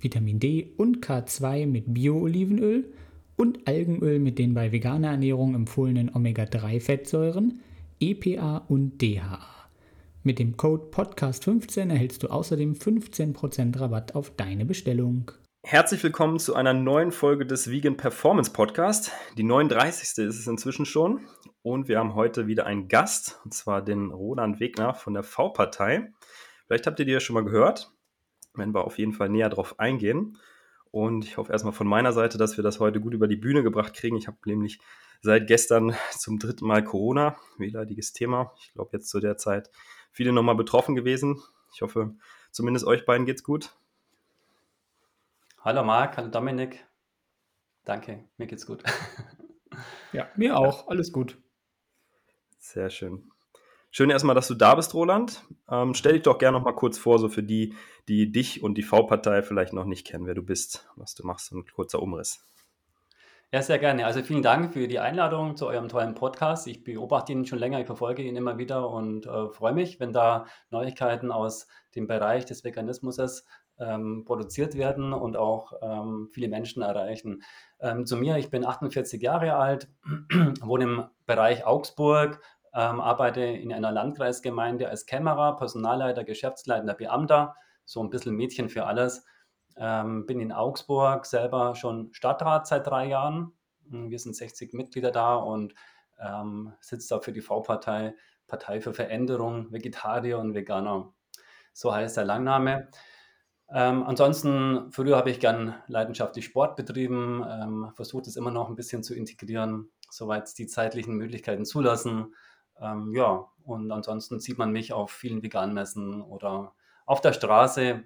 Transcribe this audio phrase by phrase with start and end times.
[0.00, 2.92] Vitamin D und K2 mit Bio-Olivenöl
[3.36, 7.60] und Algenöl mit den bei veganer Ernährung empfohlenen Omega-3-Fettsäuren,
[7.98, 9.40] EPA und DHA.
[10.22, 15.32] Mit dem Code Podcast15 erhältst du außerdem 15% Rabatt auf deine Bestellung.
[15.64, 19.10] Herzlich willkommen zu einer neuen Folge des Vegan Performance Podcast.
[19.36, 20.26] Die 39.
[20.26, 21.22] ist es inzwischen schon.
[21.62, 26.12] Und wir haben heute wieder einen Gast, und zwar den Roland Wegner von der V-Partei.
[26.66, 27.90] Vielleicht habt ihr die ja schon mal gehört
[28.58, 30.38] werden wir auf jeden Fall näher drauf eingehen.
[30.90, 33.62] Und ich hoffe erstmal von meiner Seite, dass wir das heute gut über die Bühne
[33.62, 34.16] gebracht kriegen.
[34.16, 34.80] Ich habe nämlich
[35.20, 38.52] seit gestern zum dritten Mal Corona, wehleidiges Thema.
[38.60, 39.70] Ich glaube, jetzt zu der Zeit
[40.10, 41.42] viele nochmal betroffen gewesen.
[41.72, 42.14] Ich hoffe,
[42.50, 43.76] zumindest euch beiden geht's gut.
[45.60, 46.86] Hallo Marc, hallo Dominik.
[47.84, 48.82] Danke, mir geht's gut.
[50.12, 50.86] ja, mir auch.
[50.88, 51.36] Alles gut.
[52.58, 53.30] Sehr schön.
[53.90, 55.44] Schön erstmal, dass du da bist, Roland.
[55.70, 57.74] Ähm, stell dich doch gerne noch mal kurz vor, so für die,
[58.06, 61.52] die dich und die V-Partei vielleicht noch nicht kennen, wer du bist, was du machst,
[61.52, 62.44] ein kurzer Umriss.
[63.50, 64.04] Ja, sehr gerne.
[64.04, 66.66] Also vielen Dank für die Einladung zu eurem tollen Podcast.
[66.66, 70.12] Ich beobachte ihn schon länger, ich verfolge ihn immer wieder und äh, freue mich, wenn
[70.12, 73.46] da Neuigkeiten aus dem Bereich des Veganismus
[73.80, 77.42] ähm, produziert werden und auch ähm, viele Menschen erreichen.
[77.80, 79.88] Ähm, zu mir, ich bin 48 Jahre alt,
[80.60, 82.42] wohne im Bereich Augsburg,
[82.74, 88.86] ähm, arbeite in einer Landkreisgemeinde als Kämmerer, Personalleiter, Geschäftsleitender, Beamter, so ein bisschen Mädchen für
[88.86, 89.24] alles.
[89.76, 93.52] Ähm, bin in Augsburg selber schon Stadtrat seit drei Jahren.
[93.90, 95.74] Hm, wir sind 60 Mitglieder da und
[96.20, 98.14] ähm, sitze da für die V-Partei,
[98.46, 101.12] Partei für Veränderung, Vegetarier und Veganer.
[101.72, 102.88] So heißt der Langname.
[103.70, 108.76] Ähm, ansonsten, früher habe ich gern leidenschaftlich Sport betrieben, ähm, versucht es immer noch ein
[108.76, 112.34] bisschen zu integrieren, soweit es die zeitlichen Möglichkeiten zulassen.
[112.80, 116.74] Ähm, ja, und ansonsten sieht man mich auf vielen Veganmessen oder
[117.06, 118.04] auf der Straße.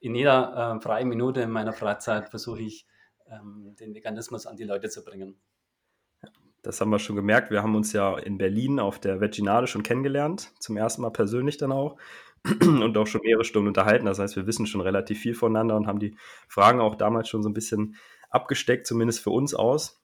[0.00, 2.86] In jeder äh, freien Minute in meiner Freizeit versuche ich,
[3.30, 5.36] ähm, den Veganismus an die Leute zu bringen.
[6.62, 7.50] Das haben wir schon gemerkt.
[7.50, 11.56] Wir haben uns ja in Berlin auf der Veginale schon kennengelernt, zum ersten Mal persönlich
[11.56, 11.96] dann auch
[12.60, 14.06] und auch schon mehrere Stunden unterhalten.
[14.06, 16.16] Das heißt, wir wissen schon relativ viel voneinander und haben die
[16.48, 17.96] Fragen auch damals schon so ein bisschen
[18.30, 19.97] abgesteckt, zumindest für uns aus.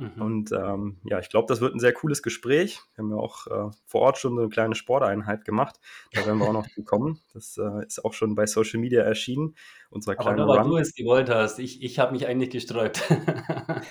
[0.00, 0.22] Mhm.
[0.22, 2.80] Und ähm, ja, ich glaube, das wird ein sehr cooles Gespräch.
[2.94, 5.78] Wir haben ja auch äh, vor Ort schon so eine kleine Sporteinheit gemacht.
[6.12, 7.20] Da werden wir auch noch zu kommen.
[7.34, 9.54] Das äh, ist auch schon bei Social Media erschienen.
[9.90, 11.58] Unser Aber nur weil du es gewollt hast.
[11.58, 13.02] Ich, ich habe mich eigentlich gesträubt.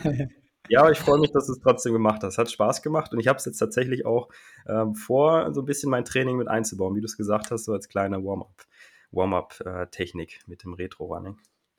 [0.70, 2.38] ja, ich freue mich, dass du es trotzdem gemacht hast.
[2.38, 4.30] Hat Spaß gemacht und ich habe es jetzt tatsächlich auch
[4.68, 7.74] ähm, vor, so ein bisschen mein Training mit einzubauen, wie du es gesagt hast, so
[7.74, 8.66] als kleine Warm-up.
[9.12, 11.38] Warm-up-Technik äh, mit dem Retro-Running.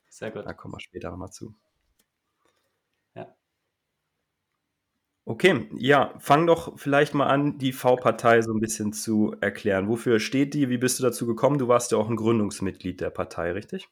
[0.09, 0.45] Sehr gut.
[0.45, 1.55] Da kommen wir später nochmal zu.
[5.23, 9.87] Okay, ja, fang doch vielleicht mal an, die V-Partei so ein bisschen zu erklären.
[9.87, 10.69] Wofür steht die?
[10.69, 11.59] Wie bist du dazu gekommen?
[11.59, 13.87] Du warst ja auch ein Gründungsmitglied der Partei, richtig?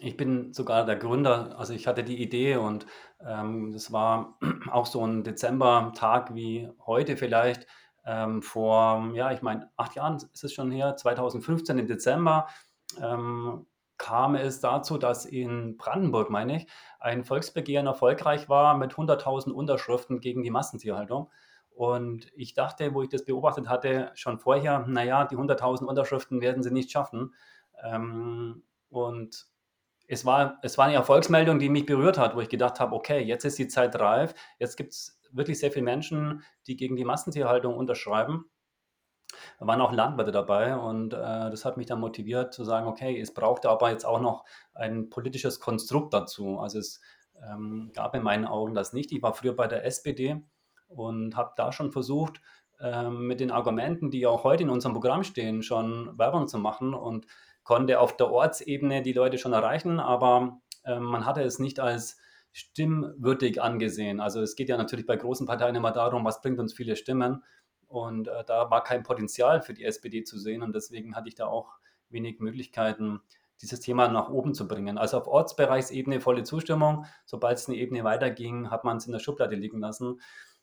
[0.00, 1.56] Ich bin sogar der Gründer.
[1.56, 2.86] Also ich hatte die Idee und
[3.24, 4.38] ähm, das war
[4.70, 7.68] auch so ein Dezembertag wie heute vielleicht.
[8.04, 12.48] Ähm, vor, ja, ich meine, acht Jahren ist es schon her, 2015 im Dezember.
[13.00, 13.66] Ähm,
[14.04, 16.66] kam es dazu, dass in Brandenburg, meine ich,
[17.00, 21.30] ein Volksbegehren erfolgreich war mit 100.000 Unterschriften gegen die Massentierhaltung.
[21.70, 26.62] Und ich dachte, wo ich das beobachtet hatte, schon vorher, naja, die 100.000 Unterschriften werden
[26.62, 27.32] sie nicht schaffen.
[27.82, 29.46] Ähm, und
[30.06, 33.22] es war, es war eine Erfolgsmeldung, die mich berührt hat, wo ich gedacht habe, okay,
[33.22, 37.06] jetzt ist die Zeit reif, jetzt gibt es wirklich sehr viele Menschen, die gegen die
[37.06, 38.50] Massentierhaltung unterschreiben.
[39.58, 43.20] Da waren auch Landwirte dabei und äh, das hat mich dann motiviert zu sagen, okay,
[43.20, 46.58] es brauchte aber jetzt auch noch ein politisches Konstrukt dazu.
[46.58, 47.00] Also es
[47.42, 49.12] ähm, gab in meinen Augen das nicht.
[49.12, 50.42] Ich war früher bei der SPD
[50.88, 52.40] und habe da schon versucht,
[52.80, 56.94] ähm, mit den Argumenten, die auch heute in unserem Programm stehen, schon Werbung zu machen
[56.94, 57.26] und
[57.62, 62.18] konnte auf der Ortsebene die Leute schon erreichen, aber äh, man hatte es nicht als
[62.52, 64.20] stimmwürdig angesehen.
[64.20, 67.42] Also es geht ja natürlich bei großen Parteien immer darum, was bringt uns viele Stimmen.
[67.88, 71.34] Und äh, da war kein Potenzial für die SPD zu sehen und deswegen hatte ich
[71.34, 71.78] da auch
[72.08, 73.20] wenig Möglichkeiten,
[73.62, 74.98] dieses Thema nach oben zu bringen.
[74.98, 77.06] Also auf Ortsbereichsebene volle Zustimmung.
[77.24, 80.20] Sobald es eine Ebene weiterging, hat man es in der Schublade liegen lassen.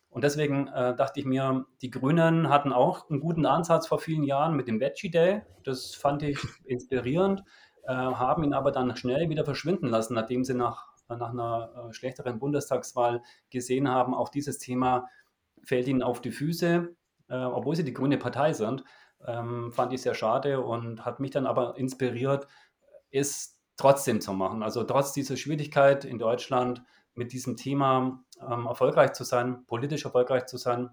[0.09, 4.23] Und deswegen äh, dachte ich mir, die Grünen hatten auch einen guten Ansatz vor vielen
[4.23, 5.41] Jahren mit dem Veggie Day.
[5.63, 7.43] Das fand ich inspirierend,
[7.83, 11.89] äh, haben ihn aber dann schnell wieder verschwinden lassen, nachdem sie nach äh, nach einer
[11.89, 15.07] äh, schlechteren Bundestagswahl gesehen haben, auch dieses Thema
[15.63, 16.95] fällt ihnen auf die Füße,
[17.31, 18.83] äh, obwohl sie die grüne Partei sind.
[19.25, 22.47] Ähm, fand ich sehr schade und hat mich dann aber inspiriert,
[23.11, 24.63] es trotzdem zu machen.
[24.63, 26.83] Also trotz dieser Schwierigkeit in Deutschland
[27.13, 30.89] mit diesem Thema ähm, erfolgreich zu sein, politisch erfolgreich zu sein,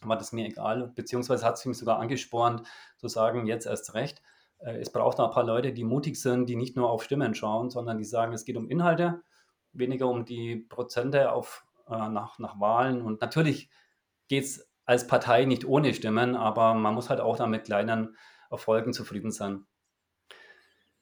[0.00, 2.62] war das mir egal, beziehungsweise hat es mich sogar angespornt,
[2.96, 4.22] zu sagen, jetzt erst recht.
[4.58, 7.70] Äh, es braucht ein paar Leute, die mutig sind, die nicht nur auf Stimmen schauen,
[7.70, 9.22] sondern die sagen, es geht um Inhalte,
[9.72, 13.02] weniger um die Prozente auf, äh, nach, nach Wahlen.
[13.02, 13.70] Und natürlich
[14.28, 18.16] geht es als Partei nicht ohne Stimmen, aber man muss halt auch da mit kleinen
[18.50, 19.66] Erfolgen zufrieden sein.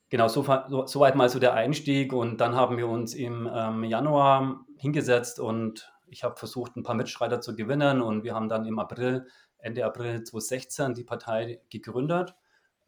[0.09, 3.85] Genau, so, so, soweit mal so der Einstieg und dann haben wir uns im ähm,
[3.85, 8.67] Januar hingesetzt und ich habe versucht, ein paar Mitstreiter zu gewinnen und wir haben dann
[8.67, 9.29] im April,
[9.59, 12.35] Ende April 2016 die Partei gegründet.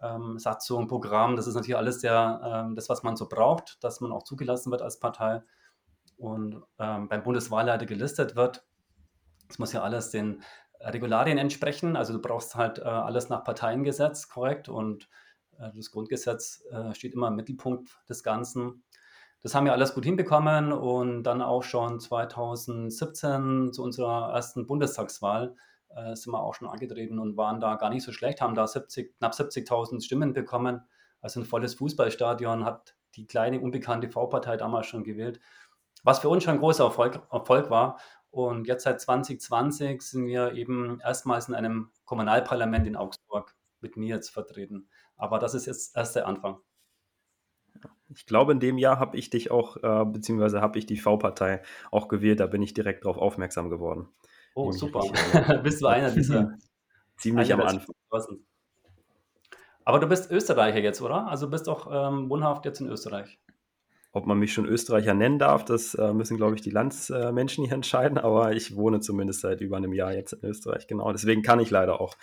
[0.00, 4.00] Ähm, Satzung, Programm, das ist natürlich alles der, ähm, das, was man so braucht, dass
[4.00, 5.42] man auch zugelassen wird als Partei
[6.16, 8.64] und ähm, beim Bundeswahlleiter gelistet wird.
[9.46, 10.42] Das muss ja alles den
[10.80, 11.96] Regularien entsprechen.
[11.96, 15.08] Also du brauchst halt äh, alles nach Parteiengesetz korrekt und
[15.58, 18.84] äh, das Grundgesetz äh, steht immer im Mittelpunkt des Ganzen.
[19.42, 25.54] Das haben wir alles gut hinbekommen und dann auch schon 2017 zu unserer ersten Bundestagswahl
[25.94, 28.66] äh, sind wir auch schon angetreten und waren da gar nicht so schlecht, haben da
[28.66, 30.82] 70, knapp 70.000 Stimmen bekommen.
[31.20, 35.40] Also ein volles Fußballstadion hat die kleine unbekannte V-Partei damals schon gewählt,
[36.04, 37.98] was für uns schon ein großer Erfolg, Erfolg war.
[38.30, 44.16] Und jetzt seit 2020 sind wir eben erstmals in einem Kommunalparlament in Augsburg mit mir
[44.16, 44.88] jetzt vertreten.
[45.16, 46.58] Aber das ist jetzt erst der Anfang.
[48.14, 51.62] Ich glaube, in dem Jahr habe ich dich auch, äh, beziehungsweise habe ich die V-Partei
[51.90, 52.40] auch gewählt.
[52.40, 54.08] Da bin ich direkt darauf aufmerksam geworden.
[54.54, 55.00] Oh, super.
[55.62, 56.56] bist du einer dieser.
[57.16, 57.94] Ziemlich einer am Anfang.
[59.84, 61.26] Aber du bist Österreicher jetzt, oder?
[61.26, 63.38] Also bist auch ähm, wohnhaft jetzt in Österreich.
[64.12, 67.74] Ob man mich schon Österreicher nennen darf, das äh, müssen, glaube ich, die Landsmenschen hier
[67.74, 68.18] entscheiden.
[68.18, 71.12] Aber ich wohne zumindest seit über einem Jahr jetzt in Österreich, genau.
[71.12, 72.16] Deswegen kann ich leider auch,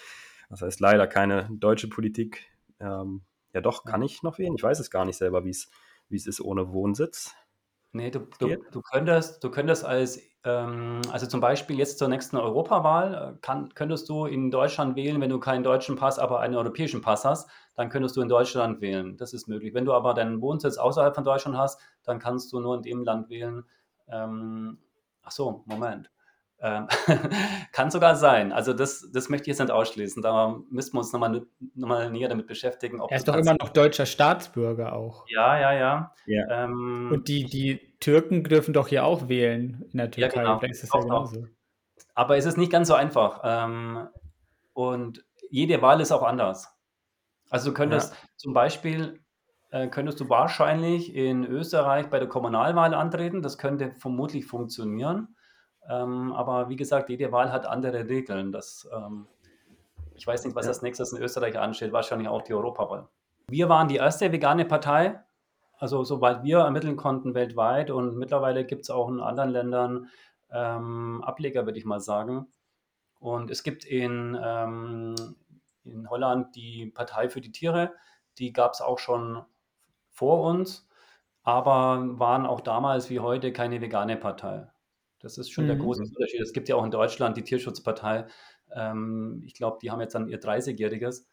[0.49, 2.47] das heißt leider keine deutsche Politik
[2.79, 3.21] ähm,
[3.53, 4.55] ja doch, kann ich noch wählen?
[4.55, 7.33] Ich weiß es gar nicht selber, wie es ist ohne Wohnsitz.
[7.95, 12.36] Nee, du, du, du, könntest, du könntest als, ähm, also zum Beispiel jetzt zur nächsten
[12.36, 16.56] Europawahl, äh, kann, könntest du in Deutschland wählen, wenn du keinen deutschen Pass, aber einen
[16.56, 19.15] europäischen Pass hast, dann könntest du in Deutschland wählen.
[19.15, 19.74] Das ist möglich.
[19.74, 23.01] Wenn du aber deinen Wohnsitz außerhalb von Deutschland hast, dann kannst du nur in dem
[23.06, 23.63] Land wählen.
[24.09, 24.77] Ähm,
[25.24, 26.12] ach so, Moment.
[26.65, 26.88] Ähm,
[27.71, 28.51] kann sogar sein.
[28.51, 30.23] Also das, das möchte ich jetzt nicht ausschließen.
[30.23, 31.45] Da müssen wir uns nochmal
[31.75, 33.00] noch mal näher damit beschäftigen.
[33.00, 35.25] er ist doch immer noch deutscher Staatsbürger auch.
[35.27, 36.15] Ja, ja, ja.
[36.25, 36.63] ja.
[36.63, 40.41] Ähm, Und die, die Türken dürfen doch hier auch wählen in der Türkei.
[40.44, 40.71] Ja, genau.
[40.71, 41.45] ist das ja genauso.
[42.15, 43.41] Aber es ist nicht ganz so einfach.
[43.44, 44.07] Ähm,
[44.73, 46.73] und jede Wahl ist auch anders.
[47.51, 48.19] Also du könntest ja.
[48.38, 49.19] zum Beispiel
[49.69, 53.44] äh, könntest du wahrscheinlich in Österreich bei der Kommunalwahl antreten.
[53.44, 55.35] Das könnte vermutlich funktionieren.
[55.89, 58.51] Ähm, aber wie gesagt, jede Wahl hat andere Regeln.
[58.51, 59.27] Das, ähm,
[60.15, 63.07] ich weiß nicht, was als nächstes in Österreich ansteht, wahrscheinlich auch die Europawahl.
[63.47, 65.19] Wir waren die erste vegane Partei,
[65.77, 70.09] also soweit wir ermitteln konnten weltweit und mittlerweile gibt es auch in anderen Ländern
[70.51, 72.47] ähm, Ableger, würde ich mal sagen.
[73.19, 75.15] Und es gibt in, ähm,
[75.83, 77.91] in Holland die Partei für die Tiere,
[78.38, 79.43] die gab es auch schon
[80.09, 80.88] vor uns,
[81.43, 84.67] aber waren auch damals wie heute keine vegane Partei.
[85.25, 86.10] Das ist schon der große mhm.
[86.10, 86.39] Unterschied.
[86.39, 88.27] Es gibt ja auch in Deutschland die Tierschutzpartei.
[88.72, 91.25] Ähm, ich glaube, die haben jetzt dann ihr 30-jähriges.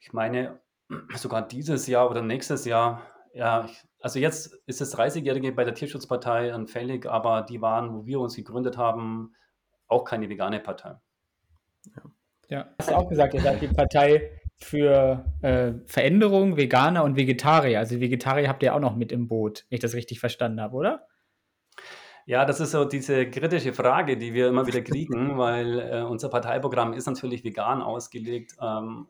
[0.00, 0.60] Ich meine,
[1.14, 3.02] sogar dieses Jahr oder nächstes Jahr,
[3.34, 3.68] ja,
[4.00, 8.34] also jetzt ist das 30-jährige bei der Tierschutzpartei anfällig, aber die waren, wo wir uns
[8.34, 9.34] gegründet haben,
[9.86, 10.96] auch keine vegane Partei.
[11.84, 12.02] Ja,
[12.48, 17.80] ja hast du auch gesagt, ihr seid die Partei für äh, Veränderung, Veganer und Vegetarier.
[17.80, 20.76] Also Vegetarier habt ihr auch noch mit im Boot, wenn ich das richtig verstanden habe,
[20.76, 21.06] oder?
[22.26, 26.28] Ja, das ist so diese kritische Frage, die wir immer wieder kriegen, weil äh, unser
[26.30, 29.08] Parteiprogramm ist natürlich vegan ausgelegt, ähm,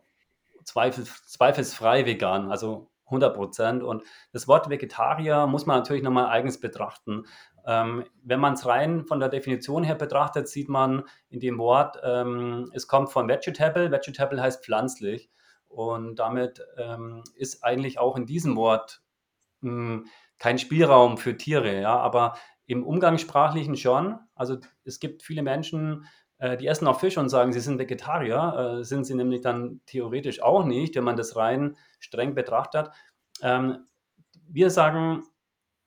[0.65, 3.83] zweifels, zweifelsfrei vegan, also 100 Prozent.
[3.83, 4.03] Und
[4.33, 7.27] das Wort Vegetarier muss man natürlich nochmal eigens betrachten.
[7.67, 11.99] Ähm, wenn man es rein von der Definition her betrachtet, sieht man in dem Wort,
[12.03, 13.91] ähm, es kommt von Vegetable.
[13.91, 15.31] Vegetable heißt pflanzlich.
[15.69, 19.03] Und damit ähm, ist eigentlich auch in diesem Wort
[19.61, 20.07] mh, hm,
[20.39, 21.81] kein Spielraum für Tiere.
[21.81, 21.99] Ja?
[21.99, 22.35] Aber
[22.67, 24.19] im Umgangssprachlichen schon.
[24.35, 26.07] Also es gibt viele Menschen,
[26.39, 28.79] äh, die essen auch Fisch und sagen, sie sind Vegetarier.
[28.81, 32.91] Äh, sind sie nämlich dann theoretisch auch nicht, wenn man das rein streng betrachtet.
[33.43, 33.87] Ähm,
[34.49, 35.23] wir sagen,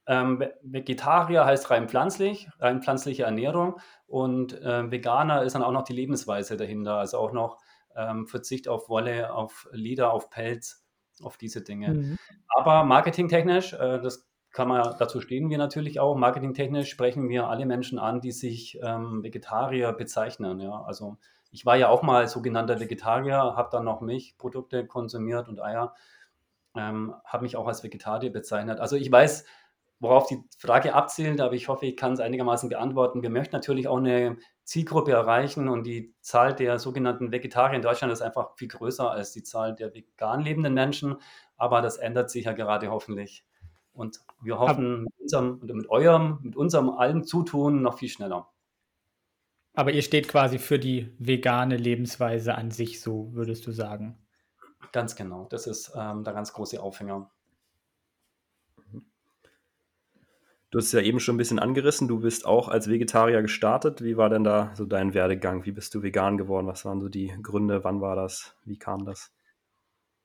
[0.08, 5.84] ähm, Vegetarier heißt rein pflanzlich, rein pflanzliche Ernährung und äh, Veganer ist dann auch noch
[5.84, 7.58] die Lebensweise dahinter, also auch noch
[7.96, 10.86] ähm, Verzicht auf Wolle, auf Leder, auf Pelz,
[11.22, 11.90] auf diese Dinge.
[11.90, 12.18] Mhm.
[12.48, 14.27] Aber marketingtechnisch, das
[14.58, 16.16] kann man, dazu stehen wir natürlich auch.
[16.16, 20.60] Marketingtechnisch sprechen wir alle Menschen an, die sich ähm, Vegetarier bezeichnen.
[20.60, 20.82] Ja?
[20.82, 21.18] Also
[21.52, 25.94] ich war ja auch mal sogenannter Vegetarier, habe dann noch Milchprodukte konsumiert und Eier,
[26.76, 28.80] ähm, habe mich auch als Vegetarier bezeichnet.
[28.80, 29.46] Also ich weiß,
[30.00, 33.22] worauf die Frage abzielt, aber ich hoffe, ich kann es einigermaßen beantworten.
[33.22, 38.12] Wir möchten natürlich auch eine Zielgruppe erreichen und die Zahl der sogenannten Vegetarier in Deutschland
[38.12, 41.18] ist einfach viel größer als die Zahl der vegan lebenden Menschen,
[41.58, 43.46] aber das ändert sich ja gerade hoffentlich.
[43.98, 48.48] Und wir hoffen mit unserem, mit eurem, mit unserem allen Zutun noch viel schneller.
[49.74, 54.18] Aber ihr steht quasi für die vegane Lebensweise an sich, so würdest du sagen.
[54.92, 55.48] Ganz genau.
[55.50, 57.32] Das ist ähm, der ganz große Aufhänger.
[60.70, 62.08] Du hast es ja eben schon ein bisschen angerissen.
[62.08, 64.04] Du bist auch als Vegetarier gestartet.
[64.04, 65.66] Wie war denn da so dein Werdegang?
[65.66, 66.68] Wie bist du vegan geworden?
[66.68, 67.84] Was waren so die Gründe?
[67.84, 68.56] Wann war das?
[68.64, 69.32] Wie kam das?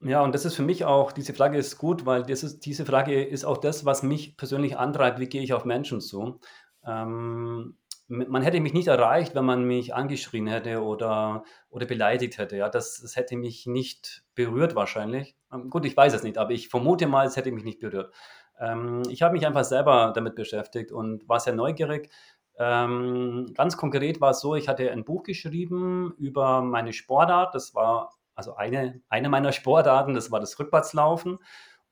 [0.05, 2.85] Ja, und das ist für mich auch, diese Frage ist gut, weil das ist, diese
[2.85, 6.41] Frage ist auch das, was mich persönlich antreibt, wie gehe ich auf Menschen zu.
[6.85, 7.77] Ähm,
[8.09, 12.57] man hätte mich nicht erreicht, wenn man mich angeschrien hätte oder, oder beleidigt hätte.
[12.57, 15.37] Ja, das, das hätte mich nicht berührt wahrscheinlich.
[15.53, 18.13] Ähm, gut, ich weiß es nicht, aber ich vermute mal, es hätte mich nicht berührt.
[18.59, 22.11] Ähm, ich habe mich einfach selber damit beschäftigt und war sehr neugierig.
[22.59, 27.55] Ähm, ganz konkret war es so, ich hatte ein Buch geschrieben über meine Sportart.
[27.55, 31.39] Das war also eine, eine meiner Sportarten, das war das Rückwärtslaufen.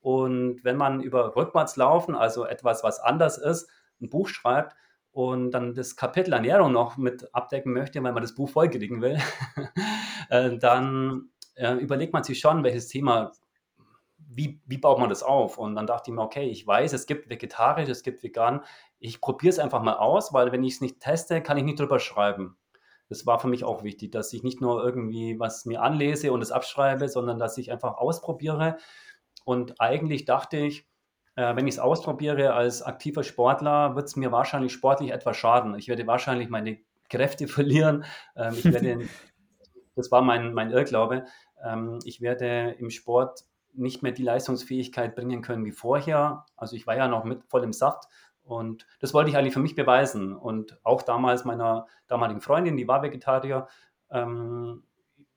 [0.00, 3.68] Und wenn man über Rückwärtslaufen, also etwas, was anders ist,
[4.00, 4.74] ein Buch schreibt
[5.12, 9.18] und dann das Kapitel Ernährung noch mit abdecken möchte, weil man das Buch vollkriegen will,
[10.30, 13.32] äh, dann äh, überlegt man sich schon, welches Thema,
[14.16, 15.58] wie, wie baut man das auf?
[15.58, 18.62] Und dann dachte ich mir, okay, ich weiß, es gibt vegetarisch, es gibt vegan.
[18.98, 21.78] Ich probiere es einfach mal aus, weil wenn ich es nicht teste, kann ich nicht
[21.78, 22.56] drüber schreiben
[23.10, 26.40] das war für mich auch wichtig, dass ich nicht nur irgendwie was mir anlese und
[26.42, 28.78] es abschreibe, sondern dass ich einfach ausprobiere.
[29.44, 30.86] Und eigentlich dachte ich,
[31.34, 35.74] äh, wenn ich es ausprobiere als aktiver Sportler, wird es mir wahrscheinlich sportlich etwas schaden.
[35.74, 38.04] Ich werde wahrscheinlich meine Kräfte verlieren.
[38.36, 39.08] Ähm, ich werde,
[39.96, 41.24] das war mein, mein Irrglaube.
[41.64, 43.40] Ähm, ich werde im Sport
[43.72, 46.46] nicht mehr die Leistungsfähigkeit bringen können wie vorher.
[46.56, 48.04] Also ich war ja noch mit voll im Saft
[48.50, 50.34] und das wollte ich eigentlich für mich beweisen.
[50.34, 53.68] Und auch damals meiner damaligen Freundin, die war Vegetarier,
[54.10, 54.82] ähm,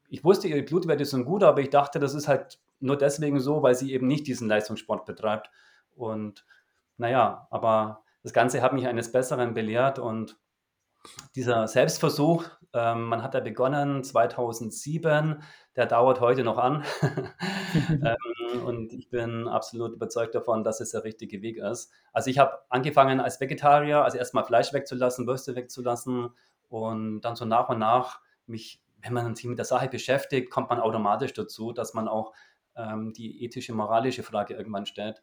[0.09, 3.61] ich wusste, ihre Blutwerte sind gut, aber ich dachte, das ist halt nur deswegen so,
[3.61, 5.51] weil sie eben nicht diesen Leistungssport betreibt.
[5.95, 6.43] Und
[6.97, 10.39] naja, aber das Ganze hat mich eines Besseren belehrt und
[11.35, 15.43] dieser Selbstversuch, ähm, man hat ja begonnen 2007,
[15.75, 16.83] der dauert heute noch an.
[17.89, 21.91] ähm, und ich bin absolut überzeugt davon, dass es der richtige Weg ist.
[22.11, 26.29] Also ich habe angefangen als Vegetarier, also erstmal Fleisch wegzulassen, Würste wegzulassen
[26.69, 30.69] und dann so nach und nach mich, wenn man sich mit der Sache beschäftigt, kommt
[30.69, 32.33] man automatisch dazu, dass man auch
[32.75, 35.21] ähm, die ethische, moralische Frage irgendwann stellt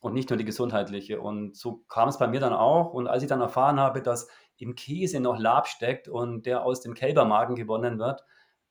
[0.00, 1.20] und nicht nur die gesundheitliche.
[1.20, 2.92] Und so kam es bei mir dann auch.
[2.92, 4.28] Und als ich dann erfahren habe, dass
[4.58, 8.22] im Käse noch Lab steckt und der aus dem Kälbermagen gewonnen wird,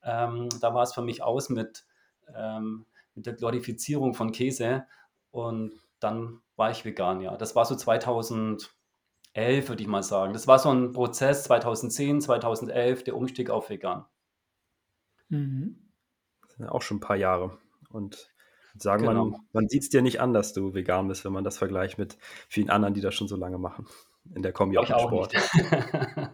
[0.03, 1.85] ähm, da war es für mich aus mit,
[2.35, 2.85] ähm,
[3.15, 4.85] mit der Glorifizierung von Käse.
[5.31, 7.37] Und dann war ich vegan, ja.
[7.37, 8.67] Das war so 2011,
[9.35, 10.33] würde ich mal sagen.
[10.33, 14.05] Das war so ein Prozess 2010, 2011, der Umstieg auf vegan.
[15.29, 15.91] Mhm.
[16.47, 17.57] Das sind auch schon ein paar Jahre.
[17.89, 18.33] Und
[18.77, 19.25] sagen, genau.
[19.25, 21.97] man, man sieht es dir nicht an, dass du vegan bist, wenn man das vergleicht
[21.97, 22.17] mit
[22.47, 23.87] vielen anderen, die das schon so lange machen.
[24.33, 25.33] In der Kombi auch im Sport.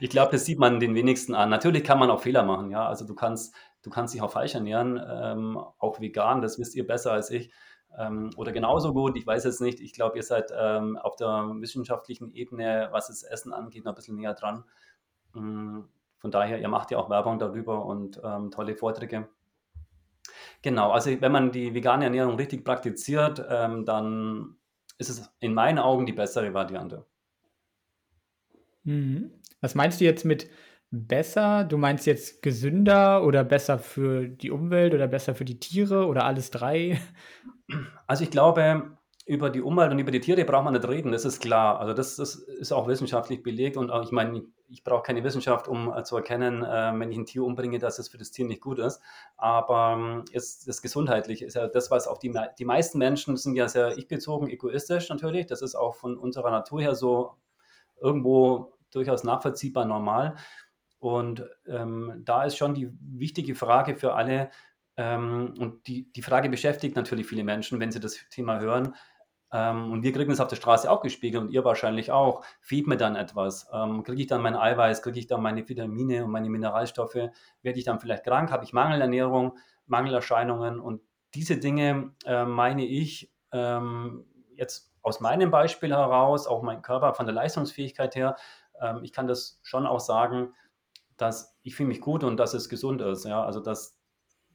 [0.00, 1.50] ich glaube, das sieht man den wenigsten an.
[1.50, 2.86] Natürlich kann man auch Fehler machen, ja.
[2.86, 6.86] Also du kannst, du kannst dich auch falsch ernähren, ähm, auch vegan, das wisst ihr
[6.86, 7.52] besser als ich.
[7.96, 11.28] Ähm, oder genauso gut, ich weiß jetzt nicht, ich glaube, ihr seid ähm, auf der
[11.60, 14.64] wissenschaftlichen Ebene, was das Essen angeht, noch ein bisschen näher dran.
[15.36, 15.88] Ähm,
[16.18, 19.28] von daher, ihr macht ja auch Werbung darüber und ähm, tolle Vorträge.
[20.62, 24.56] Genau, also wenn man die vegane Ernährung richtig praktiziert, ähm, dann
[24.96, 27.04] ist es in meinen Augen die bessere Variante.
[28.84, 29.32] Mhm.
[29.60, 30.48] Was meinst du jetzt mit
[30.94, 31.64] besser?
[31.64, 36.24] Du meinst jetzt gesünder oder besser für die Umwelt oder besser für die Tiere oder
[36.24, 37.00] alles drei?
[38.06, 38.96] Also ich glaube,
[39.26, 41.80] über die Umwelt und über die Tiere braucht man nicht reden, das ist klar.
[41.80, 45.66] Also das, das ist auch wissenschaftlich belegt und auch, ich meine, ich brauche keine Wissenschaft,
[45.66, 48.44] um äh, zu erkennen, äh, wenn ich ein Tier umbringe, dass es für das Tier
[48.44, 49.00] nicht gut ist.
[49.36, 53.56] Aber ähm, ist, das Gesundheitliche ist ja das, was auch die, die meisten Menschen sind
[53.56, 55.46] ja sehr ich-bezogen, egoistisch natürlich.
[55.46, 57.34] Das ist auch von unserer Natur her so
[58.00, 60.36] irgendwo durchaus nachvollziehbar normal.
[61.04, 64.48] Und ähm, da ist schon die wichtige Frage für alle,
[64.96, 68.94] ähm, und die, die Frage beschäftigt natürlich viele Menschen, wenn sie das Thema hören,
[69.52, 72.42] ähm, und wir kriegen es auf der Straße auch gespiegelt und ihr wahrscheinlich auch.
[72.62, 73.68] Fehlt mir dann etwas?
[73.70, 75.02] Ähm, kriege ich dann mein Eiweiß?
[75.02, 77.14] Kriege ich dann meine Vitamine und meine Mineralstoffe?
[77.14, 78.50] Werde ich dann vielleicht krank?
[78.50, 80.80] Habe ich Mangelernährung, Mangelerscheinungen?
[80.80, 81.02] Und
[81.34, 84.24] diese Dinge, äh, meine ich, ähm,
[84.56, 88.36] jetzt aus meinem Beispiel heraus, auch mein Körper von der Leistungsfähigkeit her,
[88.80, 90.54] ähm, ich kann das schon auch sagen,
[91.16, 93.24] dass ich fühle mich gut und dass es gesund ist.
[93.24, 93.98] Ja, also dass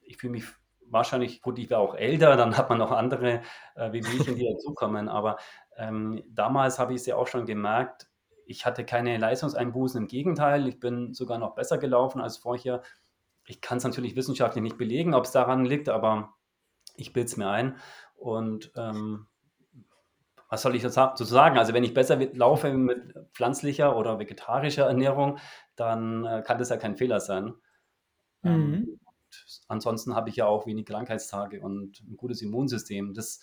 [0.01, 0.45] ich fühle mich
[0.91, 3.41] wahrscheinlich, gut, ich wäre auch älter, dann hat man noch andere
[3.75, 5.07] äh, ich, die dazukommen.
[5.07, 5.37] Aber
[5.77, 8.07] ähm, damals habe ich es ja auch schon gemerkt,
[8.45, 12.81] ich hatte keine Leistungseinbußen, im Gegenteil, ich bin sogar noch besser gelaufen als vorher.
[13.45, 16.33] Ich kann es natürlich wissenschaftlich nicht belegen, ob es daran liegt, aber
[16.95, 17.77] ich bilde es mir ein.
[18.15, 19.27] Und ähm,
[20.49, 21.57] was soll ich dazu sagen?
[21.57, 25.37] Also wenn ich besser laufe mit pflanzlicher oder vegetarischer Ernährung,
[25.75, 27.53] dann äh, kann das ja kein Fehler sein.
[28.43, 28.99] Ähm, mhm.
[29.67, 33.13] ansonsten habe ich ja auch wenig Krankheitstage und ein gutes Immunsystem.
[33.13, 33.39] Das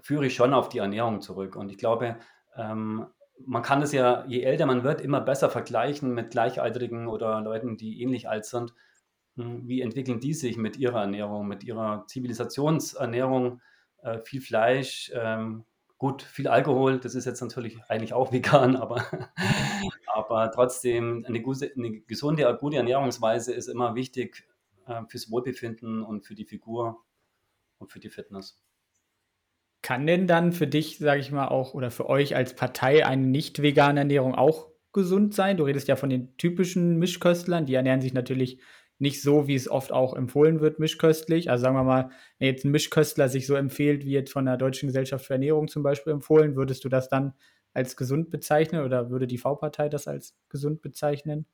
[0.00, 1.54] führe ich schon auf die Ernährung zurück.
[1.54, 2.16] Und ich glaube,
[2.56, 3.06] ähm,
[3.44, 7.76] man kann es ja, je älter man wird, immer besser vergleichen mit Gleichaltrigen oder Leuten,
[7.76, 8.72] die ähnlich alt sind.
[9.36, 13.60] Hm, wie entwickeln die sich mit ihrer Ernährung, mit ihrer Zivilisationsernährung?
[14.02, 15.64] Äh, viel Fleisch, ähm,
[16.02, 19.06] gut, viel Alkohol, das ist jetzt natürlich eigentlich auch vegan, aber,
[20.12, 24.44] aber trotzdem eine, gute, eine gesunde, gute Ernährungsweise ist immer wichtig
[24.88, 27.04] äh, fürs Wohlbefinden und für die Figur
[27.78, 28.60] und für die Fitness.
[29.80, 33.22] Kann denn dann für dich, sage ich mal, auch oder für euch als Partei eine
[33.22, 35.56] nicht vegane Ernährung auch gesund sein?
[35.56, 38.60] Du redest ja von den typischen Mischköstlern, die ernähren sich natürlich
[38.98, 41.50] nicht so, wie es oft auch empfohlen wird, mischköstlich.
[41.50, 44.56] Also sagen wir mal, wenn jetzt ein Mischköstler sich so empfiehlt, wie jetzt von der
[44.56, 47.34] Deutschen Gesellschaft für Ernährung zum Beispiel empfohlen, würdest du das dann
[47.74, 51.46] als gesund bezeichnen oder würde die V-Partei das als gesund bezeichnen?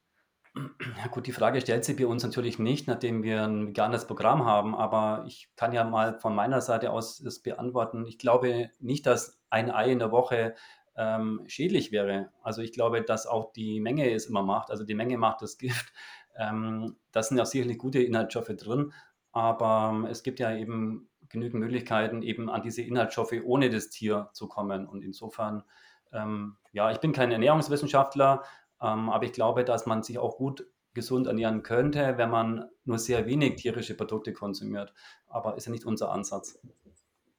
[0.54, 4.44] Ja gut, die Frage stellt sich bei uns natürlich nicht, nachdem wir ein veganes Programm
[4.44, 8.06] haben, aber ich kann ja mal von meiner Seite aus das beantworten.
[8.06, 10.54] Ich glaube nicht, dass ein Ei in der Woche
[10.96, 12.30] ähm, schädlich wäre.
[12.42, 14.70] Also ich glaube, dass auch die Menge es immer macht.
[14.70, 15.92] Also die Menge macht das Gift.
[16.38, 18.92] Ähm, da sind ja sicherlich gute Inhaltsstoffe drin,
[19.32, 24.30] aber ähm, es gibt ja eben genügend Möglichkeiten, eben an diese Inhaltsstoffe ohne das Tier
[24.32, 24.86] zu kommen.
[24.86, 25.64] Und insofern,
[26.12, 28.44] ähm, ja, ich bin kein Ernährungswissenschaftler,
[28.80, 32.98] ähm, aber ich glaube, dass man sich auch gut gesund ernähren könnte, wenn man nur
[32.98, 34.94] sehr wenig tierische Produkte konsumiert.
[35.26, 36.58] Aber ist ja nicht unser Ansatz.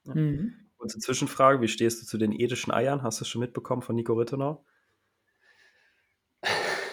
[0.04, 0.54] Mhm.
[0.78, 3.02] Kurze Zwischenfrage, wie stehst du zu den ethischen Eiern?
[3.02, 4.64] Hast du es schon mitbekommen von Nico Rittenau?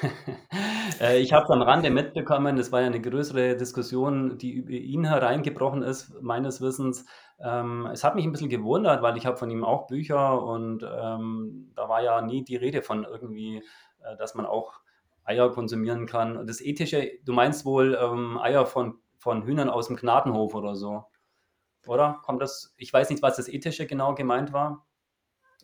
[0.99, 4.71] Äh, ich habe es am Rande mitbekommen, es war ja eine größere Diskussion, die über
[4.71, 7.05] ihn hereingebrochen ist, meines Wissens.
[7.39, 10.83] Ähm, es hat mich ein bisschen gewundert, weil ich habe von ihm auch Bücher und
[10.83, 13.57] ähm, da war ja nie die Rede von irgendwie,
[14.01, 14.79] äh, dass man auch
[15.23, 16.47] Eier konsumieren kann.
[16.47, 21.03] Das Ethische, du meinst wohl ähm, Eier von, von Hühnern aus dem Gnadenhof oder so,
[21.87, 22.21] oder?
[22.23, 24.86] Kommt das, ich weiß nicht, was das Ethische genau gemeint war.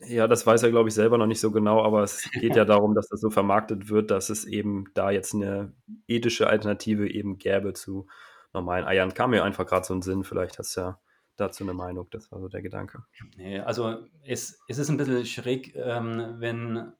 [0.00, 2.64] Ja, das weiß er, glaube ich, selber noch nicht so genau, aber es geht ja
[2.64, 5.72] darum, dass das so vermarktet wird, dass es eben da jetzt eine
[6.08, 8.06] ethische Alternative eben gäbe zu
[8.52, 9.14] normalen Eiern.
[9.14, 10.98] Kam mir einfach gerade so ein Sinn, vielleicht hast du ja
[11.36, 13.04] dazu eine Meinung, das war so der Gedanke.
[13.36, 16.92] Nee, also es, es ist ein bisschen schräg, ähm, wenn,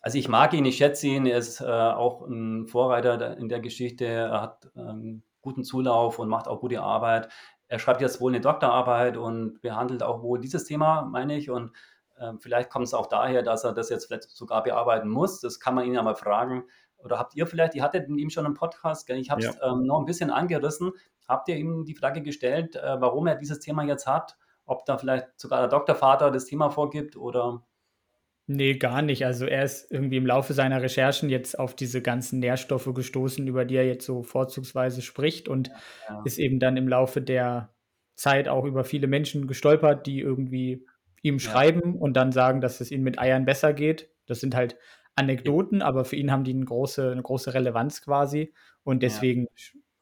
[0.00, 3.60] also ich mag ihn, ich schätze ihn, er ist äh, auch ein Vorreiter in der
[3.60, 7.28] Geschichte, er hat ähm, guten Zulauf und macht auch gute Arbeit.
[7.68, 11.72] Er schreibt jetzt wohl eine Doktorarbeit und behandelt auch wohl dieses Thema, meine ich, und
[12.38, 15.40] vielleicht kommt es auch daher, dass er das jetzt vielleicht sogar bearbeiten muss.
[15.40, 16.64] Das kann man ihn ja mal fragen.
[16.98, 19.72] Oder habt ihr vielleicht, ihr hattet mit ihm schon einen Podcast, ich habe es ja.
[19.72, 20.92] ähm, noch ein bisschen angerissen.
[21.28, 24.36] Habt ihr ihm die Frage gestellt, äh, warum er dieses Thema jetzt hat?
[24.64, 27.62] Ob da vielleicht sogar der Doktorvater das Thema vorgibt oder?
[28.48, 29.26] Nee, gar nicht.
[29.26, 33.64] Also er ist irgendwie im Laufe seiner Recherchen jetzt auf diese ganzen Nährstoffe gestoßen, über
[33.64, 35.70] die er jetzt so vorzugsweise spricht und
[36.08, 36.22] ja.
[36.24, 37.74] ist eben dann im Laufe der
[38.14, 40.86] Zeit auch über viele Menschen gestolpert, die irgendwie
[41.22, 42.00] ihm schreiben ja.
[42.00, 44.10] und dann sagen, dass es ihnen mit Eiern besser geht.
[44.26, 44.76] Das sind halt
[45.14, 48.52] Anekdoten, aber für ihn haben die eine große, eine große Relevanz quasi.
[48.84, 49.48] Und deswegen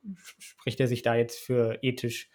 [0.03, 0.15] ja.
[0.39, 2.31] spricht er sich da jetzt für ethisch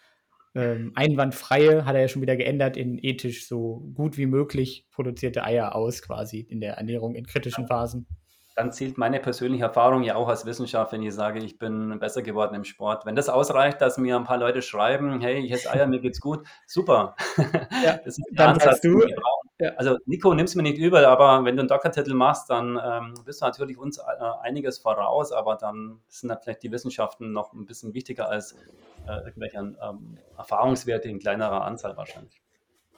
[0.54, 5.44] ähm, einwandfreie, hat er ja schon wieder geändert, in ethisch so gut wie möglich produzierte
[5.44, 8.06] Eier aus, quasi in der Ernährung in kritischen Phasen
[8.60, 12.20] dann zählt meine persönliche Erfahrung ja auch als Wissenschaft, wenn ich sage, ich bin besser
[12.20, 13.06] geworden im Sport.
[13.06, 16.20] Wenn das ausreicht, dass mir ein paar Leute schreiben, hey, ich esse Eier, mir geht's
[16.20, 17.16] gut, super.
[17.82, 19.02] Ja, das ist der Ansatz, du.
[19.58, 19.70] Ja.
[19.76, 23.40] Also Nico, nimm's mir nicht übel, aber wenn du einen Doktortitel machst, dann ähm, bist
[23.40, 24.02] du natürlich uns äh,
[24.42, 28.52] einiges voraus, aber dann sind da vielleicht die Wissenschaften noch ein bisschen wichtiger als
[29.06, 32.42] äh, irgendwelche ähm, Erfahrungswerte in kleinerer Anzahl wahrscheinlich.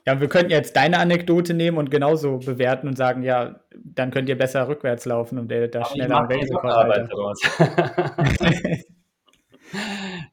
[0.05, 4.29] Ja, wir könnten jetzt deine Anekdote nehmen und genauso bewerten und sagen, ja, dann könnt
[4.29, 7.39] ihr besser rückwärts laufen und der da schneller am Weltrekord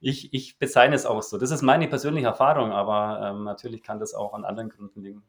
[0.01, 1.37] ich, ich bezeichne es auch so.
[1.37, 5.23] Das ist meine persönliche Erfahrung, aber ähm, natürlich kann das auch an anderen Gründen liegen.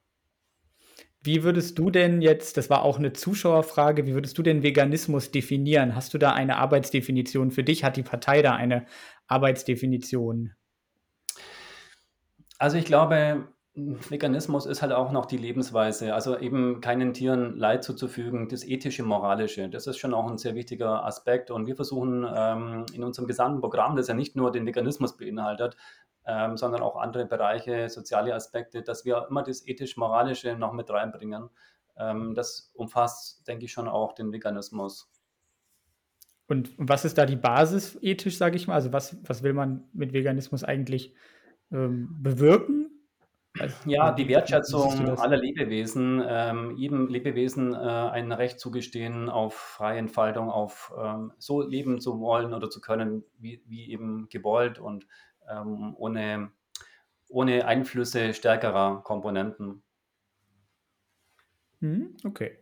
[1.22, 5.31] Wie würdest du denn jetzt, das war auch eine Zuschauerfrage, wie würdest du denn Veganismus
[5.31, 5.94] definieren?
[5.94, 7.85] Hast du da eine Arbeitsdefinition für dich?
[7.85, 8.87] Hat die Partei da eine
[9.26, 10.55] Arbeitsdefinition?
[12.59, 13.48] Also ich glaube,
[14.09, 19.03] Veganismus ist halt auch noch die Lebensweise, also eben keinen Tieren Leid zuzufügen, das ethische,
[19.03, 19.69] moralische.
[19.69, 23.61] Das ist schon auch ein sehr wichtiger Aspekt und wir versuchen ähm, in unserem gesamten
[23.61, 25.77] Programm, das ja nicht nur den Veganismus beinhaltet,
[26.27, 31.51] ähm, sondern auch andere Bereiche, soziale Aspekte, dass wir immer das ethisch-moralische noch mit reinbringen.
[31.97, 35.11] Ähm, das umfasst, denke ich, schon auch den Veganismus.
[36.47, 38.75] Und was ist da die Basis ethisch, sage ich mal?
[38.75, 41.14] Also was, was will man mit Veganismus eigentlich
[41.71, 42.80] ähm, bewirken?
[43.85, 50.51] Ja, die Wertschätzung aller Lebewesen, ähm, jedem Lebewesen äh, ein Recht zugestehen auf freie Entfaltung,
[50.51, 55.07] auf ähm, so leben zu wollen oder zu können, wie, wie eben gewollt und
[55.49, 56.53] ähm, ohne,
[57.29, 59.83] ohne Einflüsse stärkerer Komponenten.
[61.81, 62.59] Mhm, okay.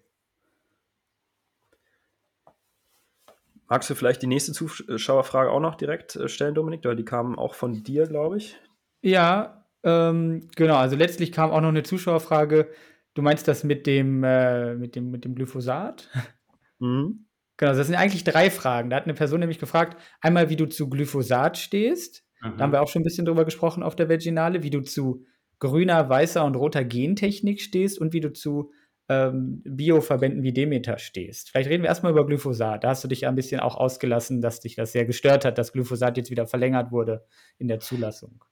[3.69, 6.85] Magst du vielleicht die nächste Zuschauerfrage auch noch direkt äh, stellen, Dominik?
[6.85, 8.59] Weil die kamen auch von dir, glaube ich.
[9.03, 10.77] Ja, ähm, genau.
[10.77, 12.69] Also letztlich kam auch noch eine Zuschauerfrage.
[13.14, 16.09] Du meinst das mit dem, äh, mit dem, mit dem Glyphosat?
[16.81, 17.27] Mhm.
[17.57, 18.88] Genau, das sind eigentlich drei Fragen.
[18.88, 22.25] Da hat eine Person nämlich gefragt, einmal, wie du zu Glyphosat stehst.
[22.41, 22.57] Mhm.
[22.57, 25.25] Da haben wir auch schon ein bisschen drüber gesprochen auf der Vaginale, wie du zu
[25.59, 28.71] grüner, weißer und roter Gentechnik stehst und wie du zu
[29.09, 31.51] ähm, Bioverbänden wie Demeter stehst.
[31.51, 32.85] Vielleicht reden wir erstmal über Glyphosat.
[32.85, 35.59] Da hast du dich ja ein bisschen auch ausgelassen, dass dich das sehr gestört hat,
[35.59, 37.25] dass Glyphosat jetzt wieder verlängert wurde
[37.59, 38.45] in der Zulassung.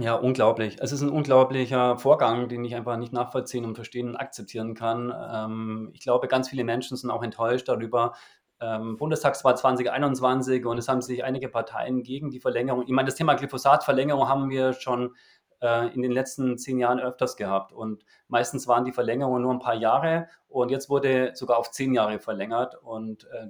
[0.00, 0.76] Ja, unglaublich.
[0.80, 5.12] Es ist ein unglaublicher Vorgang, den ich einfach nicht nachvollziehen und verstehen und akzeptieren kann.
[5.32, 8.14] Ähm, ich glaube, ganz viele Menschen sind auch enttäuscht darüber.
[8.60, 12.84] Ähm, Bundestagswahl 2021 und es haben sich einige Parteien gegen die Verlängerung.
[12.84, 15.14] Ich meine, das Thema Glyphosat-Verlängerung haben wir schon
[15.60, 17.72] äh, in den letzten zehn Jahren öfters gehabt.
[17.72, 21.92] Und meistens waren die Verlängerungen nur ein paar Jahre und jetzt wurde sogar auf zehn
[21.92, 22.76] Jahre verlängert.
[22.82, 23.48] Und äh,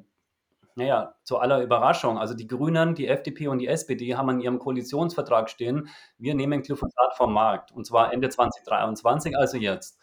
[0.77, 4.59] naja, zu aller Überraschung, also die Grünen, die FDP und die SPD haben an ihrem
[4.59, 9.99] Koalitionsvertrag stehen, wir nehmen Glyphosat vom Markt und zwar Ende 2023, also jetzt.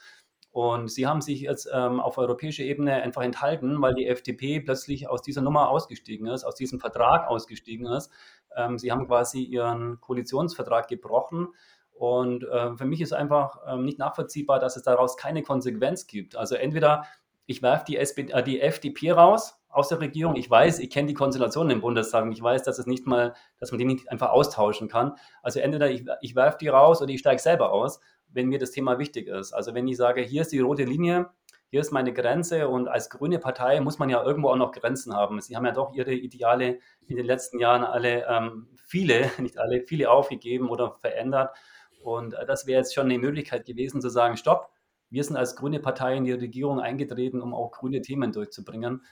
[0.52, 5.08] Und sie haben sich jetzt ähm, auf europäischer Ebene einfach enthalten, weil die FDP plötzlich
[5.08, 8.12] aus dieser Nummer ausgestiegen ist, aus diesem Vertrag ausgestiegen ist.
[8.56, 11.48] Ähm, sie haben quasi ihren Koalitionsvertrag gebrochen
[11.94, 16.36] und äh, für mich ist einfach äh, nicht nachvollziehbar, dass es daraus keine Konsequenz gibt.
[16.36, 17.06] Also entweder
[17.46, 20.36] ich werfe die, äh, die FDP raus aus der Regierung.
[20.36, 22.32] Ich weiß, ich kenne die Konstellation im Bundestag.
[22.32, 25.14] Ich weiß, dass es nicht mal, dass man die nicht einfach austauschen kann.
[25.42, 28.72] Also entweder ich, ich werfe die raus oder ich steige selber aus, wenn mir das
[28.72, 29.54] Thema wichtig ist.
[29.54, 31.30] Also wenn ich sage, hier ist die rote Linie,
[31.70, 35.16] hier ist meine Grenze und als grüne Partei muss man ja irgendwo auch noch Grenzen
[35.16, 35.42] haben.
[35.42, 39.82] Sie haben ja doch ihre Ideale in den letzten Jahren alle, ähm, viele, nicht alle,
[39.82, 41.56] viele aufgegeben oder verändert.
[42.04, 44.70] Und äh, das wäre jetzt schon eine Möglichkeit gewesen zu sagen, stopp,
[45.10, 49.04] wir sind als grüne Partei in die Regierung eingetreten, um auch grüne Themen durchzubringen.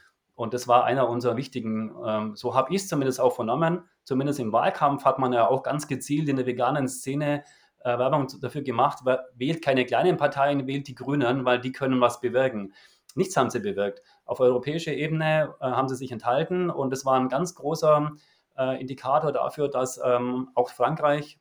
[0.42, 3.88] Und das war einer unserer wichtigen, ähm, so habe ich es zumindest auch vernommen.
[4.04, 7.44] Zumindest im Wahlkampf hat man ja auch ganz gezielt in der veganen Szene
[7.82, 12.22] äh, Werbung dafür gemacht, wählt keine kleinen Parteien, wählt die Grünen, weil die können was
[12.22, 12.74] bewirken.
[13.14, 14.02] Nichts haben sie bewirkt.
[14.26, 18.10] Auf europäischer Ebene äh, haben sie sich enthalten und es war ein ganz großer
[18.58, 21.40] äh, Indikator dafür, dass ähm, auch Frankreich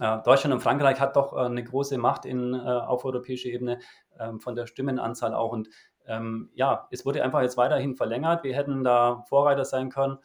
[0.00, 3.78] äh, Deutschland und Frankreich hat doch äh, eine große Macht in, äh, auf europäischer Ebene
[4.18, 5.52] ähm, von der Stimmenanzahl auch.
[5.52, 5.68] Und
[6.06, 8.44] ähm, ja, es wurde einfach jetzt weiterhin verlängert.
[8.44, 10.18] Wir hätten da Vorreiter sein können.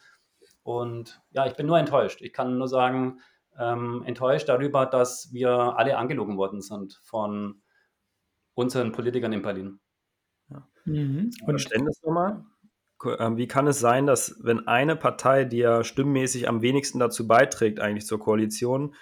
[0.64, 2.22] Und ja, ich bin nur enttäuscht.
[2.22, 3.22] Ich kann nur sagen,
[3.58, 7.62] ähm, enttäuscht darüber, dass wir alle angelogen worden sind von
[8.54, 9.80] unseren Politikern in Berlin.
[10.50, 10.68] Ja.
[10.86, 11.32] Mhm.
[11.42, 12.44] Und Verständnis nochmal.
[13.20, 17.28] Ähm, wie kann es sein, dass wenn eine Partei, die ja stimmmäßig am wenigsten dazu
[17.28, 18.96] beiträgt, eigentlich zur Koalition,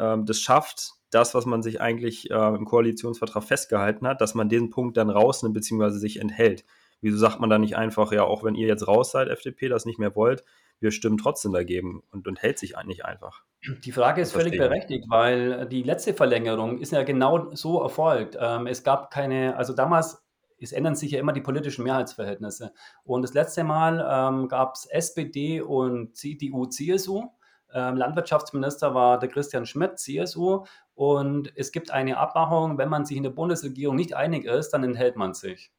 [0.00, 4.48] ähm, das schafft, das, was man sich eigentlich äh, im Koalitionsvertrag festgehalten hat, dass man
[4.48, 5.90] den Punkt dann rausnimmt bzw.
[5.90, 6.64] sich enthält.
[7.00, 9.86] Wieso sagt man da nicht einfach, ja, auch wenn ihr jetzt raus seid, FDP, das
[9.86, 10.44] nicht mehr wollt,
[10.80, 13.42] wir stimmen trotzdem dagegen und, und hält sich eigentlich einfach?
[13.84, 18.36] Die Frage ist völlig berechtigt, weil die letzte Verlängerung ist ja genau so erfolgt.
[18.40, 20.22] Ähm, es gab keine, also damals,
[20.58, 22.72] es ändern sich ja immer die politischen Mehrheitsverhältnisse.
[23.04, 27.28] Und das letzte Mal ähm, gab es SPD und CDU, CSU
[27.72, 30.64] ähm, Landwirtschaftsminister war der Christian Schmidt, CSU.
[30.94, 34.84] Und es gibt eine Abmachung, wenn man sich in der Bundesregierung nicht einig ist, dann
[34.84, 35.72] enthält man sich.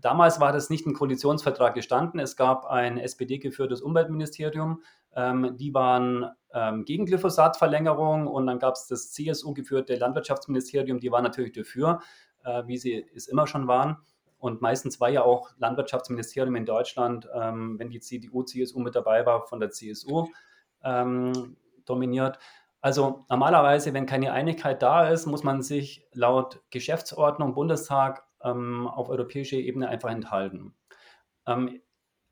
[0.00, 2.20] Damals war das nicht im Koalitionsvertrag gestanden.
[2.20, 4.82] Es gab ein SPD-geführtes Umweltministerium.
[5.14, 11.00] Ähm, die waren ähm, gegen Glyphosat-Verlängerung und dann gab es das CSU-geführte Landwirtschaftsministerium.
[11.00, 12.00] Die waren natürlich dafür,
[12.44, 13.96] äh, wie sie es immer schon waren.
[14.38, 19.46] Und meistens war ja auch Landwirtschaftsministerium in Deutschland, wenn die CDU, CSU mit dabei war,
[19.46, 20.28] von der CSU
[20.84, 22.38] ähm, dominiert.
[22.80, 29.08] Also normalerweise, wenn keine Einigkeit da ist, muss man sich laut Geschäftsordnung Bundestag ähm, auf
[29.08, 30.74] europäischer Ebene einfach enthalten.
[31.46, 31.80] Ähm,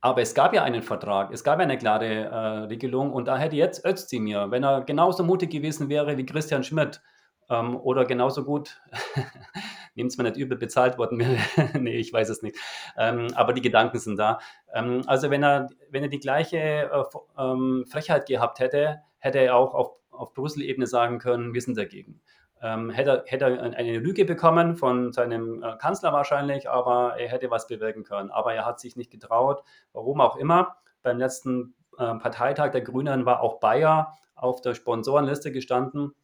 [0.00, 3.36] aber es gab ja einen Vertrag, es gab ja eine klare äh, Regelung und da
[3.36, 7.00] hätte jetzt Özdemir, wenn er genauso mutig gewesen wäre wie Christian Schmidt
[7.50, 8.80] Ähm, oder genauso gut,
[9.98, 11.38] nehmt es mir nicht übel, bezahlt worden wäre.
[11.78, 12.56] nee, ich weiß es nicht.
[12.96, 14.38] Ähm, aber die Gedanken sind da.
[14.72, 17.04] Ähm, also wenn er, wenn er die gleiche äh,
[17.38, 22.20] ähm, Frechheit gehabt hätte, hätte er auch auf, auf Brüssel-Ebene sagen können, wir sind dagegen.
[22.62, 27.50] Ähm, hätte, hätte er eine Lüge bekommen von seinem äh, Kanzler wahrscheinlich, aber er hätte
[27.50, 28.30] was bewirken können.
[28.30, 30.76] Aber er hat sich nicht getraut, warum auch immer.
[31.02, 36.14] Beim letzten äh, Parteitag der Grünen war auch Bayer auf der Sponsorenliste gestanden.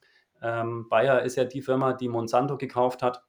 [0.43, 3.23] Ähm, Bayer ist ja die Firma, die Monsanto gekauft hat.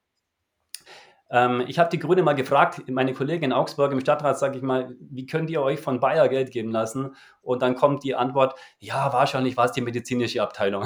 [1.30, 4.64] Ähm, ich habe die Grüne mal gefragt, meine Kollegin in Augsburg im Stadtrat, sage ich
[4.64, 7.16] mal, wie könnt ihr euch von Bayer Geld geben lassen?
[7.42, 10.86] Und dann kommt die Antwort, ja, wahrscheinlich war es die medizinische Abteilung.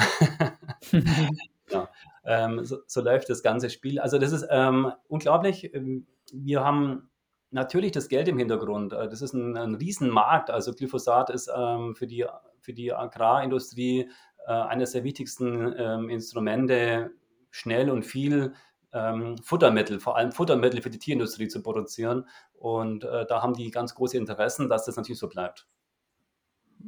[1.69, 1.89] ja,
[2.23, 3.99] ähm, so, so, läuft das ganze Spiel.
[3.99, 5.73] Also das ist ähm, unglaublich.
[5.73, 7.09] Ähm, wir haben
[7.51, 8.93] natürlich das Geld im Hintergrund.
[8.93, 10.49] Äh, das ist ein, ein Riesenmarkt.
[10.49, 12.25] Also Glyphosat ist ähm, für, die,
[12.61, 14.09] für die Agrarindustrie
[14.47, 17.11] äh, eines der wichtigsten ähm, Instrumente,
[17.51, 18.53] schnell und viel
[18.93, 22.27] ähm, Futtermittel, vor allem Futtermittel für die Tierindustrie zu produzieren.
[22.53, 25.67] Und äh, da haben die ganz große Interessen, dass das natürlich so bleibt.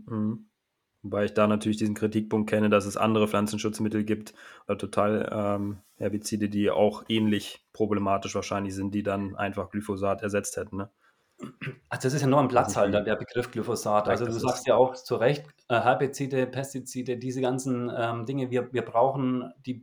[0.08, 0.48] Mhm.
[1.04, 4.36] Wobei ich da natürlich diesen Kritikpunkt kenne, dass es andere Pflanzenschutzmittel gibt
[4.68, 10.58] oder total ähm, Herbizide, die auch ähnlich problematisch wahrscheinlich sind, die dann einfach Glyphosat ersetzt
[10.58, 10.78] hätten.
[10.78, 10.90] Ne?
[11.90, 14.08] Also das ist ja nur ein Platzhalter, der Begriff Glyphosat.
[14.08, 18.72] Also du sagst ja auch zu Recht, äh, Herbizide, Pestizide, diese ganzen ähm, Dinge, wir,
[18.72, 19.74] wir brauchen die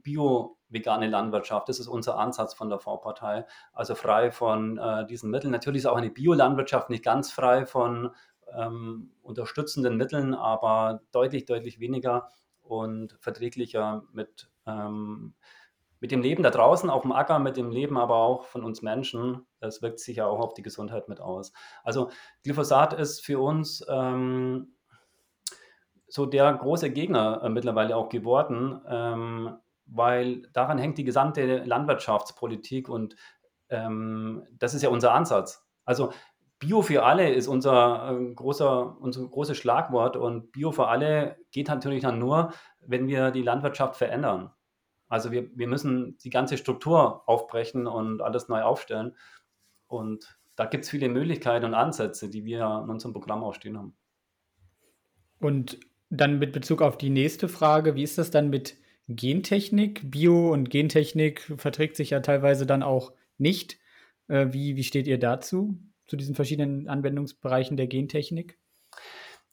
[0.69, 1.69] bio-vegane Landwirtschaft.
[1.69, 3.47] Das ist unser Ansatz von der V-Partei.
[3.73, 5.51] Also frei von äh, diesen Mitteln.
[5.51, 8.11] Natürlich ist auch eine Biolandwirtschaft nicht ganz frei von
[8.55, 12.29] ähm, unterstützenden Mitteln, aber deutlich, deutlich weniger
[12.63, 15.35] und verträglicher mit, ähm,
[16.01, 18.83] mit dem Leben da draußen auf dem Acker, mit dem Leben aber auch von uns
[18.83, 19.47] Menschen.
[19.61, 21.53] Das wirkt sich ja auch auf die Gesundheit mit aus.
[21.83, 22.11] Also
[22.45, 24.75] Glyphosat ist für uns ähm,
[26.07, 32.89] so der große Gegner äh, mittlerweile auch geworden, ähm, weil daran hängt die gesamte Landwirtschaftspolitik
[32.89, 33.17] und
[33.69, 35.67] ähm, das ist ja unser Ansatz.
[35.85, 36.13] Also
[36.59, 41.69] Bio für alle ist unser, äh, großer, unser großes Schlagwort und Bio für alle geht
[41.69, 44.51] natürlich dann nur, wenn wir die Landwirtschaft verändern.
[45.09, 49.17] Also wir, wir müssen die ganze Struktur aufbrechen und alles neu aufstellen.
[49.87, 53.79] Und da gibt es viele Möglichkeiten und Ansätze, die wir in unserem Programm auch stehen
[53.79, 53.97] haben.
[55.41, 55.79] Und
[56.11, 58.77] dann mit Bezug auf die nächste Frage, wie ist das dann mit
[59.09, 60.11] Gentechnik?
[60.11, 63.79] Bio und Gentechnik verträgt sich ja teilweise dann auch nicht.
[64.29, 65.79] Äh, wie, wie steht ihr dazu?
[66.09, 68.59] zu diesen verschiedenen Anwendungsbereichen der Gentechnik?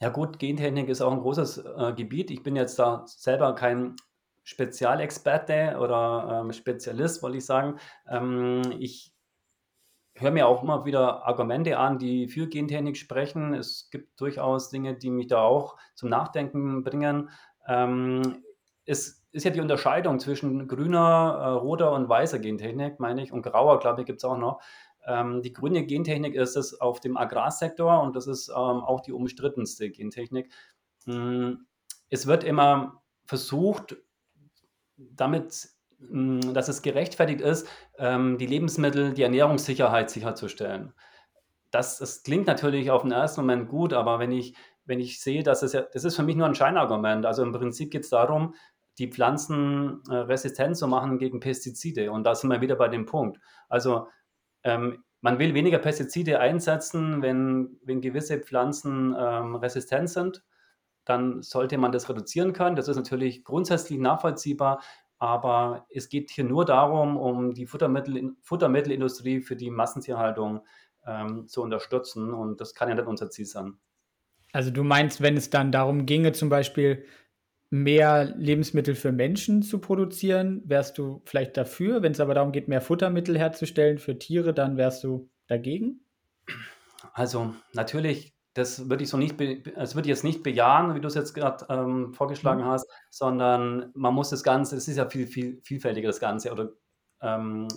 [0.01, 2.31] Ja gut, Gentechnik ist auch ein großes äh, Gebiet.
[2.31, 3.95] Ich bin jetzt da selber kein
[4.43, 7.79] Spezialexperte oder ähm, Spezialist, wollte ich sagen.
[8.09, 9.13] Ähm, ich
[10.15, 13.53] höre mir auch immer wieder Argumente an, die für Gentechnik sprechen.
[13.53, 17.29] Es gibt durchaus Dinge, die mich da auch zum Nachdenken bringen.
[17.67, 18.43] Ähm,
[18.85, 23.41] es ist ja die Unterscheidung zwischen grüner, äh, roter und weißer Gentechnik, meine ich, und
[23.41, 24.61] grauer, glaube ich, gibt es auch noch.
[25.05, 29.11] Ähm, die grüne Gentechnik ist es auf dem Agrarsektor und das ist ähm, auch die
[29.11, 30.53] umstrittenste Gentechnik.
[31.03, 31.65] Hm,
[32.09, 33.97] es wird immer versucht,
[34.95, 35.67] damit,
[35.99, 37.67] hm, dass es gerechtfertigt ist,
[37.97, 40.93] ähm, die Lebensmittel, die Ernährungssicherheit sicherzustellen.
[41.71, 45.43] Das, das klingt natürlich auf den ersten Moment gut, aber wenn ich, wenn ich sehe,
[45.43, 47.25] dass es ja, das ist für mich nur ein Scheinargument.
[47.25, 48.53] Also im Prinzip geht es darum,
[48.97, 52.11] die Pflanzen äh, resistent zu machen gegen Pestizide.
[52.11, 53.39] Und da sind wir wieder bei dem Punkt.
[53.69, 54.07] Also
[54.63, 60.43] ähm, man will weniger Pestizide einsetzen, wenn, wenn gewisse Pflanzen ähm, resistent sind.
[61.03, 62.75] Dann sollte man das reduzieren können.
[62.75, 64.81] Das ist natürlich grundsätzlich nachvollziehbar,
[65.17, 70.61] aber es geht hier nur darum, um die Futtermittel, Futtermittelindustrie für die Massentierhaltung
[71.05, 72.33] ähm, zu unterstützen.
[72.33, 73.77] Und das kann ja nicht unser Ziel sein.
[74.51, 77.05] Also du meinst, wenn es dann darum ginge, zum Beispiel
[77.83, 82.01] mehr Lebensmittel für Menschen zu produzieren, wärst du vielleicht dafür.
[82.01, 86.01] Wenn es aber darum geht, mehr Futtermittel herzustellen für Tiere, dann wärst du dagegen?
[87.13, 91.07] Also natürlich, das würde ich so nicht, das würde ich jetzt nicht bejahen, wie du
[91.07, 92.67] es jetzt gerade ähm, vorgeschlagen mhm.
[92.67, 96.69] hast, sondern man muss das Ganze, es ist ja viel, viel vielfältiger das Ganze oder
[97.21, 97.67] ähm,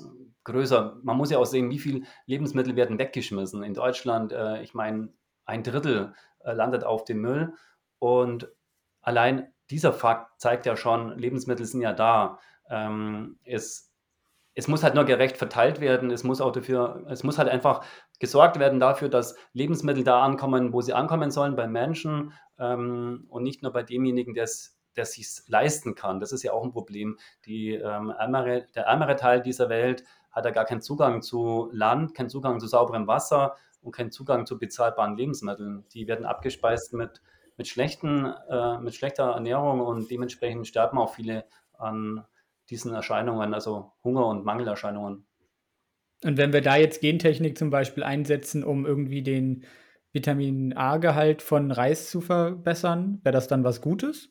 [0.45, 0.99] größer.
[1.03, 3.63] Man muss ja auch sehen, wie viele Lebensmittel werden weggeschmissen.
[3.65, 5.09] In Deutschland, äh, ich meine,
[5.45, 7.55] ein Drittel äh, landet auf dem Müll
[7.99, 8.49] und
[9.01, 12.39] allein dieser Fakt zeigt ja schon, Lebensmittel sind ja da.
[12.71, 13.93] Ähm, es,
[14.55, 16.11] es muss halt nur gerecht verteilt werden.
[16.11, 17.85] Es muss auch dafür, es muss halt einfach
[18.19, 23.43] gesorgt werden dafür, dass Lebensmittel da ankommen, wo sie ankommen sollen, bei Menschen ähm, und
[23.43, 26.19] nicht nur bei demjenigen, der es sich leisten kann.
[26.19, 27.19] Das ist ja auch ein Problem.
[27.47, 32.15] Die, ähm, ärmere, der ärmere Teil dieser Welt hat ja gar keinen Zugang zu Land,
[32.15, 35.87] keinen Zugang zu sauberem Wasser und keinen Zugang zu bezahlbaren Lebensmitteln.
[35.93, 37.21] Die werden abgespeist mit
[37.59, 41.45] mit, schlechten, äh, mit schlechter Ernährung und dementsprechend sterben auch viele
[41.77, 42.25] an
[42.71, 45.27] diesen Erscheinungen, also Hunger- und Mangelerscheinungen.
[46.25, 49.65] Und wenn wir da jetzt Gentechnik zum Beispiel einsetzen, um irgendwie den
[50.13, 54.31] Vitamin A-Gehalt von Reis zu verbessern, wäre das dann was Gutes?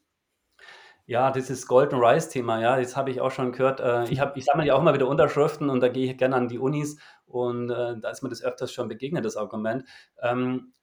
[1.06, 3.80] Ja, dieses Golden Rice-Thema, ja, das habe ich auch schon gehört.
[3.80, 6.50] Äh, ich, ich sammle ja auch mal wieder Unterschriften und da gehe ich gerne an
[6.50, 9.86] die Unis und äh, da ist mir das öfters schon begegnet, das Argument.
[10.22, 10.74] Ähm,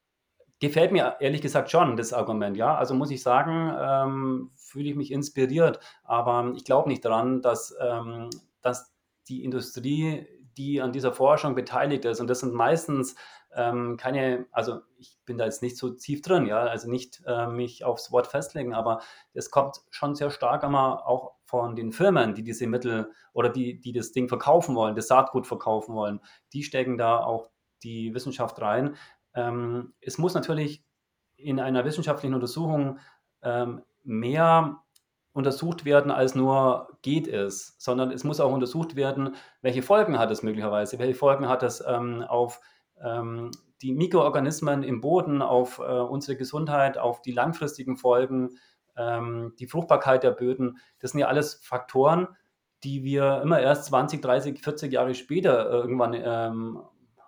[0.60, 2.76] gefällt mir ehrlich gesagt schon, das Argument, ja.
[2.76, 7.74] Also muss ich sagen, ähm, fühle ich mich inspiriert, aber ich glaube nicht daran, dass,
[7.80, 8.30] ähm,
[8.62, 8.94] dass
[9.28, 13.16] die Industrie, die an dieser Forschung beteiligt ist, und das sind meistens
[13.54, 17.46] ähm, keine, also ich bin da jetzt nicht so tief drin, ja, also nicht äh,
[17.46, 19.00] mich aufs Wort festlegen, aber
[19.32, 23.80] es kommt schon sehr stark immer auch von den Firmen, die diese Mittel oder die,
[23.80, 26.20] die das Ding verkaufen wollen, das Saatgut verkaufen wollen,
[26.52, 27.50] die stecken da auch
[27.82, 28.96] die Wissenschaft rein.
[29.34, 30.84] Ähm, es muss natürlich
[31.36, 32.98] in einer wissenschaftlichen Untersuchung
[33.42, 34.80] ähm, mehr
[35.32, 40.30] untersucht werden, als nur geht es, sondern es muss auch untersucht werden, welche Folgen hat
[40.30, 42.60] es möglicherweise, welche Folgen hat es ähm, auf
[43.02, 43.50] ähm,
[43.82, 48.50] die Mikroorganismen im Boden, auf äh, unsere Gesundheit, auf die langfristigen Folgen,
[48.96, 50.78] ähm, die Fruchtbarkeit der Böden.
[51.00, 52.28] Das sind ja alles Faktoren,
[52.84, 56.80] die wir immer erst 20, 30, 40 Jahre später irgendwann ähm,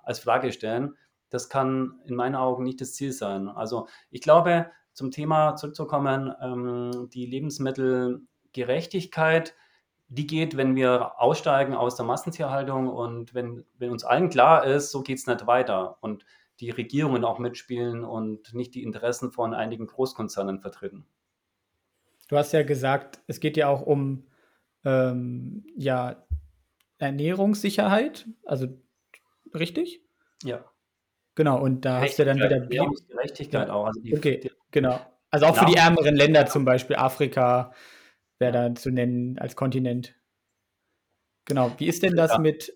[0.04, 0.96] als Frage stellen.
[1.30, 3.48] Das kann in meinen Augen nicht das Ziel sein.
[3.48, 9.54] Also ich glaube, zum Thema zurückzukommen, ähm, die Lebensmittelgerechtigkeit
[10.08, 14.90] die geht, wenn wir aussteigen aus der Massentierhaltung und wenn, wenn uns allen klar ist,
[14.90, 16.24] so geht es nicht weiter und
[16.60, 21.06] die Regierungen auch mitspielen und nicht die Interessen von einigen Großkonzernen vertreten.
[22.28, 24.26] Du hast ja gesagt, es geht ja auch um
[24.84, 26.24] ähm, ja,
[26.98, 28.68] Ernährungssicherheit, also
[29.54, 30.02] richtig?
[30.42, 30.64] Ja.
[31.36, 33.86] Genau, und da hast du dann wieder Ernährungsgerechtigkeit auch.
[33.86, 34.98] Also die, okay, die, genau.
[35.30, 37.72] Also auch für die ärmeren Länder, zum Beispiel Afrika,
[38.38, 40.14] wäre da zu nennen als Kontinent.
[41.44, 41.72] Genau.
[41.76, 42.38] Wie ist denn das ja.
[42.38, 42.72] mit,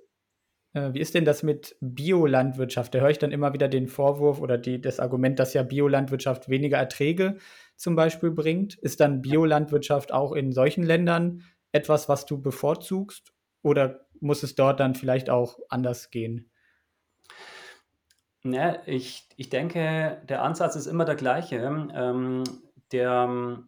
[0.75, 2.95] äh, wie ist denn das mit Biolandwirtschaft?
[2.95, 6.51] Da höre ich dann immer wieder den Vorwurf oder die, das Argument, dass ja Biolandwirtschaft
[6.51, 7.39] weniger Erträge
[7.77, 8.75] zum Beispiel bringt.
[8.75, 13.33] Ist dann Biolandwirtschaft auch in solchen Ländern etwas, was du bevorzugst?
[13.63, 16.50] Oder muss es dort dann vielleicht auch anders gehen?
[18.45, 21.57] Ja, ich, ich denke, der Ansatz ist immer der gleiche.
[21.59, 22.45] Ähm,
[22.91, 23.59] der,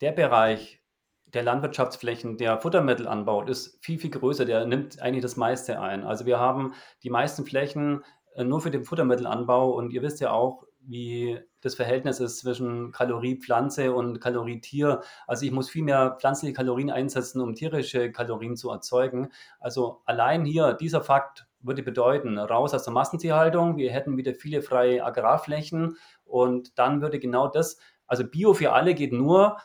[0.00, 0.82] der Bereich,
[1.26, 4.44] der Landwirtschaftsflächen, der Futtermittel anbaut, ist viel, viel größer.
[4.44, 6.04] Der nimmt eigentlich das meiste ein.
[6.04, 10.30] Also wir haben die meisten Flächen äh, nur für den Futtermittelanbau und ihr wisst ja
[10.32, 15.02] auch, wie das Verhältnis ist zwischen Kalorie Pflanze und Kalorie Tier.
[15.26, 19.30] Also ich muss viel mehr pflanzliche Kalorien einsetzen, um tierische Kalorien zu erzeugen.
[19.58, 24.62] Also allein hier dieser Fakt würde bedeuten, raus aus der Massentierhaltung, wir hätten wieder viele
[24.62, 29.58] freie Agrarflächen und dann würde genau das, also Bio für alle geht nur,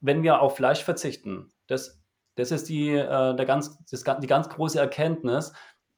[0.00, 1.52] wenn wir auf Fleisch verzichten.
[1.66, 2.02] Das,
[2.34, 5.52] das ist die, äh, der ganz, das, die ganz große Erkenntnis.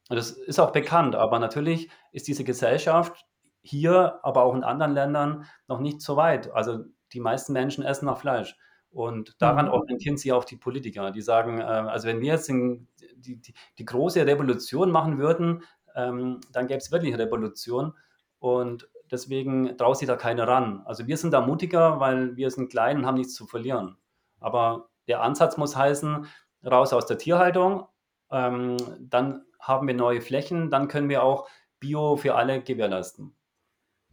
[0.08, 3.26] Das ist auch bekannt, aber natürlich ist diese Gesellschaft
[3.62, 6.52] hier, aber auch in anderen Ländern noch nicht so weit.
[6.52, 8.56] Also die meisten Menschen essen nach Fleisch.
[8.90, 9.72] Und daran mhm.
[9.72, 11.10] orientieren sich auch die Politiker.
[11.10, 15.62] Die sagen, äh, also wenn wir jetzt in, die, die, die, große Revolution machen würden,
[15.94, 17.94] ähm, dann gäbe es wirklich eine Revolution.
[18.38, 20.82] Und deswegen traut sich da keiner ran.
[20.84, 23.96] Also wir sind da mutiger, weil wir sind klein und haben nichts zu verlieren.
[24.40, 26.26] Aber der Ansatz muss heißen,
[26.64, 27.86] raus aus der Tierhaltung,
[28.30, 31.48] ähm, dann haben wir neue Flächen, dann können wir auch
[31.80, 33.34] Bio für alle gewährleisten.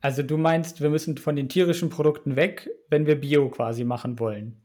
[0.01, 4.19] Also du meinst, wir müssen von den tierischen Produkten weg, wenn wir Bio quasi machen
[4.19, 4.62] wollen?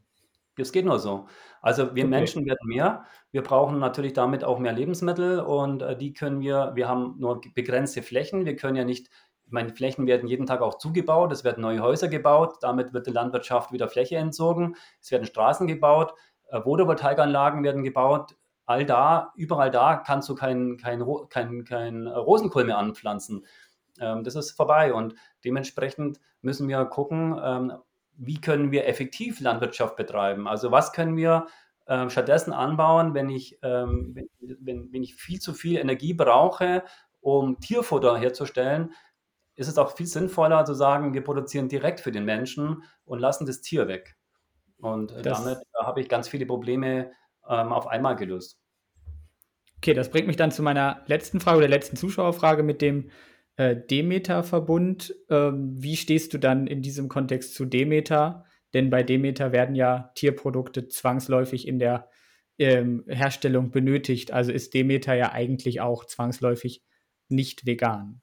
[0.58, 1.26] Das geht nur so.
[1.62, 2.10] Also wir okay.
[2.10, 3.04] Menschen werden mehr.
[3.30, 7.40] Wir brauchen natürlich damit auch mehr Lebensmittel und äh, die können wir, wir haben nur
[7.54, 8.44] begrenzte Flächen.
[8.44, 9.08] Wir können ja nicht
[9.48, 13.06] ich meine, Flächen werden jeden Tag auch zugebaut, es werden neue Häuser gebaut, damit wird
[13.06, 16.12] die Landwirtschaft wieder Fläche entzogen, es werden Straßen gebaut,
[16.48, 18.36] äh, Photovoltaikanlagen werden gebaut.
[18.66, 23.46] All da, überall da kannst du kein, kein, kein, kein Rosenkohl mehr anpflanzen.
[23.98, 25.14] Ähm, das ist vorbei und
[25.46, 27.72] dementsprechend müssen wir gucken, ähm,
[28.18, 30.46] wie können wir effektiv Landwirtschaft betreiben.
[30.46, 31.46] Also was können wir
[31.86, 34.28] äh, stattdessen anbauen, wenn ich, ähm, wenn,
[34.60, 36.82] wenn, wenn ich viel zu viel Energie brauche,
[37.20, 38.92] um Tierfutter herzustellen,
[39.54, 43.46] ist es auch viel sinnvoller zu sagen, wir produzieren direkt für den Menschen und lassen
[43.46, 44.16] das Tier weg.
[44.78, 47.12] Und äh, das, damit äh, habe ich ganz viele Probleme
[47.48, 48.60] ähm, auf einmal gelöst.
[49.78, 53.10] Okay, das bringt mich dann zu meiner letzten Frage oder letzten Zuschauerfrage mit dem
[53.58, 55.14] äh, Demeter-Verbund.
[55.28, 58.44] Ähm, wie stehst du dann in diesem Kontext zu Demeter?
[58.72, 62.08] Denn bei Demeter werden ja Tierprodukte zwangsläufig in der
[62.58, 64.32] ähm, Herstellung benötigt.
[64.32, 66.84] Also ist Demeter ja eigentlich auch zwangsläufig
[67.28, 68.22] nicht vegan.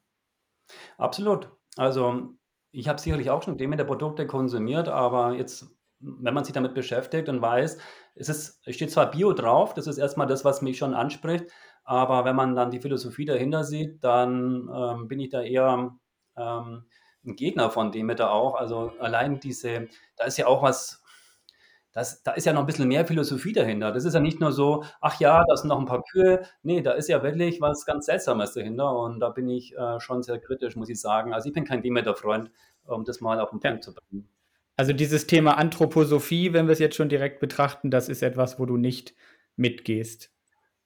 [0.98, 1.52] Absolut.
[1.76, 2.34] Also
[2.72, 5.75] ich habe sicherlich auch schon Demeter-Produkte konsumiert, aber jetzt
[6.20, 7.78] wenn man sich damit beschäftigt und weiß,
[8.16, 11.46] es, ist, steht zwar Bio drauf, das ist erstmal das, was mich schon anspricht,
[11.84, 15.96] aber wenn man dann die Philosophie dahinter sieht, dann ähm, bin ich da eher
[16.38, 16.86] ähm,
[17.26, 18.56] ein Gegner von dem da auch.
[18.56, 21.04] Also allein diese, da ist ja auch was,
[21.92, 23.92] das, da ist ja noch ein bisschen mehr Philosophie dahinter.
[23.92, 26.44] Das ist ja nicht nur so, ach ja, da sind noch ein paar Kühe.
[26.64, 30.24] Nee, da ist ja wirklich was ganz Seltsames dahinter und da bin ich äh, schon
[30.24, 31.34] sehr kritisch, muss ich sagen.
[31.34, 32.52] Also ich bin kein Demeter-Freund,
[32.86, 33.82] um das mal auf den Punkt ja.
[33.82, 34.28] zu bringen.
[34.78, 38.66] Also dieses Thema Anthroposophie, wenn wir es jetzt schon direkt betrachten, das ist etwas, wo
[38.66, 39.14] du nicht
[39.56, 40.32] mitgehst.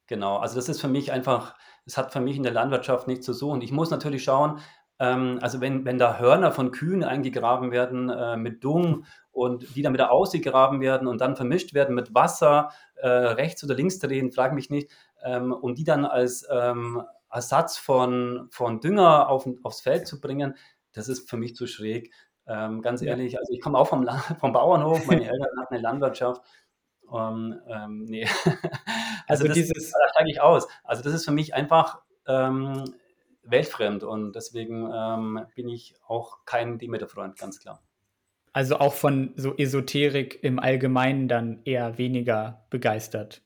[0.06, 3.26] Genau, also das ist für mich einfach, es hat für mich in der Landwirtschaft nichts
[3.26, 3.62] zu suchen.
[3.62, 4.60] Ich muss natürlich schauen,
[5.00, 9.82] ähm, also wenn, wenn da Hörner von Kühen eingegraben werden äh, mit Dung und die
[9.82, 14.30] dann wieder ausgegraben werden und dann vermischt werden mit Wasser, äh, rechts oder links drehen,
[14.30, 14.90] frage mich nicht,
[15.24, 20.54] ähm, und die dann als ähm, Ersatz von, von Dünger auf, aufs Feld zu bringen,
[20.92, 22.12] das ist für mich zu schräg.
[22.46, 24.08] Ähm, ganz ehrlich, also ich komme auch vom,
[24.40, 26.42] vom Bauernhof, meine Eltern hatten eine Landwirtschaft.
[27.06, 28.24] Um, ähm, nee.
[29.26, 29.90] also, also das, dieses.
[29.90, 30.68] Da steige ich aus.
[30.84, 32.84] Also, das ist für mich einfach ähm,
[33.42, 37.82] weltfremd und deswegen ähm, bin ich auch kein Demeter-Freund, ganz klar.
[38.52, 43.42] Also auch von so Esoterik im Allgemeinen dann eher weniger begeistert.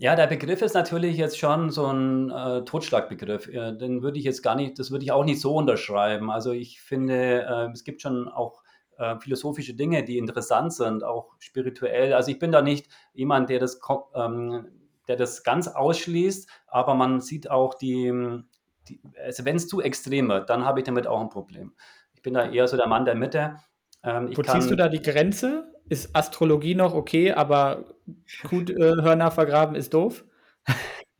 [0.00, 3.48] Ja, der Begriff ist natürlich jetzt schon so ein äh, Totschlagbegriff.
[3.48, 6.30] Äh, den würde ich jetzt gar nicht, das würde ich auch nicht so unterschreiben.
[6.30, 8.62] Also ich finde, äh, es gibt schon auch
[8.96, 12.14] äh, philosophische Dinge, die interessant sind, auch spirituell.
[12.14, 13.78] Also ich bin da nicht jemand, der das,
[14.14, 14.68] ähm,
[15.06, 18.10] der das ganz ausschließt, aber man sieht auch die,
[18.88, 21.74] die also wenn es zu extrem wird, dann habe ich damit auch ein Problem.
[22.14, 23.56] Ich bin da eher so der Mann der Mitte.
[24.02, 25.70] Ähm, Wo ziehst du da die Grenze?
[25.90, 27.84] Ist Astrologie noch okay, aber
[28.48, 30.24] Kuhhörner äh, vergraben ist doof?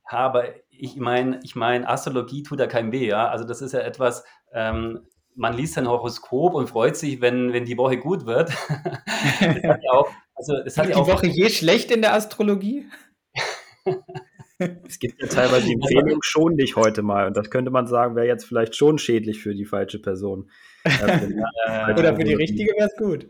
[0.04, 3.28] aber ich meine, ich mein, Astrologie tut ja keinem weh, ja.
[3.28, 5.00] Also das ist ja etwas, ähm,
[5.34, 8.50] man liest ein Horoskop und freut sich, wenn, wenn die Woche gut wird.
[9.40, 12.86] ja auch, also es hat die ja auch, Woche je schlecht in der Astrologie?
[14.58, 17.26] es gibt ja teilweise die Empfehlung, schon dich heute mal.
[17.26, 20.48] Und das könnte man sagen, wäre jetzt vielleicht schon schädlich für die falsche Person.
[20.84, 23.26] Oder für die richtige wäre es gut.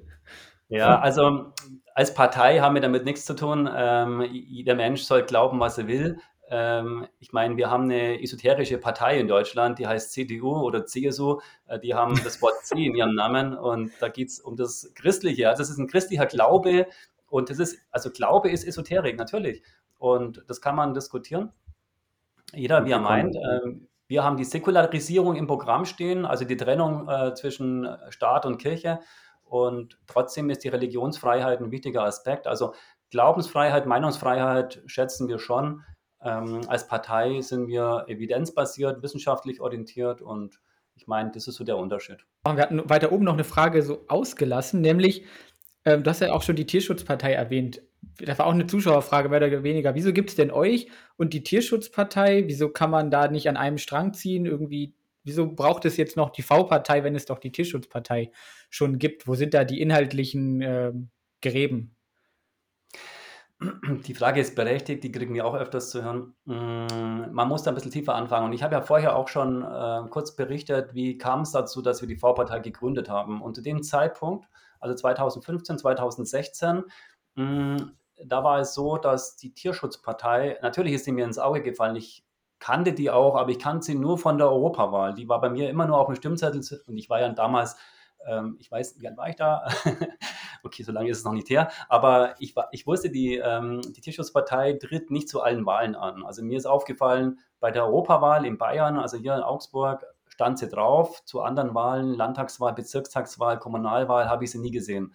[0.71, 1.53] Ja, also
[1.95, 3.69] als Partei haben wir damit nichts zu tun.
[3.73, 6.19] Ähm, jeder Mensch soll glauben, was er will.
[6.49, 11.41] Ähm, ich meine, wir haben eine esoterische Partei in Deutschland, die heißt CDU oder CSU.
[11.67, 14.93] Äh, die haben das Wort C in ihrem Namen und da geht es um das
[14.95, 15.49] Christliche.
[15.49, 16.87] Also es ist ein christlicher Glaube
[17.29, 19.63] und das ist, also Glaube ist Esoterik, natürlich.
[19.99, 21.53] Und das kann man diskutieren.
[22.53, 23.37] Jeder, wie er meint.
[23.37, 28.59] Ähm, wir haben die Säkularisierung im Programm stehen, also die Trennung äh, zwischen Staat und
[28.59, 28.99] Kirche.
[29.51, 32.47] Und trotzdem ist die Religionsfreiheit ein wichtiger Aspekt.
[32.47, 32.75] Also
[33.11, 35.83] Glaubensfreiheit, Meinungsfreiheit schätzen wir schon.
[36.23, 40.61] Ähm, als Partei sind wir evidenzbasiert, wissenschaftlich orientiert und
[40.95, 42.19] ich meine, das ist so der Unterschied.
[42.45, 45.25] Wir hatten weiter oben noch eine Frage so ausgelassen, nämlich,
[45.87, 47.81] ähm, du hast ja auch schon die Tierschutzpartei erwähnt
[48.19, 49.95] das war auch eine Zuschauerfrage, mehr oder weniger.
[49.95, 52.45] Wieso gibt es denn euch und die Tierschutzpartei?
[52.47, 54.47] Wieso kann man da nicht an einem Strang ziehen?
[54.47, 54.95] Irgendwie,
[55.25, 58.31] wieso braucht es jetzt noch die V-Partei, wenn es doch die Tierschutzpartei
[58.69, 59.27] schon gibt?
[59.27, 60.93] Wo sind da die inhaltlichen äh,
[61.43, 61.97] Gräben?
[64.07, 66.35] Die Frage ist berechtigt, die kriegen wir auch öfters zu hören.
[66.47, 68.47] Mm, man muss da ein bisschen tiefer anfangen.
[68.47, 72.01] Und ich habe ja vorher auch schon äh, kurz berichtet, wie kam es dazu, dass
[72.01, 73.43] wir die V-Partei gegründet haben.
[73.43, 74.49] Und zu dem Zeitpunkt,
[74.81, 76.85] also 2015, 2016,
[77.37, 77.93] hm,
[78.25, 82.25] da war es so, dass die Tierschutzpartei, natürlich ist sie mir ins Auge gefallen, ich
[82.61, 85.15] kannte die auch, aber ich kannte sie nur von der Europawahl.
[85.15, 87.77] Die war bei mir immer nur auf dem Stimmzettel und ich war ja damals,
[88.27, 89.67] ähm, ich weiß, wie alt war ich da?
[90.63, 94.01] okay, so lange ist es noch nicht her, aber ich, ich wusste, die, ähm, die
[94.01, 96.25] Tierschutzpartei tritt nicht zu allen Wahlen an.
[96.25, 100.69] Also mir ist aufgefallen, bei der Europawahl in Bayern, also hier in Augsburg, stand sie
[100.69, 101.25] drauf.
[101.25, 105.15] Zu anderen Wahlen, Landtagswahl, Bezirkstagswahl, Kommunalwahl, habe ich sie nie gesehen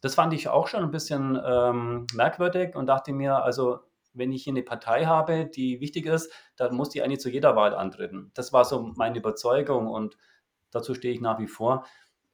[0.00, 3.80] das fand ich auch schon ein bisschen ähm, merkwürdig und dachte mir, also
[4.18, 7.56] wenn ich hier eine Partei habe, die wichtig ist, dann muss die eigentlich zu jeder
[7.56, 8.30] Wahl antreten.
[8.34, 10.16] Das war so meine Überzeugung und
[10.70, 11.84] dazu stehe ich nach wie vor.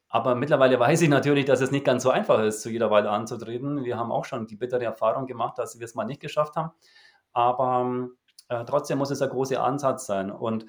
[0.09, 3.07] Aber mittlerweile weiß ich natürlich, dass es nicht ganz so einfach ist, zu jeder Wahl
[3.07, 3.85] anzutreten.
[3.85, 6.71] Wir haben auch schon die bittere Erfahrung gemacht, dass wir es mal nicht geschafft haben.
[7.33, 8.09] Aber
[8.49, 10.31] äh, trotzdem muss es ein großer Ansatz sein.
[10.31, 10.67] Und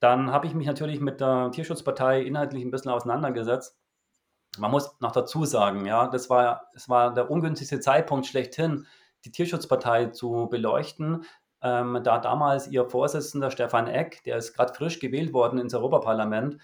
[0.00, 3.76] dann habe ich mich natürlich mit der Tierschutzpartei inhaltlich ein bisschen auseinandergesetzt
[4.58, 8.86] man muss noch dazu sagen, ja, das war, das war der ungünstigste Zeitpunkt schlechthin,
[9.28, 11.24] die Tierschutzpartei zu beleuchten,
[11.60, 16.56] ähm, da damals ihr Vorsitzender Stefan Eck, der ist gerade frisch gewählt worden ins Europaparlament,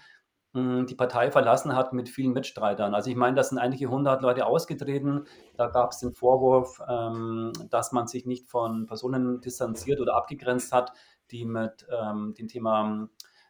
[0.53, 2.95] mh, die Partei verlassen hat mit vielen Mitstreitern.
[2.95, 5.25] Also ich meine, da sind einige hundert Leute ausgetreten.
[5.57, 10.71] Da gab es den Vorwurf, ähm, dass man sich nicht von Personen distanziert oder abgegrenzt
[10.71, 10.91] hat,
[11.29, 13.07] die mit ähm, dem Thema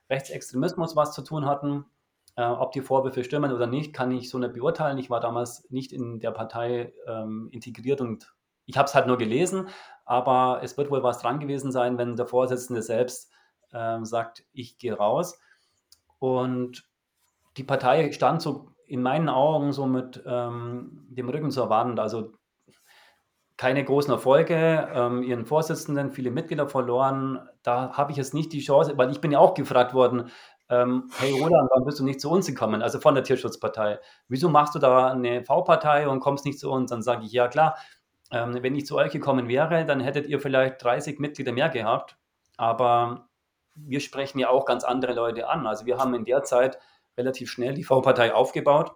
[0.09, 1.85] Rechtsextremismus was zu tun hatten.
[2.37, 4.97] Äh, ob die Vorwürfe stimmen oder nicht, kann ich so nicht beurteilen.
[4.97, 8.34] Ich war damals nicht in der Partei ähm, integriert und
[8.65, 9.69] ich habe es halt nur gelesen,
[10.05, 13.31] aber es wird wohl was dran gewesen sein, wenn der Vorsitzende selbst
[13.73, 15.39] ähm, sagt, ich gehe raus.
[16.19, 16.87] Und
[17.57, 21.99] die Partei stand so in meinen Augen so mit ähm, dem Rücken zur Wand.
[21.99, 22.33] Also
[23.57, 27.47] keine großen Erfolge, ähm, ihren Vorsitzenden, viele Mitglieder verloren.
[27.63, 30.29] Da habe ich jetzt nicht die Chance, weil ich bin ja auch gefragt worden,
[30.67, 32.81] ähm, hey Roland, warum bist du nicht zu uns gekommen?
[32.81, 33.99] Also von der Tierschutzpartei.
[34.27, 36.89] Wieso machst du da eine V-Partei und kommst nicht zu uns?
[36.89, 37.77] Dann sage ich, ja klar,
[38.35, 42.17] ähm, wenn ich zu euch gekommen wäre, dann hättet ihr vielleicht 30 Mitglieder mehr gehabt.
[42.57, 43.29] Aber
[43.75, 45.65] wir sprechen ja auch ganz andere Leute an.
[45.67, 46.77] Also wir haben in der Zeit
[47.17, 48.95] relativ schnell die V-Partei aufgebaut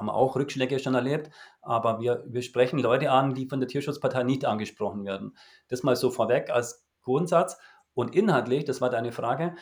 [0.00, 1.30] haben auch Rückschläge schon erlebt,
[1.60, 5.36] aber wir, wir sprechen Leute an, die von der Tierschutzpartei nicht angesprochen werden.
[5.68, 7.58] Das mal so vorweg als Grundsatz.
[7.92, 9.56] Und inhaltlich, das war deine Frage, mhm.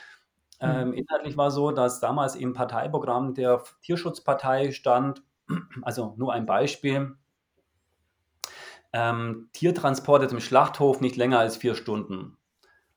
[0.61, 5.22] ähm, inhaltlich war so, dass damals im Parteiprogramm der Tierschutzpartei stand,
[5.82, 7.16] also nur ein Beispiel,
[8.93, 12.36] ähm, Tiertransporte zum Schlachthof nicht länger als vier Stunden.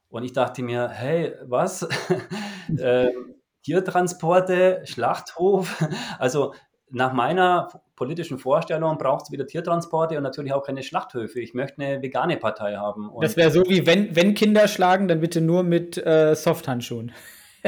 [0.10, 1.88] Und ich dachte mir, hey, was?
[2.80, 5.84] ähm, Tiertransporte, Schlachthof.
[6.20, 6.54] Also
[6.94, 11.40] nach meiner politischen Vorstellung braucht es wieder Tiertransporte und natürlich auch keine Schlachthöfe.
[11.40, 13.10] Ich möchte eine vegane Partei haben.
[13.10, 17.14] Und das wäre so wie, wenn, wenn Kinder schlagen, dann bitte nur mit äh, Softhandschuhen.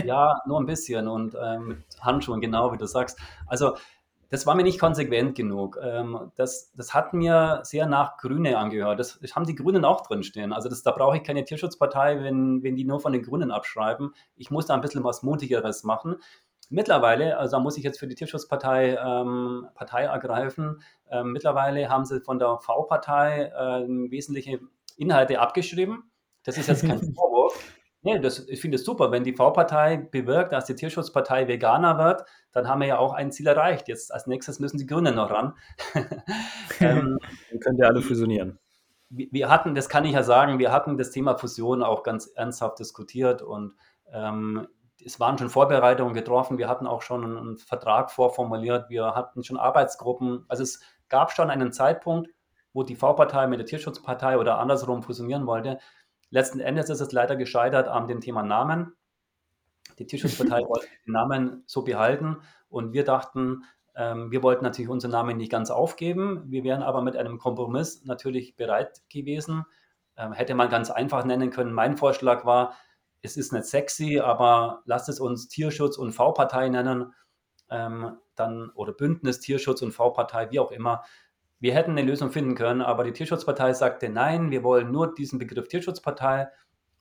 [0.03, 3.19] ja, nur ein bisschen und äh, mit Handschuhen, genau wie du sagst.
[3.47, 3.77] Also
[4.29, 5.79] das war mir nicht konsequent genug.
[5.81, 8.99] Ähm, das, das hat mir sehr nach Grüne angehört.
[8.99, 10.53] Das, haben die Grünen auch drinstehen.
[10.53, 14.13] Also das, da brauche ich keine Tierschutzpartei, wenn, wenn die nur von den Grünen abschreiben.
[14.35, 16.15] Ich muss da ein bisschen was Mutigeres machen.
[16.69, 22.05] Mittlerweile, also da muss ich jetzt für die Tierschutzpartei ähm, Partei ergreifen, ähm, mittlerweile haben
[22.05, 24.59] sie von der V-Partei ähm, wesentliche
[24.97, 26.11] Inhalte abgeschrieben.
[26.43, 27.73] Das ist jetzt kein Vorwurf.
[28.03, 32.25] Nee, das, ich finde es super, wenn die V-Partei bewirkt, dass die Tierschutzpartei Veganer wird,
[32.51, 33.87] dann haben wir ja auch ein Ziel erreicht.
[33.87, 35.53] Jetzt als nächstes müssen die Grünen noch ran.
[36.81, 37.17] ähm,
[37.49, 38.59] dann könnt ihr alle fusionieren.
[39.09, 42.79] Wir hatten, das kann ich ja sagen, wir hatten das Thema Fusion auch ganz ernsthaft
[42.79, 43.75] diskutiert und
[44.11, 44.67] ähm,
[45.05, 49.43] es waren schon Vorbereitungen getroffen, wir hatten auch schon einen, einen Vertrag vorformuliert, wir hatten
[49.43, 50.45] schon Arbeitsgruppen.
[50.47, 52.29] Also es gab schon einen Zeitpunkt,
[52.73, 55.79] wo die V-Partei mit der Tierschutzpartei oder andersrum fusionieren wollte.
[56.33, 58.95] Letzten Endes ist es leider gescheitert an dem Thema Namen.
[59.99, 62.37] Die Tierschutzpartei wollte den Namen so behalten
[62.69, 63.65] und wir dachten,
[63.95, 66.41] ähm, wir wollten natürlich unseren Namen nicht ganz aufgeben.
[66.47, 69.65] Wir wären aber mit einem Kompromiss natürlich bereit gewesen.
[70.17, 71.71] Ähm, hätte man ganz einfach nennen können.
[71.71, 72.73] Mein Vorschlag war,
[73.21, 77.13] es ist nicht sexy, aber lasst es uns Tierschutz und V-Partei nennen,
[77.69, 81.03] ähm, dann, oder Bündnis Tierschutz und V-Partei, wie auch immer.
[81.63, 85.39] Wir hätten eine Lösung finden können, aber die Tierschutzpartei sagte, nein, wir wollen nur diesen
[85.39, 86.49] Begriff Tierschutzpartei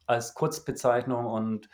[0.07, 1.69] als Kurzbezeichnung und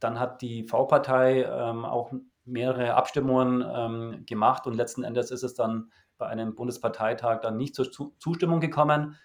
[0.00, 2.10] dann hat die V-Partei ähm, auch
[2.46, 7.74] mehrere Abstimmungen ähm, gemacht und letzten Endes ist es dann bei einem Bundesparteitag dann nicht
[7.74, 9.18] zur Zustimmung gekommen.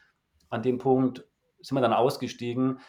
[0.50, 1.24] An dem Punkt
[1.62, 2.82] sind wir dann ausgestiegen.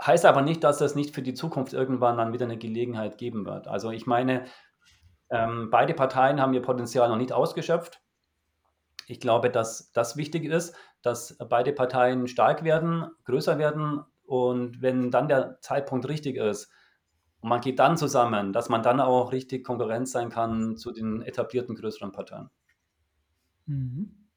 [0.00, 3.44] Heißt aber nicht, dass es nicht für die Zukunft irgendwann dann wieder eine Gelegenheit geben
[3.44, 3.66] wird.
[3.66, 4.44] Also ich meine,
[5.30, 8.00] ähm, beide Parteien haben ihr Potenzial noch nicht ausgeschöpft.
[9.08, 15.10] Ich glaube, dass das wichtig ist, dass beide Parteien stark werden, größer werden und wenn
[15.10, 16.70] dann der Zeitpunkt richtig ist
[17.40, 21.22] und man geht dann zusammen, dass man dann auch richtig Konkurrenz sein kann zu den
[21.22, 22.50] etablierten größeren Parteien.
[23.64, 24.28] Mhm.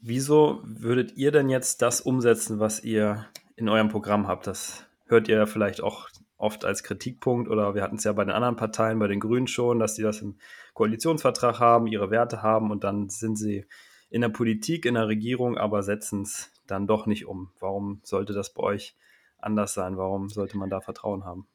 [0.00, 3.26] Wieso würdet ihr denn jetzt das umsetzen, was ihr
[3.56, 4.46] in eurem Programm habt?
[4.46, 6.08] Das hört ihr vielleicht auch
[6.38, 9.48] oft als Kritikpunkt oder wir hatten es ja bei den anderen Parteien, bei den Grünen
[9.48, 10.36] schon, dass sie das im
[10.72, 13.66] Koalitionsvertrag haben, ihre Werte haben und dann sind sie
[14.08, 17.50] in der Politik, in der Regierung, aber setzen es dann doch nicht um.
[17.58, 18.96] Warum sollte das bei euch
[19.38, 19.98] anders sein?
[19.98, 21.46] Warum sollte man da Vertrauen haben?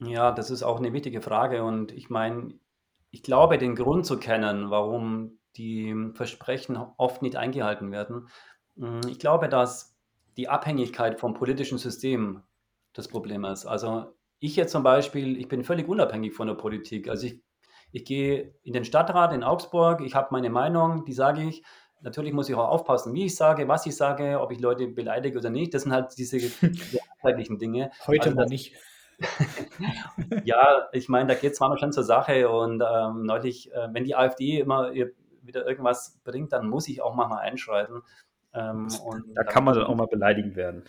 [0.00, 2.54] Ja, das ist auch eine wichtige Frage und ich meine,
[3.10, 8.28] ich glaube, den Grund zu kennen, warum die Versprechen oft nicht eingehalten werden.
[8.76, 9.96] Hm, ich glaube, dass
[10.36, 12.42] die Abhängigkeit vom politischen System
[12.92, 13.66] das Problem ist.
[13.66, 17.08] Also ich jetzt zum Beispiel, ich bin völlig unabhängig von der Politik.
[17.08, 17.40] Also ich,
[17.92, 21.62] ich gehe in den Stadtrat in Augsburg, ich habe meine Meinung, die sage ich.
[22.02, 25.38] Natürlich muss ich auch aufpassen, wie ich sage, was ich sage, ob ich Leute beleidige
[25.38, 25.74] oder nicht.
[25.74, 26.38] Das sind halt diese
[27.22, 27.90] alltäglichen Dinge.
[28.06, 28.74] Heute also, mal nicht.
[30.44, 34.04] ja, ich meine, da geht es manchmal schon zur Sache und ähm, neulich, äh, wenn
[34.04, 35.12] die AfD immer ihr
[35.42, 38.02] wieder irgendwas bringt, dann muss ich auch mal einschreiten.
[38.54, 40.84] Ähm, und da kann man dann auch mal beleidigend werden.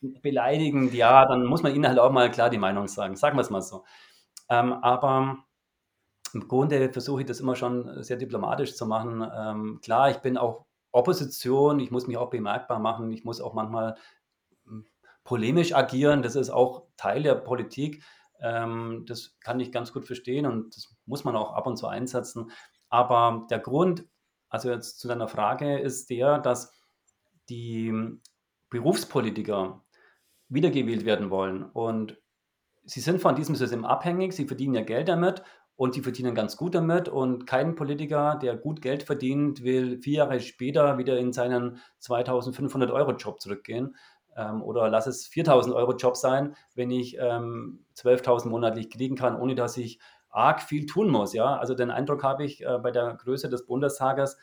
[0.00, 3.16] Beleidigend, ja, dann muss man ihnen halt auch mal klar die Meinung sagen.
[3.16, 3.84] Sagen wir es mal so.
[4.48, 5.38] Ähm, aber
[6.32, 9.28] im Grunde versuche ich das immer schon sehr diplomatisch zu machen.
[9.34, 13.54] Ähm, klar, ich bin auch Opposition, ich muss mich auch bemerkbar machen, ich muss auch
[13.54, 13.96] manchmal
[14.64, 14.86] hm,
[15.24, 18.02] polemisch agieren, das ist auch Teil der Politik.
[18.40, 21.86] Ähm, das kann ich ganz gut verstehen und das muss man auch ab und zu
[21.86, 22.50] einsetzen.
[22.88, 24.06] Aber der Grund,
[24.48, 26.72] also jetzt zu deiner Frage, ist der, dass
[27.48, 28.18] die
[28.70, 29.82] Berufspolitiker
[30.50, 31.62] wiedergewählt werden wollen.
[31.62, 32.18] Und
[32.84, 35.42] sie sind von diesem System abhängig, sie verdienen ja Geld damit
[35.76, 37.08] und die verdienen ganz gut damit.
[37.08, 42.90] Und kein Politiker, der gut Geld verdient, will vier Jahre später wieder in seinen 2500
[42.90, 43.96] Euro Job zurückgehen.
[44.36, 49.40] Ähm, oder lass es 4000 Euro Job sein, wenn ich ähm, 12.000 monatlich kriegen kann,
[49.40, 49.98] ohne dass ich
[50.28, 51.32] arg viel tun muss.
[51.32, 51.56] Ja?
[51.56, 54.36] Also den Eindruck habe ich äh, bei der Größe des Bundestages,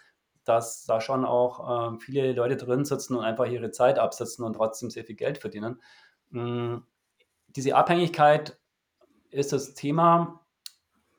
[0.47, 4.53] dass da schon auch äh, viele Leute drin sitzen und einfach ihre Zeit absitzen und
[4.53, 5.81] trotzdem sehr viel Geld verdienen.
[6.29, 6.83] Mhm.
[7.49, 8.59] Diese Abhängigkeit
[9.29, 10.41] ist das Thema.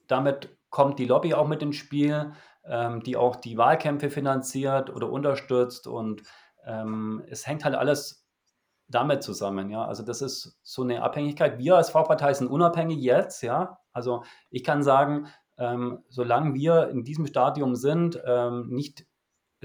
[0.06, 2.32] Damit kommt die Lobby auch mit ins Spiel,
[2.64, 5.86] ähm, die auch die Wahlkämpfe finanziert oder unterstützt.
[5.86, 6.22] Und
[6.64, 8.26] ähm, es hängt halt alles
[8.88, 9.84] damit zusammen, ja.
[9.84, 11.58] Also das ist so eine Abhängigkeit.
[11.58, 13.78] Wir als V-Partei sind unabhängig jetzt, ja.
[13.92, 19.06] Also ich kann sagen, ähm, solange wir in diesem Stadium sind, ähm, nicht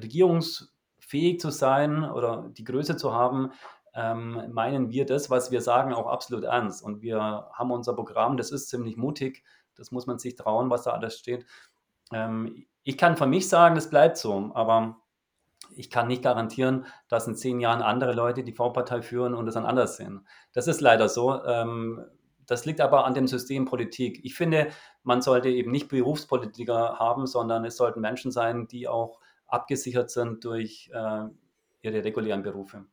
[0.02, 3.52] regierungsfähig zu sein oder die Größe zu haben,
[3.96, 6.84] ähm, meinen wir das, was wir sagen, auch absolut ernst.
[6.84, 9.44] Und wir haben unser Programm, das ist ziemlich mutig,
[9.76, 11.46] das muss man sich trauen, was da alles steht.
[12.12, 14.98] Ähm, ich kann von mich sagen, das bleibt so, aber
[15.76, 19.54] ich kann nicht garantieren, dass in zehn Jahren andere Leute die V-Partei führen und es
[19.54, 20.28] dann anders sehen.
[20.52, 21.44] Das ist leider so.
[21.46, 22.04] Ähm,
[22.46, 24.20] das liegt aber an dem System Politik.
[24.24, 24.68] Ich finde,
[25.04, 29.20] man sollte eben nicht Berufspolitiker haben, sondern es sollten Menschen sein, die auch
[29.54, 31.26] abgesichert sind durch äh,
[31.82, 32.86] ihre regulären Berufe.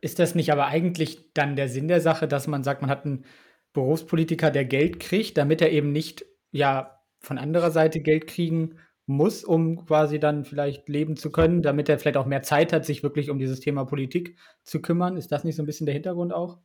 [0.00, 3.04] Ist das nicht aber eigentlich dann der Sinn der Sache, dass man sagt, man hat
[3.04, 3.24] einen
[3.72, 9.44] Berufspolitiker, der Geld kriegt, damit er eben nicht ja von anderer Seite Geld kriegen muss,
[9.44, 13.02] um quasi dann vielleicht leben zu können, damit er vielleicht auch mehr Zeit hat, sich
[13.02, 15.16] wirklich um dieses Thema Politik zu kümmern.
[15.16, 16.58] Ist das nicht so ein bisschen der Hintergrund auch?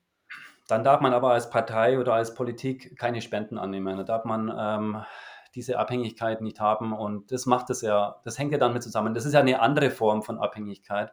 [0.67, 3.97] Dann darf man aber als Partei oder als Politik keine Spenden annehmen.
[3.97, 5.03] Da darf man ähm,
[5.55, 9.13] diese Abhängigkeit nicht haben und das macht es ja, das hängt ja dann mit zusammen.
[9.13, 11.11] Das ist ja eine andere Form von Abhängigkeit.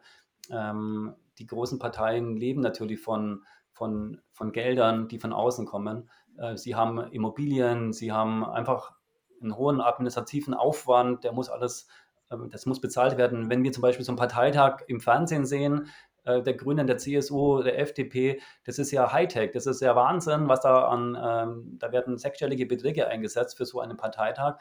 [0.49, 6.09] Ähm, die großen Parteien leben natürlich von, von, von Geldern, die von außen kommen.
[6.37, 8.93] Äh, sie haben Immobilien, sie haben einfach
[9.41, 11.87] einen hohen administrativen Aufwand, der muss alles,
[12.31, 13.49] ähm, das muss bezahlt werden.
[13.49, 15.87] Wenn wir zum Beispiel so einen Parteitag im Fernsehen sehen,
[16.27, 20.47] äh, der Grünen, der CSU, der FDP, das ist ja Hightech, das ist ja Wahnsinn,
[20.49, 24.57] was da an, ähm, da werden sechsstellige Beträge eingesetzt für so einen Parteitag.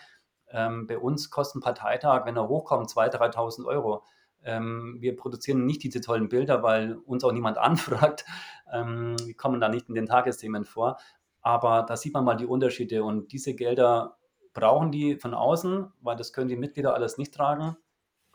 [0.48, 4.04] Ähm, bei uns kostet ein Parteitag, wenn er hochkommt, 2.000, 3.000 Euro.
[4.44, 8.24] Ähm, wir produzieren nicht diese tollen Bilder, weil uns auch niemand anfragt.
[8.72, 10.98] Ähm, wir kommen da nicht in den Tagesthemen vor.
[11.42, 14.18] Aber da sieht man mal die Unterschiede und diese Gelder
[14.52, 17.76] brauchen die von außen, weil das können die Mitglieder alles nicht tragen.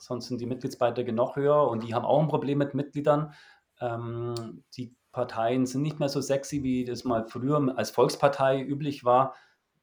[0.01, 3.33] Sonst sind die Mitgliedsbeiträge noch höher und die haben auch ein Problem mit Mitgliedern.
[3.79, 9.03] Ähm, die Parteien sind nicht mehr so sexy, wie das mal früher als Volkspartei üblich
[9.05, 9.35] war.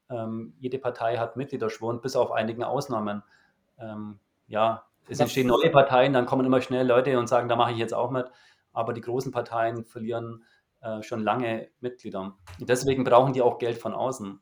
[0.09, 3.23] Ähm, jede Partei hat Mitgliederschwund, bis auf einigen Ausnahmen.
[3.79, 7.71] Ähm, ja, es entstehen neue Parteien, dann kommen immer schnell Leute und sagen, da mache
[7.71, 8.27] ich jetzt auch mit.
[8.73, 10.43] Aber die großen Parteien verlieren
[10.81, 12.35] äh, schon lange Mitglieder.
[12.59, 14.41] Und deswegen brauchen die auch Geld von außen.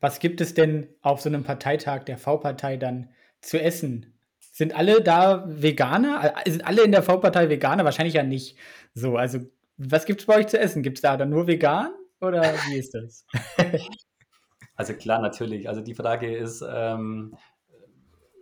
[0.00, 4.15] Was gibt es denn auf so einem Parteitag der V-Partei dann zu essen?
[4.56, 6.32] Sind alle da Veganer?
[6.46, 7.84] Sind alle in der V-Partei Veganer?
[7.84, 8.56] Wahrscheinlich ja nicht.
[8.94, 9.40] So, also
[9.76, 10.82] was gibt es bei euch zu essen?
[10.82, 11.90] Gibt es da dann nur vegan
[12.22, 13.26] oder wie ist das?
[14.74, 15.68] also klar, natürlich.
[15.68, 17.36] Also die Frage ist ähm,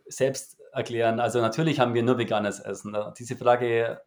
[0.06, 1.18] selbst erklären.
[1.18, 2.96] Also natürlich haben wir nur veganes Essen.
[3.18, 4.00] Diese Frage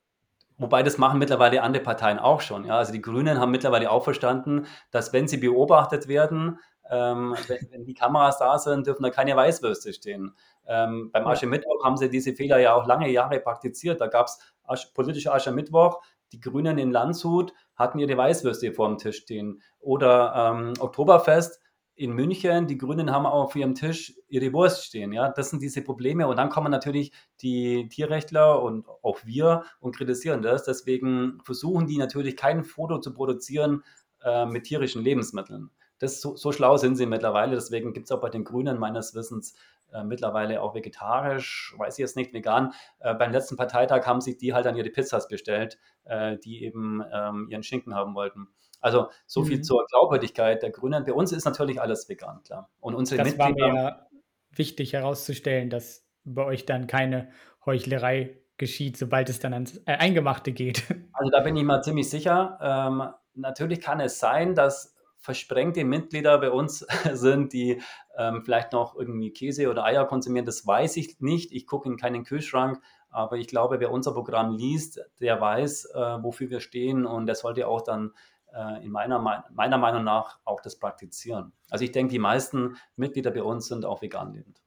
[0.59, 2.65] Wobei das machen mittlerweile andere Parteien auch schon.
[2.65, 2.77] Ja?
[2.77, 6.57] Also die Grünen haben mittlerweile auch verstanden, dass wenn sie beobachtet werden,
[6.89, 10.33] ähm, wenn, wenn, die Kameras da sind, dürfen da keine Weißwürste stehen.
[10.67, 14.01] Ähm, beim Aschermittwoch haben sie diese Fehler ja auch lange Jahre praktiziert.
[14.01, 16.01] Da gab es Asch politische Aschermittwoch.
[16.33, 19.61] Die Grünen in Landshut hatten ihre Weißwürste vor dem Tisch stehen.
[19.79, 21.61] Oder ähm, Oktoberfest
[21.95, 25.13] in München, die Grünen haben auch auf ihrem Tisch ihre Wurst stehen.
[25.13, 26.27] Ja, das sind diese Probleme.
[26.27, 27.11] Und dann kommen natürlich
[27.41, 30.63] die Tierrechtler und auch wir und kritisieren das.
[30.63, 33.83] Deswegen versuchen die natürlich kein Foto zu produzieren
[34.23, 35.71] äh, mit tierischen Lebensmitteln.
[35.99, 37.55] Das, so, so schlau sind sie mittlerweile.
[37.55, 39.55] Deswegen gibt es auch bei den Grünen meines Wissens
[39.93, 42.73] äh, mittlerweile auch vegetarisch, weiß ich jetzt nicht, vegan.
[42.99, 47.03] Äh, beim letzten Parteitag haben sich die halt an ihre Pizzas bestellt, äh, die eben
[47.13, 48.47] ähm, ihren Schinken haben wollten.
[48.79, 49.63] Also so viel mhm.
[49.63, 51.05] zur Glaubwürdigkeit der Grünen.
[51.05, 52.69] Bei uns ist natürlich alles vegan, klar.
[52.79, 54.07] Und unsere das Mitglieder, war mir ja
[54.51, 57.29] wichtig herauszustellen, dass bei euch dann keine
[57.65, 60.83] Heuchlerei geschieht, sobald es dann ans äh, Eingemachte geht.
[61.19, 62.59] Also da bin ich mal ziemlich sicher.
[62.61, 66.79] Ähm, natürlich kann es sein, dass versprengte Mitglieder bei uns
[67.13, 67.81] sind, die
[68.17, 71.51] ähm, vielleicht noch irgendwie Käse oder Eier konsumieren, das weiß ich nicht.
[71.51, 76.23] Ich gucke in keinen Kühlschrank, aber ich glaube, wer unser Programm liest, der weiß, äh,
[76.23, 78.13] wofür wir stehen und der sollte auch dann
[78.53, 81.53] äh, in meiner, meiner Meinung nach auch das praktizieren.
[81.69, 84.61] Also ich denke, die meisten Mitglieder bei uns sind auch vegan lebend.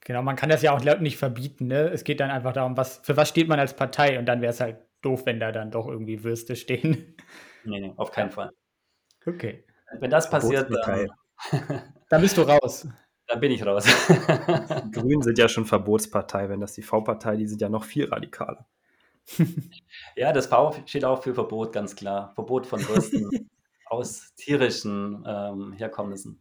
[0.00, 1.66] Genau, man kann das ja auch Leuten nicht verbieten.
[1.66, 1.88] Ne?
[1.88, 4.52] Es geht dann einfach darum, was, für was steht man als Partei und dann wäre
[4.52, 7.16] es halt doof, wenn da dann doch irgendwie Würste stehen.
[7.64, 8.50] Nee, nee, auf keinen Fall.
[9.26, 9.64] Okay.
[10.00, 11.08] Wenn das passiert, dann,
[12.08, 12.86] dann bist du raus.
[13.26, 13.84] Dann bin ich raus.
[13.84, 16.48] die Grünen sind ja schon Verbotspartei.
[16.48, 18.66] Wenn das die V-Partei, die sind ja noch viel radikaler.
[20.16, 22.32] ja, das V steht auch für Verbot, ganz klar.
[22.34, 23.48] Verbot von Würsten
[23.86, 26.40] aus tierischen ähm, Herkommnissen.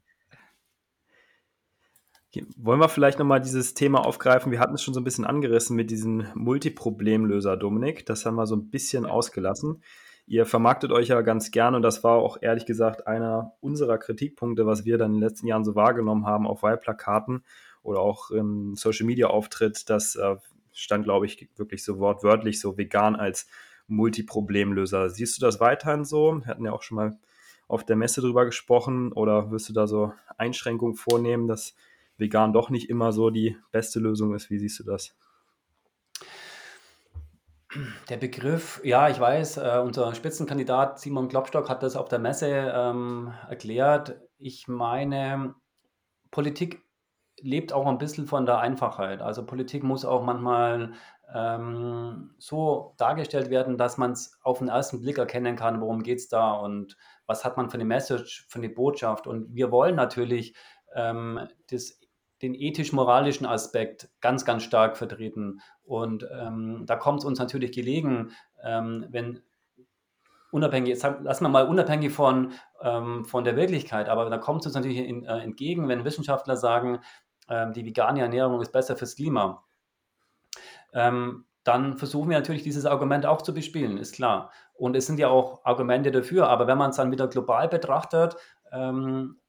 [2.57, 4.51] Wollen wir vielleicht nochmal dieses Thema aufgreifen?
[4.51, 8.07] Wir hatten es schon so ein bisschen angerissen mit diesem Multiproblemlöser, Dominik.
[8.07, 9.83] Das haben wir so ein bisschen ausgelassen.
[10.25, 14.65] Ihr vermarktet euch ja ganz gern und das war auch ehrlich gesagt einer unserer Kritikpunkte,
[14.65, 17.43] was wir dann in den letzten Jahren so wahrgenommen haben auf Wahlplakaten
[17.81, 19.89] oder auch im Social Media Auftritt.
[19.89, 20.37] Das äh,
[20.71, 23.47] stand, glaube ich, wirklich so wortwörtlich so vegan als
[23.87, 25.09] Multiproblemlöser.
[25.09, 26.39] Siehst du das weiterhin so?
[26.39, 27.17] Wir hatten ja auch schon mal
[27.67, 31.75] auf der Messe drüber gesprochen oder wirst du da so Einschränkungen vornehmen, dass
[32.17, 34.49] vegan doch nicht immer so die beste Lösung ist.
[34.49, 35.15] Wie siehst du das?
[38.09, 42.47] Der Begriff, ja, ich weiß, äh, unser Spitzenkandidat Simon Klopstock hat das auf der Messe
[42.49, 44.19] ähm, erklärt.
[44.37, 45.55] Ich meine,
[46.29, 46.83] Politik
[47.39, 49.21] lebt auch ein bisschen von der Einfachheit.
[49.21, 50.93] Also Politik muss auch manchmal
[51.33, 56.19] ähm, so dargestellt werden, dass man es auf den ersten Blick erkennen kann, worum geht
[56.19, 56.95] es da und
[57.25, 59.25] was hat man für eine Message, für eine Botschaft.
[59.25, 60.55] Und wir wollen natürlich
[60.95, 61.99] ähm, das
[62.43, 65.61] den ethisch-moralischen Aspekt ganz, ganz stark vertreten.
[65.83, 68.31] Und ähm, da kommt es uns natürlich gelegen,
[68.63, 69.41] ähm, wenn
[70.51, 74.67] unabhängig, jetzt lassen wir mal unabhängig von, ähm, von der Wirklichkeit, aber da kommt es
[74.67, 76.99] uns natürlich in, äh, entgegen, wenn Wissenschaftler sagen,
[77.49, 79.63] ähm, die vegane Ernährung ist besser fürs Klima.
[80.93, 84.51] Ähm, dann versuchen wir natürlich dieses Argument auch zu bespielen, ist klar.
[84.75, 88.35] Und es sind ja auch Argumente dafür, aber wenn man es dann wieder global betrachtet,
[88.71, 89.39] ähm,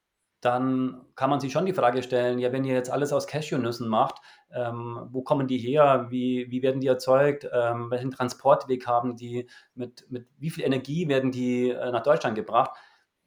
[0.45, 3.87] dann kann man sich schon die Frage stellen, ja, wenn ihr jetzt alles aus Cashewnüssen
[3.87, 4.21] macht,
[4.53, 6.07] ähm, wo kommen die her?
[6.09, 7.49] Wie, wie werden die erzeugt?
[7.51, 9.49] Ähm, welchen Transportweg haben die?
[9.73, 12.71] Mit, mit wie viel Energie werden die äh, nach Deutschland gebracht?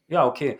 [0.06, 0.58] Ja, okay.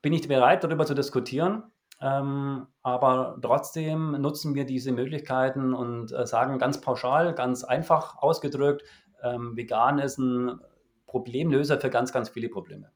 [0.00, 1.64] Bin ich bereit, darüber zu diskutieren?
[2.00, 8.82] Ähm, aber trotzdem nutzen wir diese Möglichkeiten und äh, sagen ganz pauschal, ganz einfach ausgedrückt,
[9.22, 10.60] ähm, vegan ist ein
[11.06, 12.90] Problemlöser für ganz, ganz viele Probleme.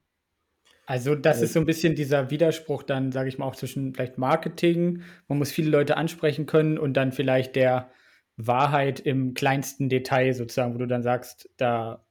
[0.86, 4.18] Also das ist so ein bisschen dieser Widerspruch dann, sage ich mal, auch zwischen vielleicht
[4.18, 7.90] Marketing, man muss viele Leute ansprechen können und dann vielleicht der
[8.36, 12.04] Wahrheit im kleinsten Detail sozusagen, wo du dann sagst, da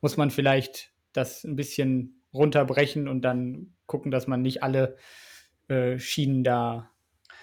[0.00, 4.96] muss man vielleicht das ein bisschen runterbrechen und dann gucken, dass man nicht alle
[5.68, 6.90] äh, Schienen da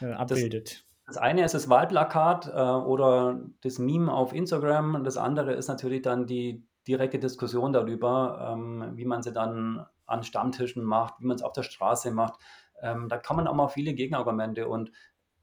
[0.02, 0.86] äh, abbildet.
[1.06, 5.54] Das, das, eine ist das Wahlplakat äh, oder das Meme auf Instagram und das andere
[5.54, 11.16] ist natürlich dann die direkte Diskussion darüber, ähm, wie man sie dann an Stammtischen macht,
[11.20, 12.40] wie man es auf der Straße macht.
[12.82, 14.92] Ähm, da kommen auch mal viele Gegenargumente und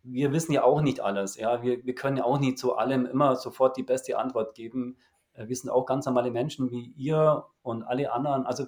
[0.02, 1.36] wir wissen ja auch nicht alles.
[1.36, 1.62] Ja?
[1.62, 4.96] Wir, wir können ja auch nicht zu allem immer sofort die beste Antwort geben.
[5.34, 8.46] Äh, wir sind auch ganz normale Menschen wie ihr und alle anderen.
[8.46, 8.66] Also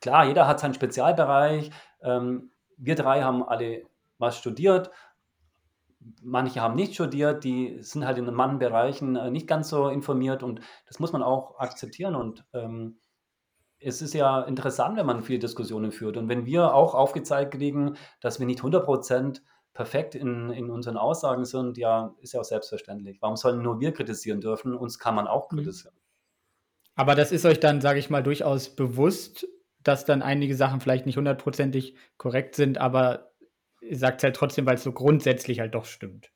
[0.00, 1.70] klar, jeder hat seinen Spezialbereich.
[2.00, 3.84] Ähm, wir drei haben alle
[4.18, 4.90] was studiert.
[6.22, 10.44] Manche haben nicht studiert, die sind halt in manchen Bereichen äh, nicht ganz so informiert
[10.44, 12.98] und das muss man auch akzeptieren und ähm,
[13.86, 16.16] es ist ja interessant, wenn man viele Diskussionen führt.
[16.16, 19.40] Und wenn wir auch aufgezeigt kriegen, dass wir nicht 100%
[19.74, 23.18] perfekt in, in unseren Aussagen sind, ja, ist ja auch selbstverständlich.
[23.20, 24.74] Warum sollen nur wir kritisieren dürfen?
[24.74, 25.58] Uns kann man auch mhm.
[25.58, 25.94] kritisieren.
[26.96, 29.46] Aber das ist euch dann, sage ich mal, durchaus bewusst,
[29.84, 33.30] dass dann einige Sachen vielleicht nicht hundertprozentig korrekt sind, aber
[33.80, 36.32] ihr sagt es halt trotzdem, weil es so grundsätzlich halt doch stimmt.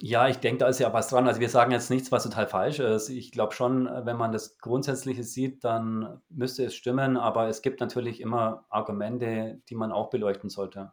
[0.00, 1.26] Ja, ich denke, da ist ja was dran.
[1.26, 3.08] Also wir sagen jetzt nichts, was total falsch ist.
[3.08, 7.80] Ich glaube schon, wenn man das Grundsätzliche sieht, dann müsste es stimmen, aber es gibt
[7.80, 10.92] natürlich immer Argumente, die man auch beleuchten sollte.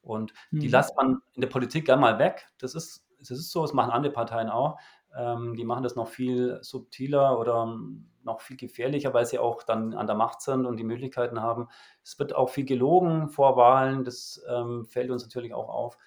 [0.00, 0.72] Und die mhm.
[0.72, 2.48] lässt man in der Politik gerne mal weg.
[2.58, 4.78] Das ist, das ist so, das machen andere Parteien auch.
[5.14, 7.78] Ähm, die machen das noch viel subtiler oder
[8.22, 11.68] noch viel gefährlicher, weil sie auch dann an der Macht sind und die Möglichkeiten haben.
[12.02, 15.98] Es wird auch viel gelogen vor Wahlen, das ähm, fällt uns natürlich auch auf.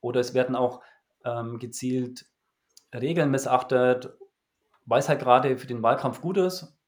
[0.00, 0.80] Oder es werden auch
[1.24, 2.26] ähm, gezielt
[2.94, 4.12] Regeln missachtet,
[4.84, 6.78] weil es halt gerade für den Wahlkampf gut ist.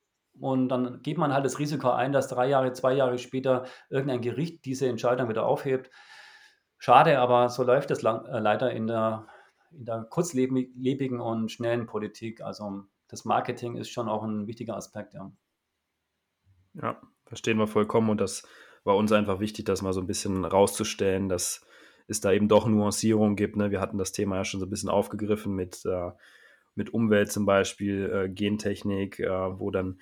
[0.41, 4.21] Und dann geht man halt das Risiko ein, dass drei Jahre, zwei Jahre später irgendein
[4.21, 5.91] Gericht diese Entscheidung wieder aufhebt.
[6.79, 9.29] Schade, aber so läuft es lang, äh, leider in der,
[9.71, 12.41] in der kurzlebigen und schnellen Politik.
[12.43, 15.31] Also das Marketing ist schon auch ein wichtiger Aspekt, ja.
[16.75, 18.11] Ja, verstehen wir vollkommen.
[18.11, 18.43] Und das
[18.83, 21.65] war uns einfach wichtig, das mal so ein bisschen rauszustellen, dass
[22.07, 23.57] es da eben doch Nuancierungen gibt.
[23.57, 23.71] Ne?
[23.71, 26.11] Wir hatten das Thema ja schon so ein bisschen aufgegriffen mit, äh,
[26.75, 29.99] mit Umwelt zum Beispiel, äh, Gentechnik, äh, wo dann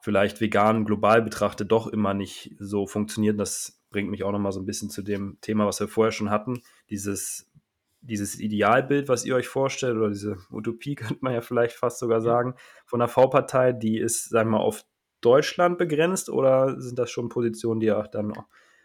[0.00, 3.38] vielleicht vegan global betrachtet doch immer nicht so funktioniert.
[3.38, 6.30] Das bringt mich auch nochmal so ein bisschen zu dem Thema, was wir vorher schon
[6.30, 6.62] hatten.
[6.90, 7.50] Dieses,
[8.00, 12.20] dieses Idealbild, was ihr euch vorstellt, oder diese Utopie, könnte man ja vielleicht fast sogar
[12.20, 12.54] sagen,
[12.86, 14.84] von der V-Partei, die ist, sagen wir mal, auf
[15.20, 18.32] Deutschland begrenzt oder sind das schon Positionen, die ihr dann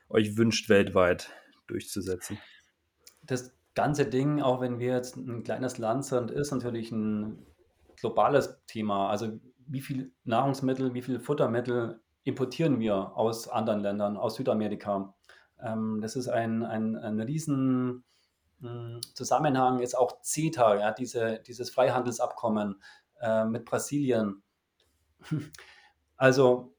[0.10, 1.32] euch wünscht, weltweit
[1.68, 2.40] durchzusetzen?
[3.24, 7.46] Das ganze Ding, auch wenn wir jetzt ein kleines Land sind, ist natürlich ein
[7.96, 9.10] globales Thema.
[9.10, 15.14] Also wie viel Nahrungsmittel, wie viel Futtermittel importieren wir aus anderen Ländern, aus Südamerika?
[15.62, 18.04] Ähm, das ist ein, ein, ein riesen
[18.62, 22.82] hm, Zusammenhang, jetzt auch CETA, ja, diese, dieses Freihandelsabkommen
[23.22, 24.44] äh, mit Brasilien.
[26.16, 26.76] Also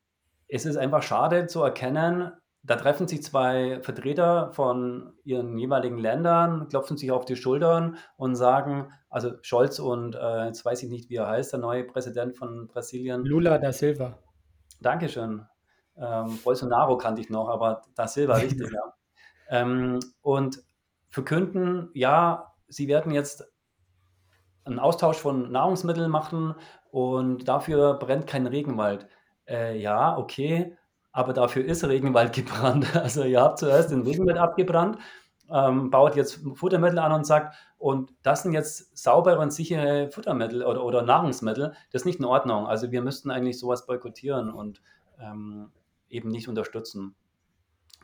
[0.48, 2.32] es ist einfach schade zu erkennen,
[2.66, 8.36] da treffen sich zwei Vertreter von ihren jeweiligen Ländern, klopfen sich auf die Schultern und
[8.36, 12.38] sagen, also Scholz und äh, jetzt weiß ich nicht, wie er heißt, der neue Präsident
[12.38, 13.24] von Brasilien.
[13.24, 14.18] Lula da Silva.
[14.80, 15.46] Dankeschön.
[15.96, 18.80] Ähm, Bolsonaro kannte ich noch, aber da Silva richtig, ja.
[19.50, 20.64] Ähm, und
[21.10, 23.44] verkünden, ja, sie werden jetzt
[24.64, 26.54] einen Austausch von Nahrungsmitteln machen
[26.90, 29.06] und dafür brennt kein Regenwald.
[29.46, 30.78] Äh, ja, okay,
[31.14, 32.94] aber dafür ist Regenwald gebrannt.
[32.94, 34.98] Also ihr habt zuerst den Regenwald abgebrannt,
[35.50, 40.64] ähm, baut jetzt Futtermittel an und sagt, und das sind jetzt saubere und sichere Futtermittel
[40.64, 42.66] oder, oder Nahrungsmittel, das ist nicht in Ordnung.
[42.66, 44.82] Also wir müssten eigentlich sowas boykottieren und
[45.20, 45.70] ähm,
[46.08, 47.14] eben nicht unterstützen.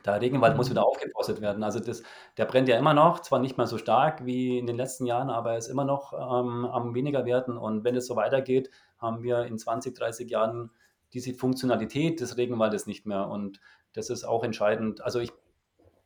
[0.05, 1.63] Der Regenwald muss wieder aufgeforstet werden.
[1.63, 2.01] Also das,
[2.37, 5.29] der brennt ja immer noch, zwar nicht mehr so stark wie in den letzten Jahren,
[5.29, 7.57] aber er ist immer noch ähm, am weniger werden.
[7.57, 10.71] Und wenn es so weitergeht, haben wir in 20, 30 Jahren
[11.13, 13.27] diese Funktionalität des Regenwaldes nicht mehr.
[13.27, 13.59] Und
[13.93, 15.01] das ist auch entscheidend.
[15.01, 15.31] Also ich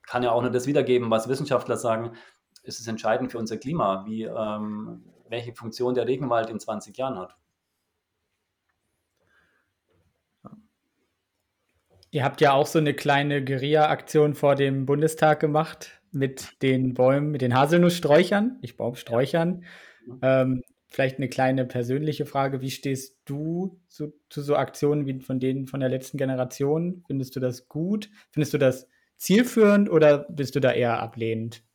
[0.04, 2.14] kann ja auch nur das wiedergeben, was Wissenschaftler sagen.
[2.64, 7.18] Es ist entscheidend für unser Klima, wie, ähm, welche Funktion der Regenwald in 20 Jahren
[7.18, 7.36] hat.
[12.12, 17.30] Ihr habt ja auch so eine kleine Guerilla-Aktion vor dem Bundestag gemacht mit den Bäumen,
[17.30, 19.66] mit den Haselnusssträuchern, nicht Baumsträuchern.
[20.22, 20.42] Ja.
[20.42, 20.64] Ähm,
[20.96, 22.62] Vielleicht eine kleine persönliche Frage.
[22.62, 27.04] Wie stehst du zu, zu so Aktionen wie von denen von der letzten Generation?
[27.06, 28.10] Findest du das gut?
[28.32, 28.88] Findest du das
[29.18, 31.66] zielführend oder bist du da eher ablehnend?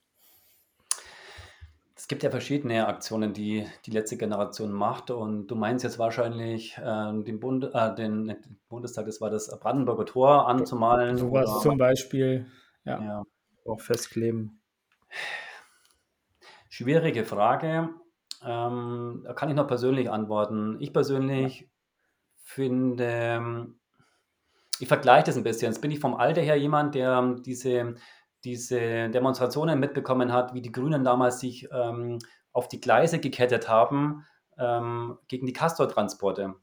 [1.95, 5.11] Es gibt ja verschiedene Aktionen, die die letzte Generation macht.
[5.11, 8.35] Und du meinst jetzt wahrscheinlich äh, den, Bund, äh, den,
[8.71, 11.19] Bundestag, das war das Brandenburger Tor anzumalen.
[11.19, 12.47] Sowas zum Beispiel.
[12.87, 13.03] Ja.
[13.03, 13.23] ja.
[13.67, 14.63] Auch festkleben.
[16.71, 17.91] Schwierige Frage.
[18.45, 20.77] Ähm, da kann ich noch persönlich antworten.
[20.81, 21.69] Ich persönlich
[22.37, 23.67] finde,
[24.79, 25.73] ich vergleiche das ein bisschen.
[25.73, 27.95] Jetzt bin ich vom Alter her jemand, der diese,
[28.45, 32.19] diese Demonstrationen mitbekommen hat, wie die Grünen damals sich ähm,
[32.53, 34.27] auf die Gleise gekettet haben
[34.59, 36.55] ähm, gegen die Castortransporte.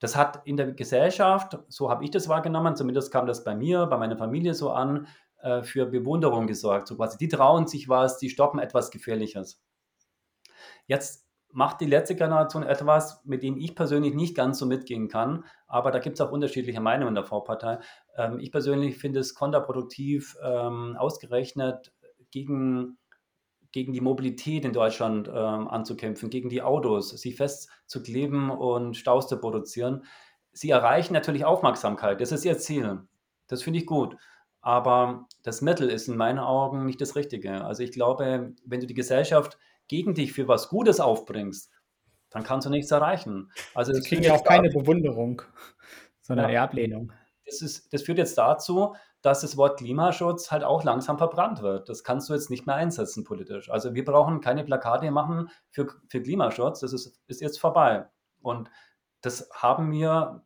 [0.00, 3.86] Das hat in der Gesellschaft, so habe ich das wahrgenommen, zumindest kam das bei mir,
[3.86, 5.08] bei meiner Familie so an,
[5.42, 6.86] äh, für Bewunderung gesorgt.
[6.86, 9.60] So quasi, die trauen sich was, die stoppen etwas Gefährliches.
[10.88, 15.44] Jetzt macht die letzte Generation etwas, mit dem ich persönlich nicht ganz so mitgehen kann,
[15.66, 17.78] aber da gibt es auch unterschiedliche Meinungen in der V-Partei.
[18.16, 21.92] Ähm, ich persönlich finde es kontraproduktiv, ähm, ausgerechnet
[22.30, 22.98] gegen,
[23.72, 29.38] gegen die Mobilität in Deutschland ähm, anzukämpfen, gegen die Autos, sie festzukleben und Staus zu
[29.38, 30.04] produzieren.
[30.52, 33.02] Sie erreichen natürlich Aufmerksamkeit, das ist ihr Ziel.
[33.46, 34.16] Das finde ich gut.
[34.60, 37.64] Aber das Mittel ist in meinen Augen nicht das Richtige.
[37.64, 39.56] Also ich glaube, wenn du die Gesellschaft
[39.88, 41.70] gegen dich für was Gutes aufbringst,
[42.30, 43.50] dann kannst du nichts erreichen.
[43.74, 45.42] Also Sie kriegen ja auch keine Bewunderung,
[46.20, 47.12] sondern ja, Ablehnung.
[47.46, 51.88] Das, ist, das führt jetzt dazu, dass das Wort Klimaschutz halt auch langsam verbrannt wird.
[51.88, 53.70] Das kannst du jetzt nicht mehr einsetzen politisch.
[53.70, 56.80] Also wir brauchen keine Plakate machen für, für Klimaschutz.
[56.80, 58.06] Das ist, ist jetzt vorbei.
[58.40, 58.70] Und
[59.22, 60.44] das haben wir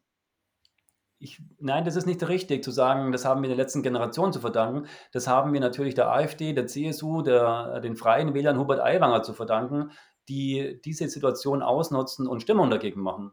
[1.22, 4.40] ich, nein, das ist nicht richtig zu sagen, das haben wir der letzten Generation zu
[4.40, 4.88] verdanken.
[5.12, 9.32] Das haben wir natürlich der AfD, der CSU, der, den Freien Wählern Hubert Aiwanger zu
[9.32, 9.92] verdanken,
[10.28, 13.30] die diese Situation ausnutzen und Stimmung dagegen machen.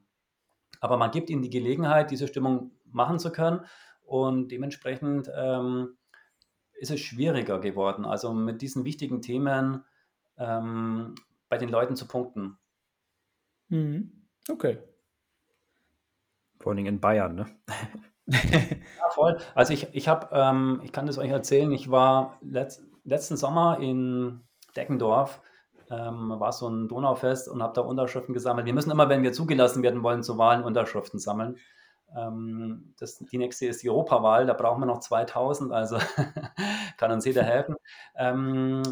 [0.81, 3.65] Aber man gibt ihnen die Gelegenheit, diese Stimmung machen zu können
[4.03, 5.97] und dementsprechend ähm,
[6.73, 9.83] ist es schwieriger geworden, also mit diesen wichtigen Themen
[10.37, 11.15] ähm,
[11.49, 12.57] bei den Leuten zu punkten.
[13.69, 14.27] Mhm.
[14.47, 14.77] Okay.
[16.59, 17.45] Vor allem in Bayern, ne?
[18.99, 19.39] Ja, voll.
[19.55, 23.79] Also ich, ich habe, ähm, ich kann das euch erzählen, ich war letz, letzten Sommer
[23.79, 24.41] in
[24.75, 25.41] Deckendorf,
[25.89, 28.67] ähm, war so ein Donaufest und habe da Unterschriften gesammelt.
[28.67, 31.57] Wir müssen immer, wenn wir zugelassen werden wollen, zu Wahlen Unterschriften sammeln.
[32.15, 35.97] Ähm, das, die nächste ist die Europawahl, da brauchen wir noch 2000, also
[36.97, 37.75] kann uns jeder helfen.
[38.15, 38.83] Ähm,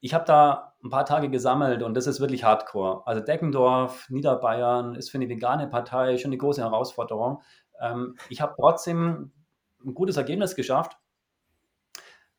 [0.00, 3.06] ich habe da ein paar Tage gesammelt und das ist wirklich hardcore.
[3.06, 7.42] Also Deckendorf, Niederbayern ist für eine vegane Partei schon eine große Herausforderung.
[7.80, 9.32] Ähm, ich habe trotzdem
[9.84, 10.96] ein gutes Ergebnis geschafft,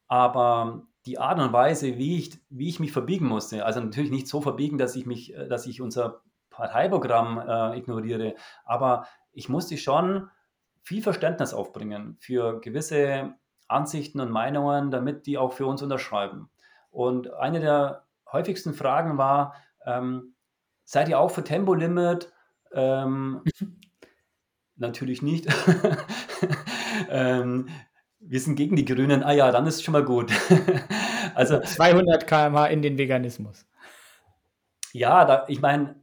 [0.08, 4.28] aber die Art und Weise, wie ich, wie ich mich verbiegen musste, also natürlich nicht
[4.28, 8.36] so verbiegen, dass ich mich, äh, dass ich unser Parteiprogramm äh, ignoriere,
[8.66, 10.30] aber ich musste schon
[10.82, 13.36] viel Verständnis aufbringen für gewisse
[13.68, 16.50] Ansichten und Meinungen, damit die auch für uns unterschreiben.
[16.90, 20.36] Und eine der häufigsten Fragen war, ähm,
[20.84, 22.32] seid ihr auch für Tempolimit?
[22.72, 23.44] Ähm,
[24.76, 25.48] natürlich nicht.
[27.10, 27.70] ähm,
[28.20, 29.24] wir sind gegen die Grünen.
[29.24, 30.32] Ah ja, dann ist es schon mal gut.
[31.36, 33.66] also 200 km/h in den Veganismus.
[34.92, 35.99] Ja, da, ich meine,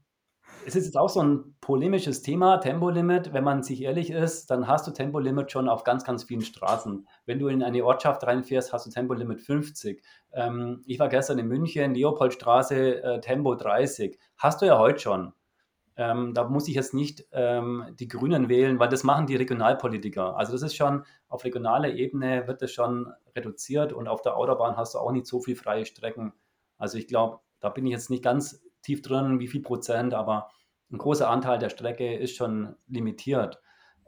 [0.66, 3.32] es ist jetzt auch so ein polemisches Thema, Tempolimit.
[3.32, 7.06] Wenn man sich ehrlich ist, dann hast du Tempolimit schon auf ganz, ganz vielen Straßen.
[7.24, 10.02] Wenn du in eine Ortschaft reinfährst, hast du Tempolimit 50.
[10.32, 14.18] Ähm, ich war gestern in München, Leopoldstraße, äh, Tempo 30.
[14.36, 15.32] Hast du ja heute schon.
[15.96, 20.36] Ähm, da muss ich jetzt nicht ähm, die Grünen wählen, weil das machen die Regionalpolitiker.
[20.36, 24.76] Also das ist schon auf regionaler Ebene wird das schon reduziert und auf der Autobahn
[24.76, 26.32] hast du auch nicht so viel freie Strecken.
[26.76, 30.50] Also ich glaube, da bin ich jetzt nicht ganz tief drin, wie viel Prozent, aber
[30.91, 33.61] ein großer Anteil der Strecke ist schon limitiert.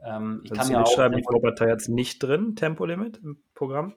[0.03, 3.95] Ähm, ich kann du schreiben, die Vorpartei jetzt nicht drin, Tempolimit im Programm?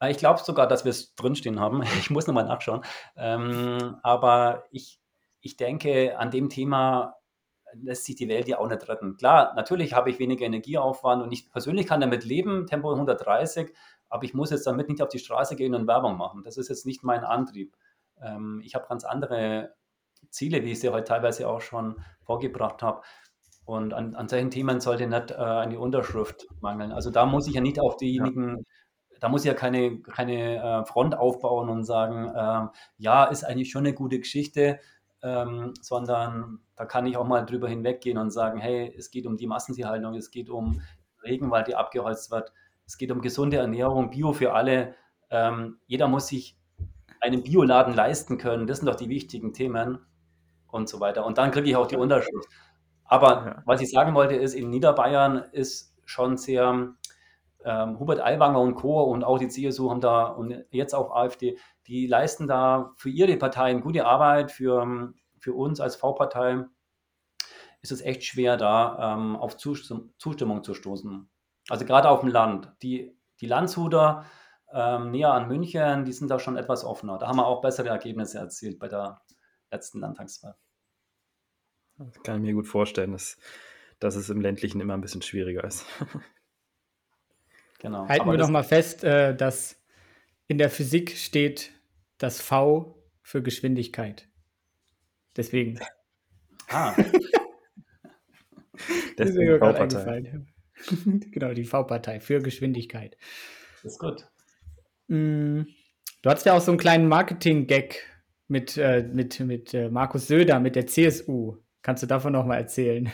[0.00, 1.82] Äh, ich glaube sogar, dass wir es drinstehen haben.
[1.98, 2.82] Ich muss nochmal nachschauen.
[3.16, 5.00] Ähm, aber ich,
[5.40, 7.14] ich denke, an dem Thema
[7.74, 9.16] lässt sich die Welt ja auch nicht retten.
[9.16, 13.74] Klar, natürlich habe ich weniger Energieaufwand und ich persönlich kann damit leben, Tempo 130,
[14.08, 16.42] aber ich muss jetzt damit nicht auf die Straße gehen und Werbung machen.
[16.44, 17.76] Das ist jetzt nicht mein Antrieb.
[18.20, 19.74] Ähm, ich habe ganz andere
[20.30, 23.02] Ziele, wie ich sie heute teilweise auch schon vorgebracht habe.
[23.64, 26.90] Und an, an solchen Themen sollte nicht äh, eine Unterschrift mangeln.
[26.90, 28.64] Also da muss ich ja nicht auf diejenigen,
[29.10, 29.18] ja.
[29.20, 33.70] da muss ich ja keine, keine äh, Front aufbauen und sagen, äh, ja, ist eigentlich
[33.70, 34.80] schon eine gute Geschichte,
[35.22, 39.36] ähm, sondern da kann ich auch mal drüber hinweggehen und sagen, hey, es geht um
[39.36, 40.80] die Massentierhaltung, es geht um
[41.22, 42.52] Regenwald, die abgeholzt wird,
[42.86, 44.94] es geht um gesunde Ernährung, Bio für alle.
[45.28, 46.56] Ähm, jeder muss sich
[47.20, 48.66] einen Bioladen leisten können.
[48.66, 49.98] Das sind doch die wichtigen Themen
[50.70, 51.24] und so weiter.
[51.26, 52.48] Und dann kriege ich auch die Unterschrift.
[53.04, 53.62] Aber ja.
[53.64, 56.94] was ich sagen wollte, ist, in Niederbayern ist schon sehr,
[57.64, 59.02] ähm, Hubert Aiwanger und Co.
[59.02, 63.36] und auch die CSU haben da und jetzt auch AfD, die leisten da für ihre
[63.36, 64.52] Parteien gute Arbeit.
[64.52, 66.64] Für, für uns als V-Partei
[67.80, 71.28] ist es echt schwer, da ähm, auf Zustimmung zu stoßen.
[71.68, 72.72] Also gerade auf dem Land.
[72.82, 74.24] Die, die Landshuter
[74.72, 77.18] ähm, näher an München, die sind da schon etwas offener.
[77.18, 79.20] Da haben wir auch bessere Ergebnisse erzielt bei der
[79.70, 80.56] letzten Landtagswahl.
[81.98, 83.36] Das kann ich mir gut vorstellen, dass,
[83.98, 85.84] dass es im ländlichen immer ein bisschen schwieriger ist.
[87.80, 88.06] genau.
[88.08, 89.82] Halten Aber wir doch mal fest, äh, dass
[90.46, 91.72] in der Physik steht
[92.18, 94.28] das V für Geschwindigkeit.
[95.36, 95.78] Deswegen.
[96.70, 96.94] Ah.
[99.16, 100.52] Deswegen ist mir gerade eingefallen.
[101.30, 103.16] genau, die V-Partei für Geschwindigkeit.
[103.82, 104.26] Das ist gut.
[105.06, 105.62] Mm,
[106.20, 108.04] du hattest ja auch so einen kleinen Marketing-Gag
[108.48, 111.56] mit, äh, mit, mit äh, Markus Söder, mit der CSU.
[111.82, 113.10] Kannst du davon noch mal erzählen?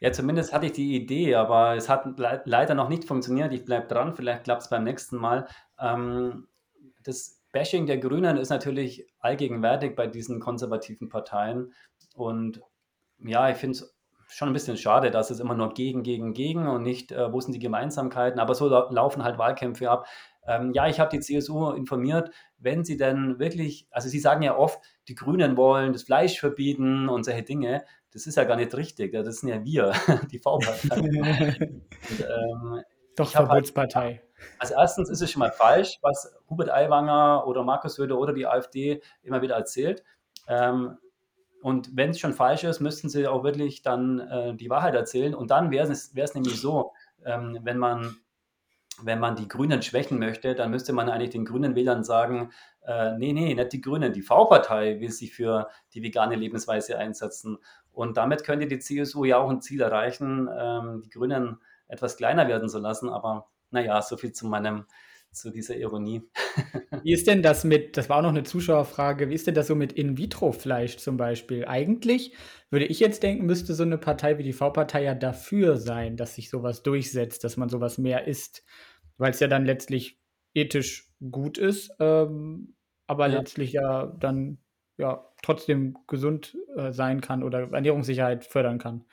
[0.00, 3.52] Ja, zumindest hatte ich die Idee, aber es hat le leider noch nicht funktioniert.
[3.52, 5.46] Ich bleibe dran, vielleicht klappt es beim nächsten Mal.
[5.78, 6.48] Ähm,
[7.04, 11.72] das Bashing der Grünen ist natürlich allgegenwärtig bei diesen konservativen Parteien.
[12.14, 12.62] Und
[13.18, 13.94] ja, ich finde es
[14.26, 17.40] schon ein bisschen schade, dass es immer nur gegen, gegen, gegen und nicht, äh, wo
[17.40, 18.40] sind die Gemeinsamkeiten.
[18.40, 20.06] Aber so laufen halt Wahlkämpfe ab.
[20.46, 24.56] Ähm, ja, ich habe die CSU informiert, wenn sie denn wirklich, also sie sagen ja
[24.56, 27.84] oft, die Grünen wollen das Fleisch verbieten und solche Dinge.
[28.12, 29.12] Das ist ja gar nicht richtig.
[29.12, 29.92] Das sind ja wir,
[30.30, 31.56] die V-Partei.
[31.58, 32.82] ähm,
[33.16, 34.00] Doch, halt Verbotspartei.
[34.02, 34.22] Halt,
[34.58, 38.46] also erstens ist es schon mal falsch, was Hubert Aiwanger oder Markus Söder oder die
[38.46, 40.02] AfD immer wieder erzählt.
[40.48, 40.98] Ähm,
[41.62, 45.34] und wenn es schon falsch ist, müssten sie auch wirklich dann äh, die Wahrheit erzählen.
[45.34, 46.92] Und dann wäre es nämlich so,
[47.24, 48.16] ähm, wenn man
[49.00, 52.52] wenn man die Grünen schwächen möchte, dann müsste man eigentlich den grünen Wählern sagen,
[52.86, 57.58] äh, nee, nee, nicht die Grünen, die V-Partei will sich für die vegane Lebensweise einsetzen.
[57.92, 62.48] Und damit könnte die CSU ja auch ein Ziel erreichen, ähm, die Grünen etwas kleiner
[62.48, 63.08] werden zu lassen.
[63.08, 64.86] Aber naja, so viel zu meinem,
[65.32, 66.22] zu dieser Ironie.
[67.02, 69.66] Wie ist denn das mit, das war auch noch eine Zuschauerfrage, wie ist denn das
[69.66, 71.64] so mit In-vitro-Fleisch zum Beispiel?
[71.64, 72.34] Eigentlich
[72.70, 76.34] würde ich jetzt denken, müsste so eine Partei wie die V-Partei ja dafür sein, dass
[76.34, 78.62] sich sowas durchsetzt, dass man sowas mehr isst
[79.22, 80.20] weil es ja dann letztlich
[80.54, 82.74] ethisch gut ist, ähm,
[83.06, 83.38] aber ja.
[83.38, 84.58] letztlich ja dann
[84.96, 89.04] ja trotzdem gesund äh, sein kann oder Ernährungssicherheit fördern kann.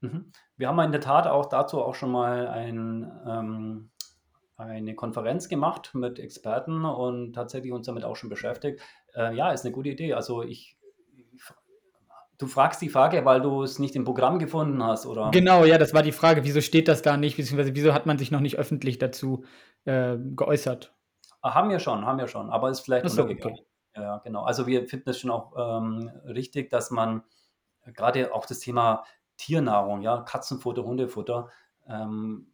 [0.00, 0.32] Mhm.
[0.56, 3.90] Wir haben in der Tat auch dazu auch schon mal ein, ähm,
[4.62, 8.80] eine Konferenz gemacht mit Experten und tatsächlich uns damit auch schon beschäftigt.
[9.14, 10.14] Äh, ja, ist eine gute Idee.
[10.14, 10.76] Also ich,
[12.38, 15.30] du fragst die Frage, weil du es nicht im Programm gefunden hast, oder?
[15.30, 16.44] Genau, ja, das war die Frage.
[16.44, 19.44] Wieso steht das da nicht, beziehungsweise wieso hat man sich noch nicht öffentlich dazu
[19.84, 20.94] äh, geäußert?
[21.40, 23.58] Ah, haben wir schon, haben wir schon, aber ist vielleicht so, untergegangen.
[23.58, 23.66] Okay.
[23.94, 24.44] Ja, genau.
[24.44, 27.24] Also wir finden es schon auch ähm, richtig, dass man
[27.92, 29.04] gerade auch das Thema
[29.36, 31.50] Tiernahrung, ja, Katzenfutter, Hundefutter,
[31.88, 32.51] ähm,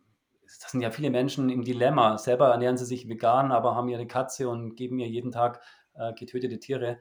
[0.60, 2.18] das sind ja viele Menschen im Dilemma.
[2.18, 5.60] Selber ernähren sie sich vegan, aber haben ihre Katze und geben ihr jeden Tag
[5.94, 6.98] äh, getötete Tiere.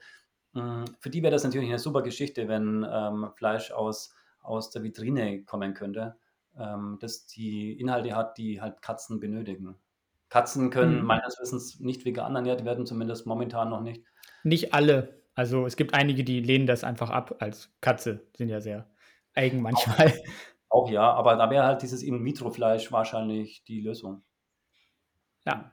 [0.53, 4.83] Mm, für die wäre das natürlich eine super Geschichte, wenn ähm, Fleisch aus, aus der
[4.83, 6.17] Vitrine kommen könnte,
[6.57, 9.75] ähm, das die Inhalte hat, die halt Katzen benötigen.
[10.29, 11.05] Katzen können mhm.
[11.05, 14.03] meines Wissens nicht vegan ernährt werden, zumindest momentan noch nicht.
[14.43, 15.21] Nicht alle.
[15.35, 18.89] Also es gibt einige, die lehnen das einfach ab als Katze, sind ja sehr
[19.35, 20.07] eigen manchmal.
[20.07, 20.13] Auch,
[20.69, 24.23] auch ja, aber da wäre halt dieses In-vitro-Fleisch wahrscheinlich die Lösung.
[25.45, 25.71] Ja.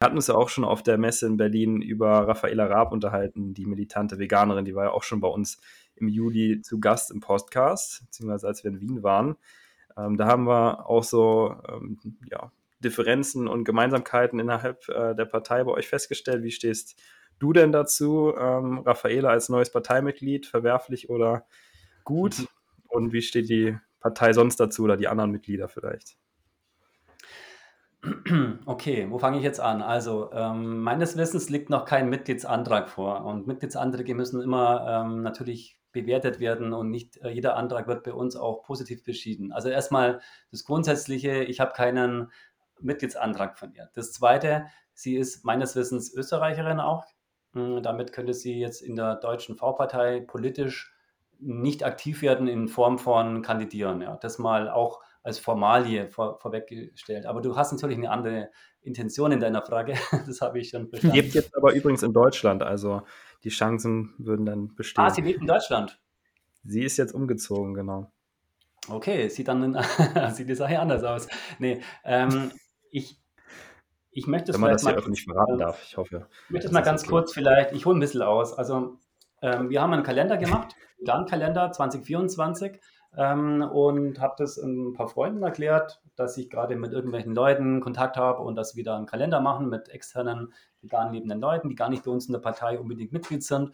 [0.00, 3.52] Wir hatten uns ja auch schon auf der Messe in Berlin über Raffaela Raab unterhalten,
[3.54, 5.60] die militante Veganerin, die war ja auch schon bei uns
[5.96, 9.36] im Juli zu Gast im Podcast, beziehungsweise als wir in Wien waren.
[9.96, 11.98] Ähm, da haben wir auch so ähm,
[12.30, 16.44] ja, Differenzen und Gemeinsamkeiten innerhalb äh, der Partei bei euch festgestellt.
[16.44, 17.02] Wie stehst
[17.40, 21.44] du denn dazu, ähm, Raffaela als neues Parteimitglied, verwerflich oder
[22.08, 22.38] gut?
[22.38, 22.46] Mhm.
[22.88, 26.16] Und wie steht die Partei sonst dazu oder die anderen Mitglieder vielleicht?
[28.66, 29.82] Okay, wo fange ich jetzt an?
[29.82, 33.24] Also, ähm, meines Wissens liegt noch kein Mitgliedsantrag vor.
[33.24, 38.12] Und Mitgliedsanträge müssen immer ähm, natürlich bewertet werden und nicht äh, jeder Antrag wird bei
[38.12, 39.52] uns auch positiv beschieden.
[39.52, 42.30] Also erstmal das Grundsätzliche, ich habe keinen
[42.80, 43.90] Mitgliedsantrag von ihr.
[43.94, 47.04] Das Zweite, sie ist meines Wissens Österreicherin auch.
[47.54, 50.94] Hm, damit könnte sie jetzt in der deutschen V-Partei politisch
[51.38, 54.00] nicht aktiv werden in Form von kandidieren.
[54.00, 54.16] Ja.
[54.16, 57.26] Das mal auch als Formalie vor, vorweggestellt.
[57.26, 59.94] Aber du hast natürlich eine andere Intention in deiner Frage.
[60.26, 61.16] Das habe ich schon verstanden.
[61.16, 63.02] Lebt jetzt aber übrigens in Deutschland, also
[63.44, 65.04] die Chancen würden dann bestehen.
[65.04, 66.00] Ah, sie lebt in Deutschland.
[66.64, 68.10] Sie ist jetzt umgezogen, genau.
[68.88, 69.76] Okay, sieht dann
[70.32, 71.28] sieht die Sache anders aus.
[71.58, 72.50] Nee, ähm,
[72.90, 73.20] ich,
[74.10, 76.28] ich möchte es Wenn man das hier öffentlich verraten darf, ich hoffe.
[76.46, 77.10] Ich möchte es mal ganz okay.
[77.10, 78.54] kurz vielleicht, ich hole ein bisschen aus.
[78.54, 78.98] Also,
[79.42, 80.74] ähm, wir haben einen Kalender gemacht,
[81.04, 82.80] Kalender 2024
[83.16, 88.16] ähm, und habe das ein paar Freunden erklärt, dass ich gerade mit irgendwelchen Leuten Kontakt
[88.16, 91.88] habe und dass wir da einen Kalender machen mit externen vegan lebenden Leuten, die gar
[91.88, 93.72] nicht bei uns in der Partei unbedingt Mitglied sind.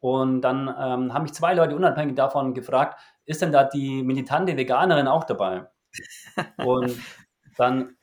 [0.00, 4.56] Und dann ähm, haben mich zwei Leute unabhängig davon gefragt, ist denn da die militante
[4.56, 5.68] Veganerin auch dabei?
[6.56, 6.98] Und
[7.56, 7.96] dann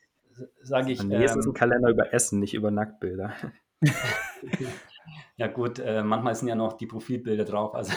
[0.62, 1.04] sage ich.
[1.04, 3.34] Nee, ähm, ist ein Kalender über Essen, nicht über Nacktbilder.
[5.38, 7.76] Ja gut, äh, manchmal sind ja noch die Profilbilder drauf.
[7.76, 7.94] Also,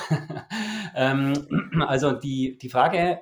[0.95, 1.33] ähm,
[1.87, 3.21] also die, die Frage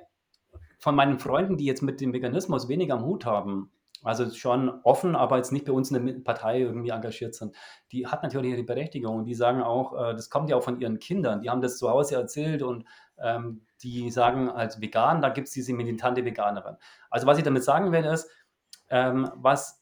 [0.79, 3.71] von meinen Freunden, die jetzt mit dem Veganismus weniger am Hut haben,
[4.03, 7.55] also schon offen, aber jetzt nicht bei uns in der Partei irgendwie engagiert sind,
[7.91, 9.17] die hat natürlich ihre Berechtigung.
[9.17, 11.41] Und die sagen auch, äh, das kommt ja auch von ihren Kindern.
[11.41, 12.85] Die haben das zu Hause erzählt und
[13.19, 16.77] ähm, die sagen als vegan, da gibt es diese militante Veganerin.
[17.09, 18.29] Also was ich damit sagen will, ist,
[18.89, 19.80] ähm, was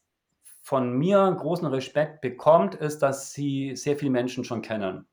[0.62, 5.06] von mir großen Respekt bekommt, ist, dass sie sehr viele Menschen schon kennen.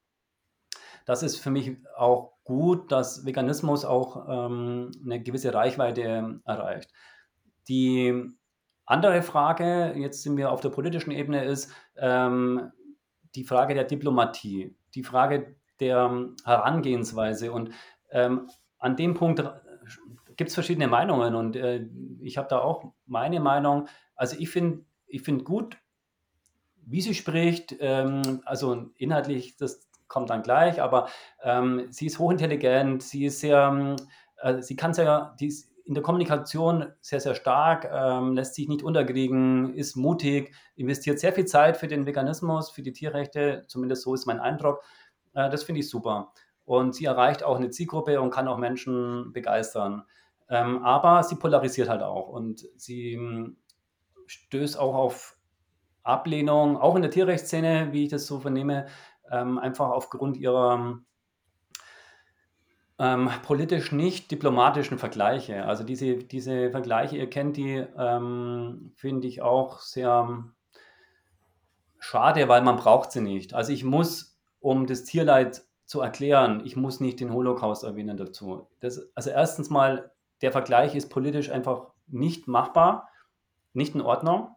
[1.06, 6.92] Das ist für mich auch gut, dass Veganismus auch ähm, eine gewisse Reichweite erreicht.
[7.70, 8.32] Die
[8.86, 12.72] andere Frage, jetzt sind wir auf der politischen Ebene, ist ähm,
[13.36, 17.52] die Frage der Diplomatie, die Frage der Herangehensweise.
[17.52, 17.72] Und
[18.12, 19.44] ähm, an dem Punkt
[20.36, 21.86] gibt es verschiedene Meinungen und äh,
[22.22, 23.88] ich habe da auch meine Meinung.
[24.16, 25.78] Also ich finde ich finde gut,
[26.86, 27.76] wie sie spricht.
[27.80, 31.10] Ähm, also inhaltlich, das kommt dann gleich, aber
[31.44, 33.96] ähm, sie ist hochintelligent, sie ist sehr,
[34.38, 38.68] äh, sie kann sehr, die ist in der Kommunikation sehr, sehr stark, ähm, lässt sich
[38.68, 44.04] nicht unterkriegen, ist mutig, investiert sehr viel Zeit für den Veganismus, für die Tierrechte, zumindest
[44.04, 44.84] so ist mein Eindruck.
[45.34, 46.34] Äh, das finde ich super.
[46.66, 50.04] Und sie erreicht auch eine Zielgruppe und kann auch Menschen begeistern.
[50.50, 53.18] Ähm, aber sie polarisiert halt auch und sie
[54.28, 55.38] stößt auch auf
[56.04, 58.88] Ablehnung, auch in der Tierrechtsszene, wie ich das so vernehme,
[59.30, 61.00] ähm, einfach aufgrund ihrer
[63.00, 65.66] ähm, politisch nicht diplomatischen Vergleiche.
[65.66, 70.46] Also diese, diese Vergleiche, ihr kennt die, ähm, finde ich auch sehr
[72.00, 73.54] schade, weil man braucht sie nicht.
[73.54, 78.68] Also ich muss, um das Tierleid zu erklären, ich muss nicht den Holocaust erwähnen dazu.
[78.80, 83.10] Das, also erstens mal, der Vergleich ist politisch einfach nicht machbar
[83.78, 84.50] nicht in Ordnung.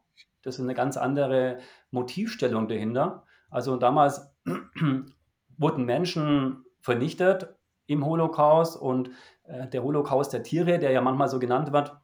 [0.43, 1.59] Das ist eine ganz andere
[1.91, 3.25] Motivstellung dahinter.
[3.51, 4.35] Also damals
[5.59, 7.55] wurden Menschen vernichtet
[7.87, 9.11] im Holocaust und
[9.45, 11.97] äh, der Holocaust der Tiere, der ja manchmal so genannt wird,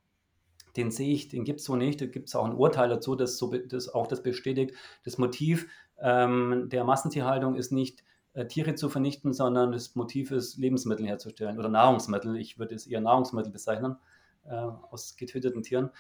[0.77, 2.01] den sehe ich, den gibt es so nicht.
[2.01, 4.75] Da gibt es auch ein Urteil dazu, das, so, das auch das bestätigt.
[5.05, 5.69] Das Motiv
[5.99, 11.59] ähm, der Massentierhaltung ist nicht äh, Tiere zu vernichten, sondern das Motiv ist, Lebensmittel herzustellen
[11.59, 12.37] oder Nahrungsmittel.
[12.37, 13.97] Ich würde es eher Nahrungsmittel bezeichnen,
[14.45, 15.91] äh, aus getöteten Tieren.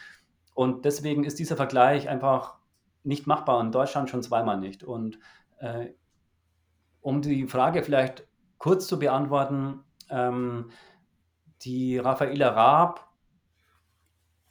[0.56, 2.56] Und deswegen ist dieser Vergleich einfach
[3.04, 4.82] nicht machbar, in Deutschland schon zweimal nicht.
[4.82, 5.20] Und
[5.58, 5.90] äh,
[7.00, 8.26] um die Frage vielleicht
[8.58, 10.70] kurz zu beantworten, ähm,
[11.62, 13.06] die Raffaela Raab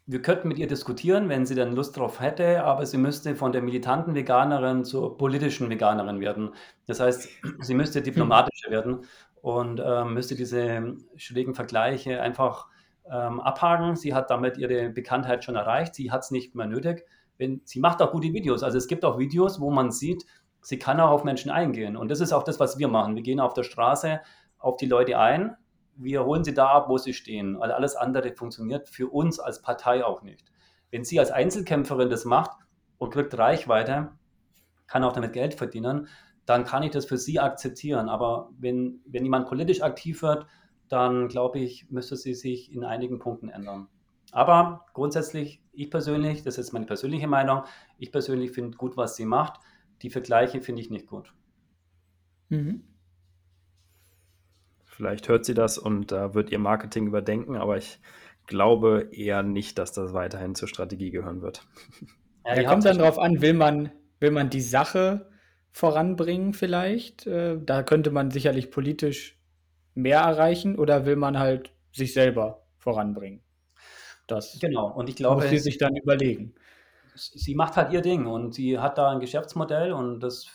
[0.07, 3.51] wir könnten mit ihr diskutieren, wenn sie dann Lust drauf hätte, aber sie müsste von
[3.51, 6.51] der militanten Veganerin zur politischen Veganerin werden.
[6.85, 7.27] Das heißt,
[7.61, 9.05] sie müsste diplomatischer werden
[9.41, 12.67] und äh, müsste diese schrägen Vergleiche einfach
[13.11, 13.95] ähm, abhaken.
[13.95, 15.95] Sie hat damit ihre Bekanntheit schon erreicht.
[15.95, 17.05] Sie hat es nicht mehr nötig.
[17.37, 18.63] Wenn, sie macht auch gute Videos.
[18.63, 20.25] Also es gibt auch Videos, wo man sieht,
[20.61, 21.97] sie kann auch auf Menschen eingehen.
[21.97, 23.15] Und das ist auch das, was wir machen.
[23.15, 24.21] Wir gehen auf der Straße
[24.57, 25.55] auf die Leute ein,
[25.97, 27.59] wir holen sie da ab, wo sie stehen.
[27.59, 30.51] Weil alles andere funktioniert für uns als Partei auch nicht.
[30.91, 32.51] Wenn sie als Einzelkämpferin das macht
[32.97, 34.11] und kriegt Reichweite,
[34.87, 36.07] kann auch damit Geld verdienen,
[36.45, 38.09] dann kann ich das für sie akzeptieren.
[38.09, 40.45] Aber wenn, wenn jemand politisch aktiv wird,
[40.89, 43.87] dann glaube ich, müsste sie sich in einigen Punkten ändern.
[44.31, 47.63] Aber grundsätzlich, ich persönlich, das ist meine persönliche Meinung,
[47.97, 49.59] ich persönlich finde gut, was sie macht.
[50.01, 51.33] Die Vergleiche finde ich nicht gut.
[52.49, 52.83] Mhm.
[54.83, 57.99] Vielleicht hört sie das und äh, wird ihr Marketing überdenken, aber ich
[58.45, 61.65] glaube eher nicht, dass das weiterhin zur Strategie gehören wird.
[62.45, 65.29] Ja, ja kommt dann darauf an, will man, will man die Sache
[65.71, 67.25] voranbringen vielleicht?
[67.25, 69.37] Äh, da könnte man sicherlich politisch
[69.95, 73.41] mehr erreichen oder will man halt sich selber voranbringen?
[74.27, 74.91] Das genau.
[74.91, 76.53] Und ich glaube, muss sie sich dann überlegen.
[77.15, 80.47] Sie macht halt ihr Ding und sie hat da ein Geschäftsmodell und das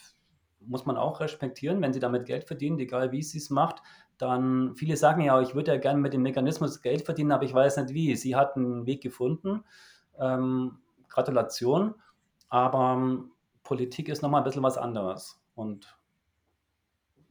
[0.61, 3.83] muss man auch respektieren, wenn sie damit Geld verdient, egal wie sie es macht,
[4.19, 7.55] dann viele sagen ja, ich würde ja gerne mit dem Mechanismus Geld verdienen, aber ich
[7.55, 8.15] weiß nicht wie.
[8.17, 9.65] Sie hat einen Weg gefunden.
[10.19, 11.95] Ähm, Gratulation.
[12.51, 13.31] Aber ähm,
[13.63, 15.41] Politik ist nochmal ein bisschen was anderes.
[15.55, 15.97] Und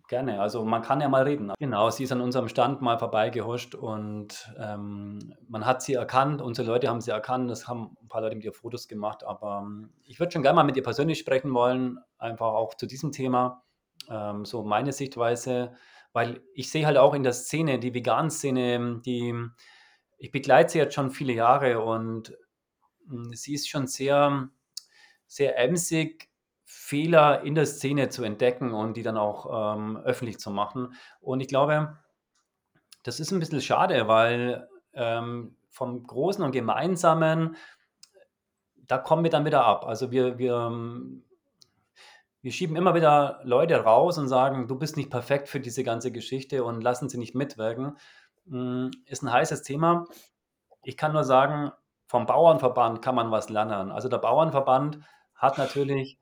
[0.09, 0.41] gerne.
[0.41, 1.53] Also man kann ja mal reden.
[1.57, 6.41] Genau, sie ist an unserem Stand mal vorbeigehuscht und ähm, man hat sie erkannt.
[6.41, 7.49] Unsere Leute haben sie erkannt.
[7.49, 9.23] Es haben ein paar Leute mit ihr Fotos gemacht.
[9.23, 12.85] Aber ähm, ich würde schon gerne mal mit ihr persönlich sprechen wollen, einfach auch zu
[12.85, 13.63] diesem Thema.
[14.09, 15.71] Ähm, so meine Sichtweise
[16.13, 19.33] weil ich sehe halt auch in der Szene, die Vegan-Szene, die
[20.17, 22.35] ich begleite sie jetzt schon viele Jahre und
[23.07, 24.49] hm, sie ist schon sehr,
[25.27, 26.28] sehr emsig,
[26.89, 30.93] Fehler in der Szene zu entdecken und die dann auch ähm, öffentlich zu machen.
[31.21, 31.97] Und ich glaube,
[33.03, 37.55] das ist ein bisschen schade, weil ähm, vom Großen und Gemeinsamen,
[38.75, 39.85] da kommen wir dann wieder ab.
[39.85, 41.23] Also wir, wir hm,
[42.41, 46.11] wir schieben immer wieder Leute raus und sagen, du bist nicht perfekt für diese ganze
[46.11, 47.97] Geschichte und lassen sie nicht mitwirken.
[48.47, 50.05] Hm, ist ein heißes Thema.
[50.83, 51.71] Ich kann nur sagen,
[52.07, 53.91] vom Bauernverband kann man was lernen.
[53.91, 54.99] Also der Bauernverband
[55.35, 56.17] hat natürlich,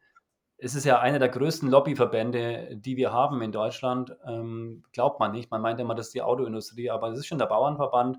[0.59, 4.15] es ist ja einer der größten Lobbyverbände, die wir haben in Deutschland.
[4.25, 5.51] Ähm, glaubt man nicht.
[5.51, 8.17] Man meint immer, das ist die Autoindustrie, aber es ist schon der Bauernverband.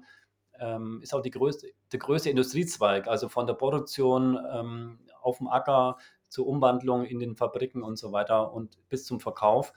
[0.61, 5.49] Ähm, ist auch die größte, der größte Industriezweig, also von der Produktion ähm, auf dem
[5.49, 5.97] Acker
[6.29, 9.73] zur Umwandlung in den Fabriken und so weiter und bis zum Verkauf.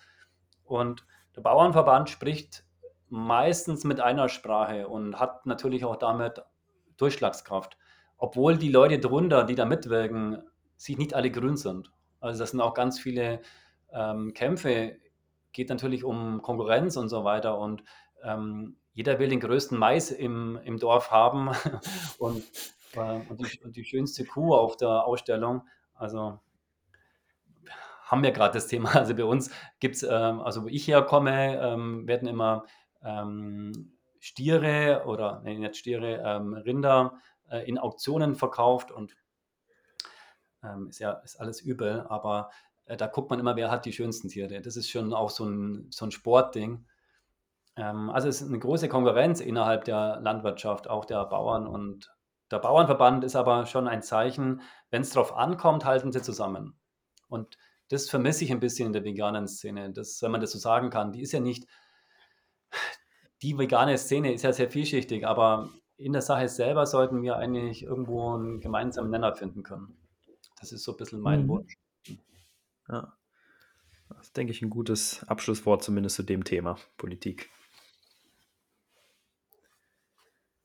[0.63, 1.05] Und
[1.35, 2.63] der Bauernverband spricht
[3.09, 6.43] meistens mit einer Sprache und hat natürlich auch damit
[6.97, 7.77] Durchschlagskraft.
[8.17, 10.43] Obwohl die Leute drunter, die da mitwirken,
[10.77, 11.91] sich nicht alle grün sind.
[12.21, 13.41] Also das sind auch ganz viele
[13.91, 14.97] ähm, Kämpfe,
[15.51, 17.57] geht natürlich um Konkurrenz und so weiter.
[17.57, 17.83] Und
[18.23, 21.49] ähm, jeder will den größten Mais im, im Dorf haben
[22.19, 22.43] und,
[22.93, 25.63] äh, und, die, und die schönste Kuh auf der Ausstellung.
[25.93, 26.39] Also
[28.03, 28.95] haben wir gerade das Thema.
[28.95, 32.65] Also bei uns gibt es, ähm, also wo ich herkomme, ähm, werden immer
[33.03, 37.19] ähm, Stiere oder, nee, nicht Stiere, ähm, Rinder
[37.49, 39.15] äh, in Auktionen verkauft und
[40.63, 42.51] ähm, ist ja ist alles übel, aber
[42.85, 44.61] äh, da guckt man immer, wer hat die schönsten Tiere.
[44.61, 46.85] Das ist schon auch so ein, so ein Sportding.
[47.75, 52.13] Ähm, also es ist eine große Konkurrenz innerhalb der Landwirtschaft, auch der Bauern und
[52.51, 56.77] der Bauernverband ist aber schon ein Zeichen, wenn es darauf ankommt, halten sie zusammen.
[57.29, 57.57] Und
[57.87, 60.89] das vermisse ich ein bisschen in der veganen Szene, das, wenn man das so sagen
[60.89, 61.13] kann.
[61.13, 61.65] Die ist ja nicht,
[63.41, 67.83] die vegane Szene ist ja sehr vielschichtig, aber in der Sache selber sollten wir eigentlich
[67.83, 69.97] irgendwo einen gemeinsamen Nenner finden können.
[70.61, 71.49] Das ist so ein bisschen mein mhm.
[71.49, 71.77] Wunsch.
[72.87, 73.17] Ja.
[74.09, 77.49] Das ist, denke ich, ein gutes Abschlusswort zumindest zu dem Thema Politik.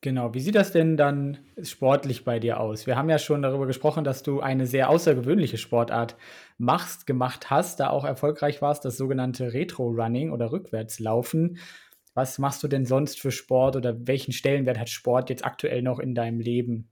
[0.03, 2.87] Genau, wie sieht das denn dann sportlich bei dir aus?
[2.87, 6.17] Wir haben ja schon darüber gesprochen, dass du eine sehr außergewöhnliche Sportart
[6.59, 11.59] machst, gemacht hast, da auch erfolgreich warst, das sogenannte Retro-Running oder Rückwärtslaufen.
[12.15, 15.99] Was machst du denn sonst für Sport oder welchen Stellenwert hat Sport jetzt aktuell noch
[15.99, 16.91] in deinem Leben?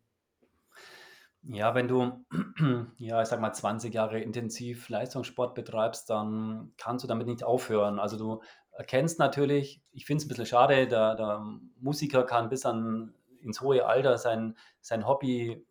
[1.48, 2.24] Ja, wenn du,
[2.96, 7.98] ja, ich sage mal, 20 Jahre intensiv Leistungssport betreibst, dann kannst du damit nicht aufhören.
[7.98, 8.42] Also du
[8.72, 11.44] erkennst natürlich, ich finde es ein bisschen schade, der, der
[11.80, 15.66] Musiker kann bis an ins hohe Alter sein, sein Hobby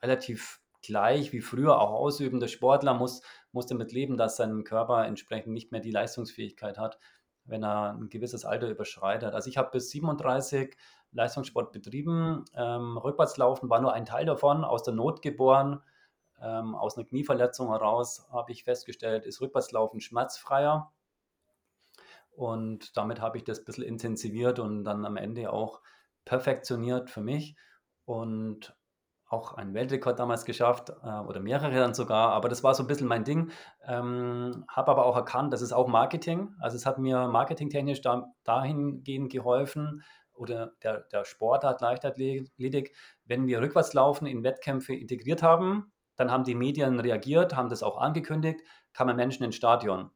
[0.00, 2.38] relativ gleich wie früher auch ausüben.
[2.38, 6.98] Der Sportler muss, muss damit leben, dass sein Körper entsprechend nicht mehr die Leistungsfähigkeit hat,
[7.46, 9.34] wenn er ein gewisses Alter überschreitet.
[9.34, 10.76] Also ich habe bis 37
[11.12, 12.44] Leistungssport betrieben.
[12.54, 15.80] Ähm, Rückwärtslaufen war nur ein Teil davon, aus der Not geboren.
[16.40, 20.92] Ähm, aus einer Knieverletzung heraus habe ich festgestellt, ist Rückwärtslaufen schmerzfreier.
[22.30, 25.80] Und damit habe ich das ein bisschen intensiviert und dann am Ende auch
[26.26, 27.56] perfektioniert für mich.
[28.04, 28.76] Und
[29.28, 32.86] auch einen Weltrekord damals geschafft äh, oder mehrere dann sogar, aber das war so ein
[32.86, 33.50] bisschen mein Ding.
[33.84, 36.54] Ähm, habe aber auch erkannt, das ist auch Marketing.
[36.60, 42.94] Also es hat mir marketingtechnisch da, dahingehend geholfen oder der, der Sportart Leichtathletik,
[43.24, 47.98] wenn wir Rückwärtslaufen in Wettkämpfe integriert haben, dann haben die Medien reagiert, haben das auch
[47.98, 48.60] angekündigt,
[48.92, 50.10] kamen Menschen ins Stadion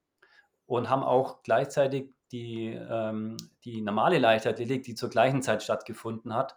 [0.67, 6.55] und haben auch gleichzeitig die, ähm, die normale Leichtathletik, die zur gleichen Zeit stattgefunden hat,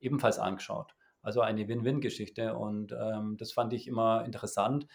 [0.00, 0.94] ebenfalls angeschaut.
[1.24, 2.54] Also eine Win-Win-Geschichte.
[2.54, 4.86] Und ähm, das fand ich immer interessant,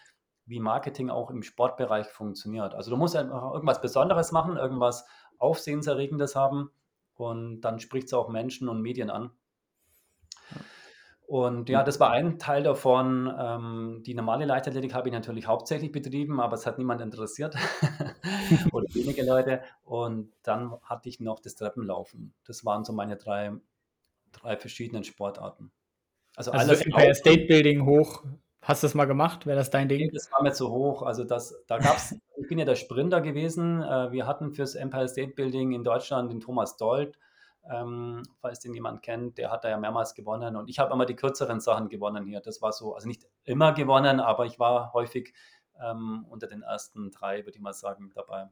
[0.46, 2.74] wie Marketing auch im Sportbereich funktioniert.
[2.74, 5.06] Also du musst einfach irgendwas Besonderes machen, irgendwas
[5.38, 6.70] Aufsehenserregendes haben
[7.14, 9.30] und dann spricht es auch Menschen und Medien an.
[11.26, 13.32] Und ja, das war ein Teil davon.
[13.38, 17.54] Ähm, die normale Leichtathletik habe ich natürlich hauptsächlich betrieben, aber es hat niemand interessiert
[18.72, 19.62] oder wenige Leute.
[19.84, 22.34] Und dann hatte ich noch das Treppenlaufen.
[22.44, 23.52] Das waren so meine drei,
[24.32, 25.70] drei verschiedenen Sportarten.
[26.40, 28.24] Also, also alles Empire State Building hoch.
[28.62, 29.44] Hast du das mal gemacht?
[29.44, 30.10] Wäre das dein Ding?
[30.10, 31.02] das war mir zu hoch.
[31.02, 33.82] Also das, da gab's, ich bin ja der Sprinter gewesen.
[33.82, 37.18] Äh, wir hatten fürs Empire State Building in Deutschland den Thomas Dold,
[37.70, 41.04] ähm, falls den jemand kennt, der hat da ja mehrmals gewonnen und ich habe immer
[41.04, 42.40] die kürzeren Sachen gewonnen hier.
[42.40, 45.34] Das war so, also nicht immer gewonnen, aber ich war häufig
[45.78, 48.48] ähm, unter den ersten drei, würde ich mal sagen, dabei.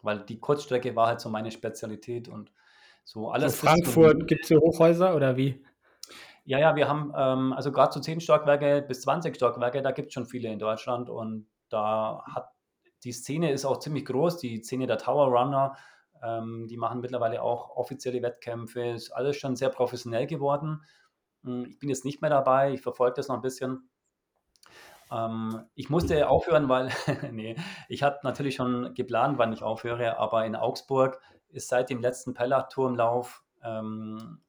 [0.00, 2.50] Weil die Kurzstrecke war halt so meine Spezialität und
[3.04, 3.62] so alles.
[3.62, 5.62] In Frankfurt gibt es hier Hochhäuser oder wie?
[6.44, 10.08] Ja, ja, wir haben ähm, also gerade so 10 Stockwerke bis 20 Stockwerke, da gibt
[10.08, 12.50] es schon viele in Deutschland und da hat
[13.04, 15.76] die Szene ist auch ziemlich groß, die Szene der Tower Runner,
[16.22, 20.84] ähm, die machen mittlerweile auch offizielle Wettkämpfe, ist alles schon sehr professionell geworden.
[21.44, 23.88] Hm, ich bin jetzt nicht mehr dabei, ich verfolge das noch ein bisschen.
[25.10, 26.90] Ähm, ich musste aufhören, weil,
[27.32, 27.56] nee,
[27.88, 32.34] ich hatte natürlich schon geplant, wann ich aufhöre, aber in Augsburg ist seit dem letzten
[32.34, 34.40] Pellach-Turmlauf ähm,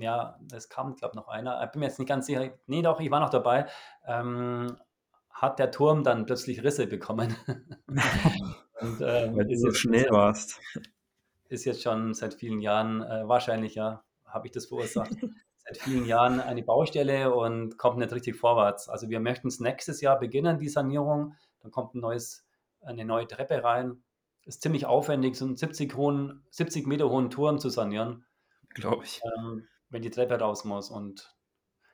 [0.00, 1.62] ja, es kam, glaube ich, noch einer.
[1.64, 2.50] Ich bin mir jetzt nicht ganz sicher.
[2.66, 3.66] Nee, doch, ich war noch dabei.
[4.06, 4.76] Ähm,
[5.30, 7.36] hat der Turm dann plötzlich Risse bekommen.
[8.80, 10.60] Und, ähm, Weil du so schnell warst.
[11.48, 15.12] Ist jetzt schon seit vielen Jahren, äh, wahrscheinlich ja, habe ich das verursacht,
[15.58, 18.88] seit vielen Jahren eine Baustelle und kommt nicht richtig vorwärts.
[18.88, 21.34] Also wir möchten es nächstes Jahr beginnen, die Sanierung.
[21.60, 22.46] Dann kommt ein neues,
[22.80, 24.02] eine neue Treppe rein.
[24.44, 28.24] Ist ziemlich aufwendig, so einen 70, hohen, 70 Meter hohen Turm zu sanieren.
[28.70, 29.20] Glaube ich.
[29.38, 30.90] Ähm, wenn die Treppe raus muss.
[30.90, 31.34] Und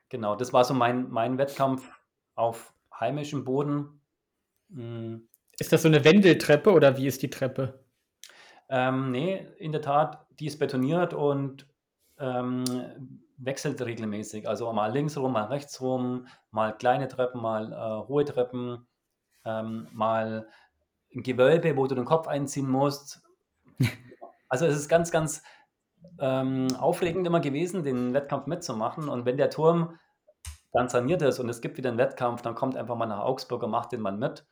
[0.09, 1.91] genau, das war so mein, mein Wettkampf
[2.35, 4.01] auf heimischem Boden.
[4.69, 5.29] Mhm.
[5.59, 7.85] Ist das so eine Wendeltreppe oder wie ist die Treppe?
[8.69, 11.67] Ähm, nee, in der Tat, die ist betoniert und
[12.19, 12.65] ähm,
[13.37, 14.49] wechselt regelmäßig.
[14.49, 18.87] Also mal links rum, mal rechts rum, mal kleine Treppen, mal äh, hohe Treppen,
[19.45, 20.49] ähm, mal
[21.15, 23.23] ein Gewölbe, wo du den Kopf einziehen musst.
[24.49, 25.43] Also es ist ganz, ganz
[26.21, 29.09] ähm, aufregend immer gewesen, den Wettkampf mitzumachen.
[29.09, 29.99] Und wenn der Turm
[30.73, 33.63] dann saniert ist und es gibt wieder einen Wettkampf, dann kommt einfach mal nach Augsburg
[33.63, 34.47] und macht den mal mit.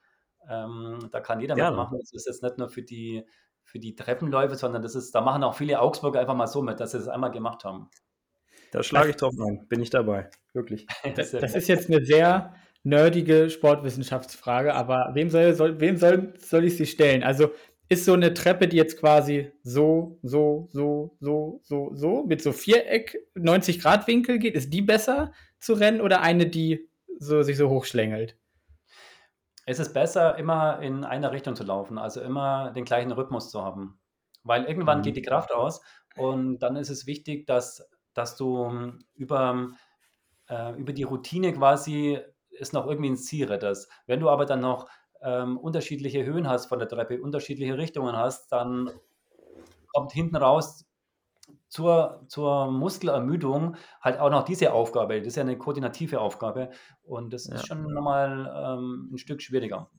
[0.49, 1.71] Ähm, da kann jeder Gerne.
[1.71, 1.99] mitmachen.
[1.99, 3.25] Das ist jetzt nicht nur für die,
[3.65, 6.81] für die Treppenläufe, sondern das ist, da machen auch viele Augsburger einfach mal so mit,
[6.81, 7.89] dass sie das einmal gemacht haben.
[8.73, 10.87] Da schlage ich drauf ein, bin ich dabei, wirklich.
[11.17, 16.65] das, das ist jetzt eine sehr nerdige Sportwissenschaftsfrage, aber wem soll, soll, wem soll, soll
[16.65, 17.23] ich sie stellen?
[17.23, 17.51] Also
[17.91, 22.53] ist so eine Treppe, die jetzt quasi so, so, so, so, so, so mit so
[22.53, 26.89] Viereck 90 Grad Winkel geht, ist die besser zu rennen oder eine, die
[27.19, 28.37] so, sich so hochschlängelt?
[29.67, 33.63] Es ist besser, immer in einer Richtung zu laufen, also immer den gleichen Rhythmus zu
[33.63, 33.99] haben.
[34.45, 35.03] Weil irgendwann mhm.
[35.03, 35.81] geht die Kraft aus
[36.17, 39.73] und dann ist es wichtig, dass, dass du ähm, über,
[40.49, 42.21] äh, über die Routine quasi
[42.57, 43.91] es noch irgendwie ins Ziel rettest.
[44.07, 44.89] Wenn du aber dann noch
[45.23, 48.91] ähm, unterschiedliche Höhen hast von der Treppe, unterschiedliche Richtungen hast, dann
[49.93, 50.87] kommt hinten raus
[51.69, 55.19] zur, zur Muskelermüdung halt auch noch diese Aufgabe.
[55.19, 56.71] Das ist ja eine koordinative Aufgabe
[57.03, 57.57] und das ja.
[57.57, 59.91] ist schon nochmal ähm, ein Stück schwieriger.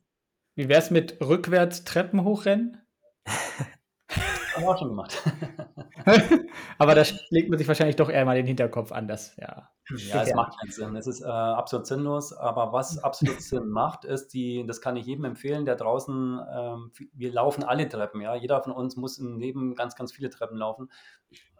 [0.55, 2.81] Wie wäre es mit rückwärts Treppen hochrennen?
[3.27, 5.23] Haben wir auch schon gemacht.
[6.77, 9.69] Aber da legt man sich wahrscheinlich doch eher mal den Hinterkopf anders, ja.
[9.89, 10.95] Ja, es macht keinen Sinn.
[10.95, 12.33] Es ist äh, absolut sinnlos.
[12.33, 16.91] Aber was absolut Sinn macht, ist die, das kann ich jedem empfehlen, der draußen, ähm,
[17.13, 18.35] wir laufen alle Treppen, ja.
[18.35, 20.89] Jeder von uns muss im Leben ganz, ganz viele Treppen laufen.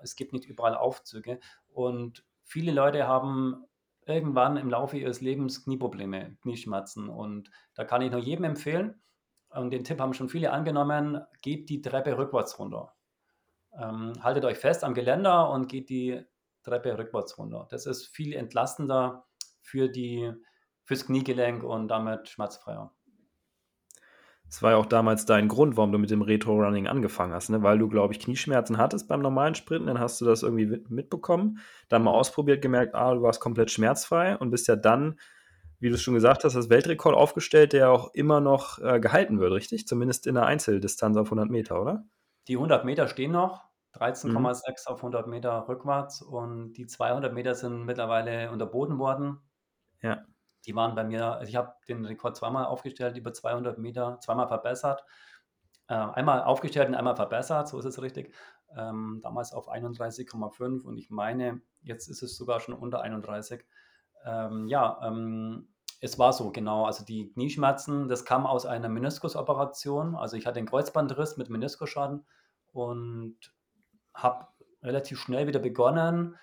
[0.02, 1.40] Es gibt nicht überall Aufzüge.
[1.72, 3.66] Und viele Leute haben
[4.06, 7.10] irgendwann im Laufe ihres Lebens Knieprobleme, Knieschmerzen.
[7.10, 9.02] Und da kann ich nur jedem empfehlen,
[9.54, 12.94] und den Tipp haben schon viele angenommen, geht die Treppe rückwärts runter.
[13.80, 16.22] Ähm, haltet euch fest am Geländer und geht die
[16.64, 17.68] Treppe rückwärts runter.
[17.70, 19.26] Das ist viel entlastender
[19.62, 20.32] für die,
[20.84, 22.94] fürs Kniegelenk und damit schmerzfreier.
[24.52, 27.64] Das war ja auch damals dein Grund, warum du mit dem Retro-Running angefangen hast, ne?
[27.64, 31.60] weil du, glaube ich, Knieschmerzen hattest beim normalen Sprinten, dann hast du das irgendwie mitbekommen,
[31.88, 35.18] dann mal ausprobiert, gemerkt, ah, du warst komplett schmerzfrei und bist ja dann,
[35.80, 39.40] wie du es schon gesagt hast, das Weltrekord aufgestellt, der auch immer noch äh, gehalten
[39.40, 39.88] wird, richtig?
[39.88, 42.04] Zumindest in der Einzeldistanz auf 100 Meter, oder?
[42.48, 44.54] Die 100 Meter stehen noch, 13,6 mhm.
[44.86, 49.40] auf 100 Meter rückwärts und die 200 Meter sind mittlerweile unterboten worden.
[50.02, 50.26] Ja.
[50.66, 54.48] Die waren bei mir, also ich habe den Rekord zweimal aufgestellt, über 200 Meter, zweimal
[54.48, 55.04] verbessert.
[55.88, 58.34] Äh, einmal aufgestellt und einmal verbessert, so ist es richtig.
[58.76, 63.66] Ähm, damals auf 31,5 und ich meine, jetzt ist es sogar schon unter 31.
[64.24, 65.68] Ähm, ja, ähm,
[66.02, 66.86] es war so, genau.
[66.86, 70.16] Also die Knieschmerzen, das kam aus einer Meniskusoperation.
[70.16, 72.26] Also ich hatte einen Kreuzbandriss mit Meniskusschaden
[72.74, 73.38] und
[74.14, 74.48] habe
[74.82, 76.36] relativ schnell wieder begonnen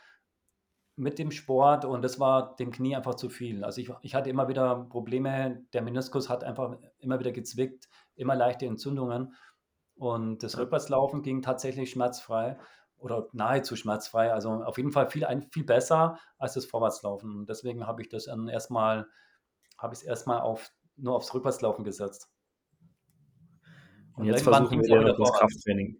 [0.96, 3.64] mit dem Sport und das war dem Knie einfach zu viel.
[3.64, 8.34] Also ich, ich hatte immer wieder Probleme, der Meniskus hat einfach immer wieder gezwickt, immer
[8.34, 9.34] leichte Entzündungen
[9.94, 12.58] und das Rückwärtslaufen ging tatsächlich schmerzfrei
[12.96, 14.32] oder nahezu schmerzfrei.
[14.32, 17.46] Also auf jeden Fall viel, viel besser als das Vorwärtslaufen.
[17.46, 19.06] Deswegen habe ich das dann erstmal,
[19.78, 22.28] habe ich es erstmal auf, nur aufs Rückwärtslaufen gesetzt.
[24.14, 25.96] Und, und jetzt versuchen wir das Krafttraining.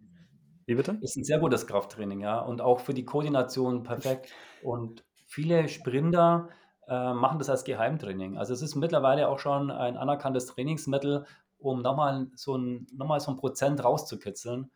[0.65, 0.99] Wie bitte?
[1.01, 2.39] Ist ein sehr gutes Krafttraining, ja.
[2.39, 4.31] Und auch für die Koordination perfekt.
[4.61, 6.49] Und viele Sprinter
[6.87, 8.37] äh, machen das als Geheimtraining.
[8.37, 11.25] Also es ist mittlerweile auch schon ein anerkanntes Trainingsmittel,
[11.57, 14.71] um nochmal so ein, nochmal so ein Prozent rauszukitzeln,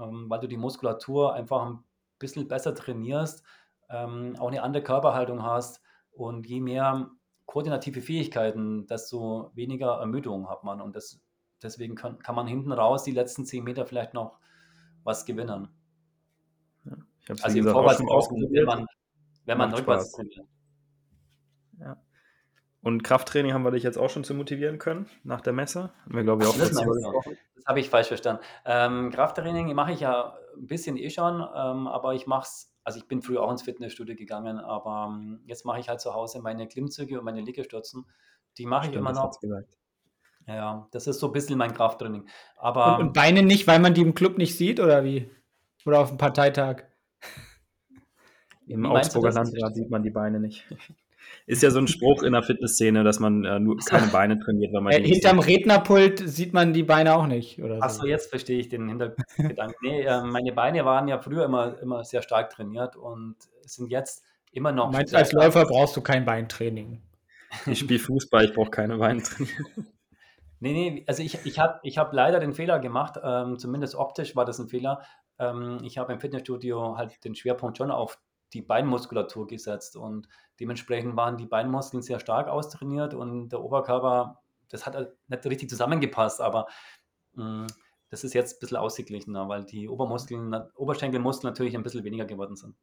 [0.00, 1.84] ähm, weil du die Muskulatur einfach ein
[2.18, 3.44] bisschen besser trainierst,
[3.90, 7.10] ähm, auch eine andere Körperhaltung hast und je mehr
[7.46, 10.80] koordinative Fähigkeiten, desto weniger Ermüdung hat man.
[10.80, 11.20] Und das,
[11.62, 14.38] deswegen kann, kann man hinten raus die letzten zehn Meter vielleicht noch
[15.04, 15.68] was gewinnen.
[16.84, 16.96] Ja,
[17.28, 18.86] ich also im Vorwärtslaufen, wenn man,
[19.44, 20.46] wenn man rückwärts trainiert.
[21.78, 21.96] Ja.
[22.80, 25.92] Und Krafttraining haben wir dich jetzt auch schon zu motivieren können nach der Messe?
[26.04, 26.84] Haben wir, glaube ich, auch das, das
[27.66, 28.42] habe ich falsch verstanden.
[28.64, 32.98] Ähm, Krafttraining mache ich ja ein bisschen eh schon, ähm, aber ich mache es, also
[32.98, 36.40] ich bin früher auch ins Fitnessstudio gegangen, aber ähm, jetzt mache ich halt zu Hause
[36.40, 38.06] meine Klimmzüge und meine Liegestützen.
[38.58, 39.38] Die mache ich immer noch.
[40.46, 42.28] Ja, das ist so ein bisschen mein Krafttraining.
[42.56, 45.30] Aber und, und Beine nicht, weil man die im Club nicht sieht oder wie?
[45.86, 46.84] Oder auf dem Parteitag?
[48.66, 50.66] Im Augsburger Landrat sieht man die Beine nicht.
[51.46, 54.72] Ist ja so ein Spruch in der Fitnessszene, dass man äh, nur keine Beine trainiert,
[54.72, 55.58] weil man äh, Hinterm sieht.
[55.58, 57.82] Rednerpult sieht man die Beine auch nicht, oder so.
[57.82, 59.76] Achso, jetzt verstehe ich den Hintergedanken.
[59.82, 64.24] nee, äh, meine Beine waren ja früher immer, immer sehr stark trainiert und sind jetzt
[64.52, 64.92] immer noch.
[64.92, 67.02] Meinst, als Läufer brauchst du kein Beintraining?
[67.66, 69.52] Ich spiele Fußball, ich brauche keine Beintraining.
[70.64, 74.36] Nee, nee, also ich, ich habe ich hab leider den Fehler gemacht, ähm, zumindest optisch
[74.36, 75.02] war das ein Fehler.
[75.40, 78.20] Ähm, ich habe im Fitnessstudio halt den Schwerpunkt schon auf
[78.52, 80.28] die Beinmuskulatur gesetzt und
[80.60, 84.96] dementsprechend waren die Beinmuskeln sehr stark austrainiert und der Oberkörper, das hat
[85.28, 86.66] nicht richtig zusammengepasst, aber
[87.34, 87.66] mh, mm,
[88.10, 92.56] das ist jetzt ein bisschen ausgeglichener, weil die Obermuskeln, Oberschenkelmuskeln natürlich ein bisschen weniger geworden
[92.56, 92.76] sind.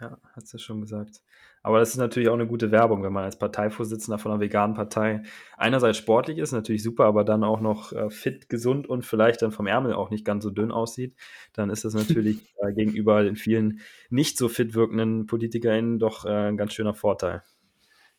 [0.00, 1.20] Ja, hast du schon gesagt.
[1.62, 4.74] Aber das ist natürlich auch eine gute Werbung, wenn man als Parteivorsitzender von einer veganen
[4.74, 5.22] Partei
[5.58, 9.52] einerseits sportlich ist, natürlich super, aber dann auch noch äh, fit, gesund und vielleicht dann
[9.52, 11.14] vom Ärmel auch nicht ganz so dünn aussieht,
[11.52, 16.48] dann ist das natürlich äh, gegenüber den vielen nicht so fit wirkenden PolitikerInnen doch äh,
[16.48, 17.42] ein ganz schöner Vorteil.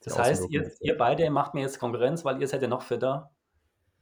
[0.04, 3.32] Das heißt, ihr, ihr beide macht mir jetzt Konkurrenz, weil ihr seid ja noch fitter.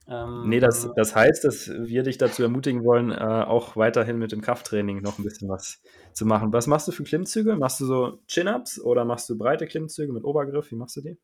[0.09, 4.31] Ähm, nee, das, das heißt, dass wir dich dazu ermutigen wollen, äh, auch weiterhin mit
[4.31, 5.81] dem Krafttraining noch ein bisschen was
[6.13, 6.51] zu machen.
[6.51, 7.55] Was machst du für Klimmzüge?
[7.55, 10.71] Machst du so Chin-Ups oder machst du breite Klimmzüge mit Obergriff?
[10.71, 11.17] Wie machst du die?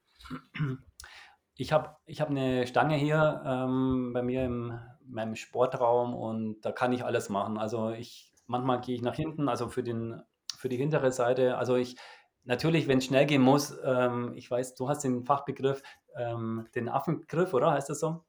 [1.58, 6.72] Ich habe ich hab eine Stange hier ähm, bei mir im meinem Sportraum und da
[6.72, 7.58] kann ich alles machen.
[7.58, 10.22] Also ich manchmal gehe ich nach hinten, also für den
[10.58, 11.58] für die hintere Seite.
[11.58, 11.96] Also ich
[12.44, 15.82] natürlich, wenn es schnell gehen muss, ähm, ich weiß, du hast den Fachbegriff,
[16.16, 18.24] ähm, den Affengriff, oder heißt das so?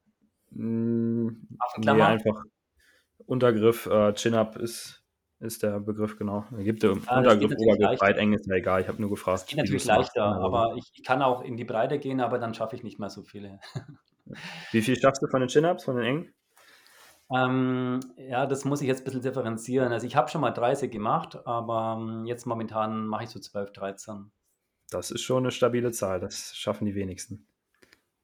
[0.51, 1.27] Mm,
[1.77, 2.43] nee, einfach
[3.25, 5.03] Untergriff, äh, Chin-Up ist,
[5.39, 6.45] ist der Begriff, genau.
[6.55, 8.81] Er gibt der ah, Untergriff, Obergriff, breit, eng ist ja egal.
[8.81, 9.41] Ich habe nur gefragt.
[9.41, 12.53] Das geht natürlich leichter, aber ich, ich, kann auch in die Breite gehen, aber dann
[12.53, 13.59] schaffe ich nicht mehr so viele.
[14.71, 16.33] Wie viel schaffst du von den Chin-Ups, von den engen?
[17.29, 19.91] Ähm, ja, das muss ich jetzt ein bisschen differenzieren.
[19.91, 23.73] Also ich habe schon mal 30 gemacht, aber ähm, jetzt momentan mache ich so 12,
[23.73, 24.31] 13.
[24.89, 26.19] Das ist schon eine stabile Zahl.
[26.21, 27.45] Das schaffen die wenigsten.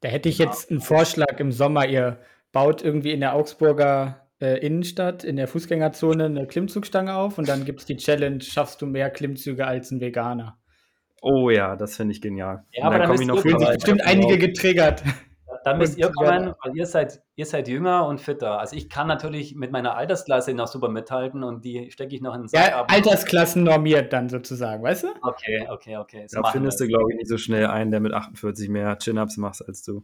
[0.03, 1.87] Da hätte ich jetzt einen Vorschlag im Sommer.
[1.87, 2.19] Ihr
[2.51, 7.63] baut irgendwie in der Augsburger äh, Innenstadt in der Fußgängerzone eine Klimmzugstange auf und dann
[7.63, 10.57] gibt es die Challenge, schaffst du mehr Klimmzüge als ein Veganer.
[11.21, 12.65] Oh ja, das finde ich genial.
[12.73, 15.03] Ja, aber dann, dann noch fühlen sich bestimmt einige getriggert.
[15.63, 18.59] Dann müsst ihr kommen, weil ihr seid, ihr seid jünger und fitter.
[18.59, 22.35] Also ich kann natürlich mit meiner Altersklasse noch super mithalten und die stecke ich noch
[22.35, 22.69] in den Sack.
[22.69, 25.07] Ja, Altersklassen normiert dann sozusagen, weißt du?
[25.21, 26.25] Okay, okay, okay.
[26.27, 29.37] So da findest du, glaube ich, nicht so schnell einen, der mit 48 mehr Chin-Ups
[29.37, 30.03] macht als du.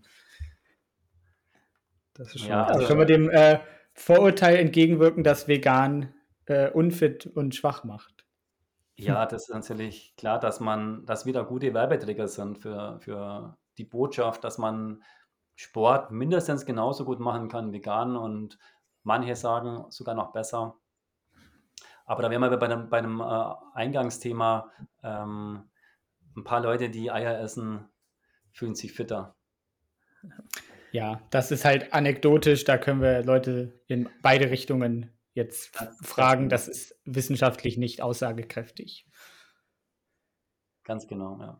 [2.14, 3.60] Das ist schon ja, also können wir dem äh,
[3.94, 6.14] Vorurteil entgegenwirken, dass vegan
[6.46, 8.26] äh, unfit und schwach macht.
[8.96, 13.86] Ja, das ist natürlich klar, dass man, dass wieder gute Werbeträger sind für, für die
[13.86, 15.02] Botschaft, dass man
[15.60, 18.58] Sport mindestens genauso gut machen kann, vegan und
[19.04, 20.78] manche sagen sogar noch besser.
[22.06, 24.72] Aber da wären wir bei einem, bei einem äh, Eingangsthema.
[25.04, 25.70] Ähm,
[26.38, 27.90] ein paar Leute, die Eier essen,
[28.52, 29.36] fühlen sich fitter.
[30.94, 32.64] Ja, das ist halt anekdotisch.
[32.64, 36.48] Da können wir Leute in beide Richtungen jetzt fragen.
[36.48, 39.06] Das ist wissenschaftlich nicht aussagekräftig.
[40.86, 41.60] Ganz genau, ja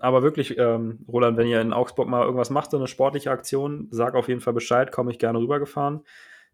[0.00, 3.88] aber wirklich, ähm, Roland, wenn ihr in Augsburg mal irgendwas macht, so eine sportliche Aktion,
[3.90, 6.00] sag auf jeden Fall Bescheid, komme ich gerne rübergefahren.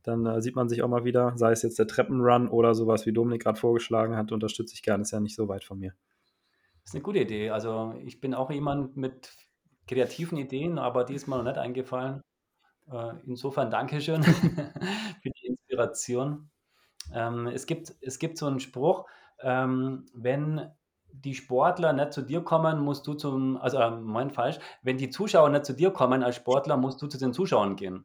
[0.03, 3.07] Dann äh, sieht man sich auch mal wieder, sei es jetzt der Treppenrun oder sowas,
[3.07, 5.95] wie Dominik gerade vorgeschlagen hat, unterstütze ich gerne, ist ja nicht so weit von mir.
[6.83, 7.51] Das ist eine gute Idee.
[7.51, 9.31] Also ich bin auch jemand mit
[9.87, 12.23] kreativen Ideen, aber die ist mir noch nicht eingefallen.
[12.91, 16.51] Äh, insofern Dankeschön für die Inspiration.
[17.13, 19.07] Ähm, es, gibt, es gibt so einen Spruch,
[19.41, 20.69] ähm, wenn
[21.25, 25.11] die Sportler nicht zu dir kommen, musst du zum, also äh, mein falsch, wenn die
[25.11, 28.05] Zuschauer nicht zu dir kommen als Sportler, musst du zu den Zuschauern gehen.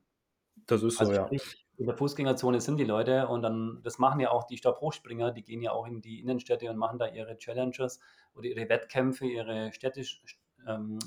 [0.68, 1.30] Das ist so, also, ja.
[1.78, 5.44] In der Fußgängerzone sind die Leute und dann, das machen ja auch die Stabhochspringer, die
[5.44, 8.00] gehen ja auch in die Innenstädte und machen da ihre Challenges
[8.36, 10.22] oder ihre Wettkämpfe, ihre städtisch,
[10.68, 11.00] ähm,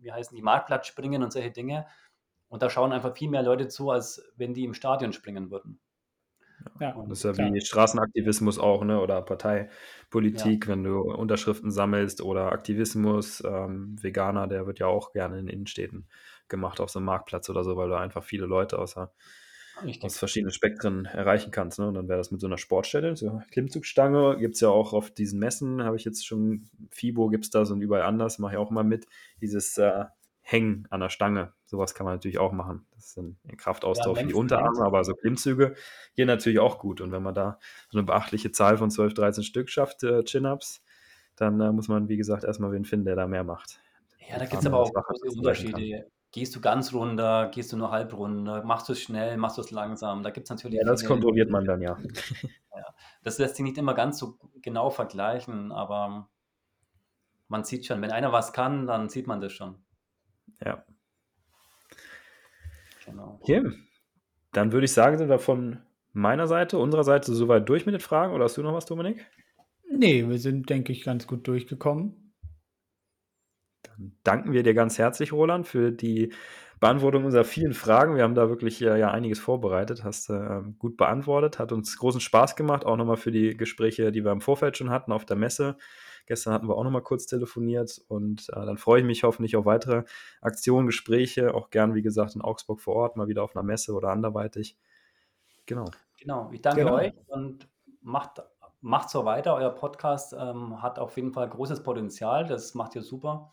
[0.00, 1.86] wie heißen die, Marktplatzspringen und solche Dinge.
[2.48, 5.78] Und da schauen einfach viel mehr Leute zu, als wenn die im Stadion springen würden.
[6.80, 7.52] Ja, das ist ja klar.
[7.52, 9.00] wie Straßenaktivismus auch, ne?
[9.00, 10.72] Oder Parteipolitik, ja.
[10.72, 16.06] wenn du Unterschriften sammelst oder Aktivismus, ähm, Veganer, der wird ja auch gerne in Innenstädten
[16.48, 19.12] gemacht auf so einem Marktplatz oder so, weil du einfach viele Leute außer,
[20.02, 21.78] aus verschiedenen Spektren erreichen kannst.
[21.78, 21.88] Ne?
[21.88, 25.10] Und dann wäre das mit so einer Sportstelle, so Klimmzugstange, gibt es ja auch auf
[25.10, 28.52] diesen Messen, habe ich jetzt schon, FIBO gibt es da so und überall anders, mache
[28.52, 29.06] ich auch immer mit,
[29.40, 30.04] dieses äh,
[30.46, 31.54] Hängen an der Stange.
[31.64, 32.86] Sowas kann man natürlich auch machen.
[32.94, 35.74] Das ist ein Kraftausdauer ja, für die Unterarme, aber so Klimmzüge
[36.16, 37.00] gehen natürlich auch gut.
[37.00, 37.58] Und wenn man da
[37.88, 40.84] so eine beachtliche Zahl von 12, 13 Stück schafft, äh, Chin-Ups,
[41.36, 43.80] dann äh, muss man, wie gesagt, erstmal wen finden, der da mehr macht.
[44.28, 46.10] Ja, da gibt es aber auch große Unterschiede.
[46.30, 49.62] Gehst du ganz runter, gehst du nur halb runter, machst du es schnell, machst du
[49.62, 50.22] es langsam.
[50.22, 50.78] Da gibt es natürlich.
[50.78, 51.96] Ja, das kontrolliert man dann ja.
[52.74, 52.84] ja.
[53.22, 56.28] Das lässt sich nicht immer ganz so genau vergleichen, aber
[57.48, 59.84] man sieht schon, wenn einer was kann, dann sieht man das schon.
[60.62, 60.84] Ja.
[63.06, 63.38] Genau.
[63.40, 63.62] Okay.
[64.52, 65.78] Dann würde ich sagen, sind wir von
[66.12, 68.32] meiner Seite, unserer Seite soweit durch mit den Fragen.
[68.32, 69.26] Oder hast du noch was, Dominik?
[69.90, 72.34] Nee, wir sind, denke ich, ganz gut durchgekommen.
[73.82, 76.32] Dann danken wir dir ganz herzlich, Roland, für die
[76.80, 78.16] Beantwortung unserer vielen Fragen.
[78.16, 82.20] Wir haben da wirklich äh, ja einiges vorbereitet, hast äh, gut beantwortet, hat uns großen
[82.20, 85.36] Spaß gemacht, auch nochmal für die Gespräche, die wir im Vorfeld schon hatten auf der
[85.36, 85.76] Messe.
[86.26, 89.66] Gestern hatten wir auch nochmal kurz telefoniert und äh, dann freue ich mich hoffentlich auf
[89.66, 90.04] weitere
[90.40, 93.92] Aktionen, Gespräche, auch gern, wie gesagt, in Augsburg vor Ort, mal wieder auf einer Messe
[93.92, 94.78] oder anderweitig.
[95.66, 95.90] Genau.
[96.18, 96.96] Genau, ich danke genau.
[96.96, 97.68] euch und
[98.00, 98.42] macht,
[98.80, 99.54] macht so weiter.
[99.54, 103.52] Euer Podcast ähm, hat auf jeden Fall großes Potenzial, das macht ihr super.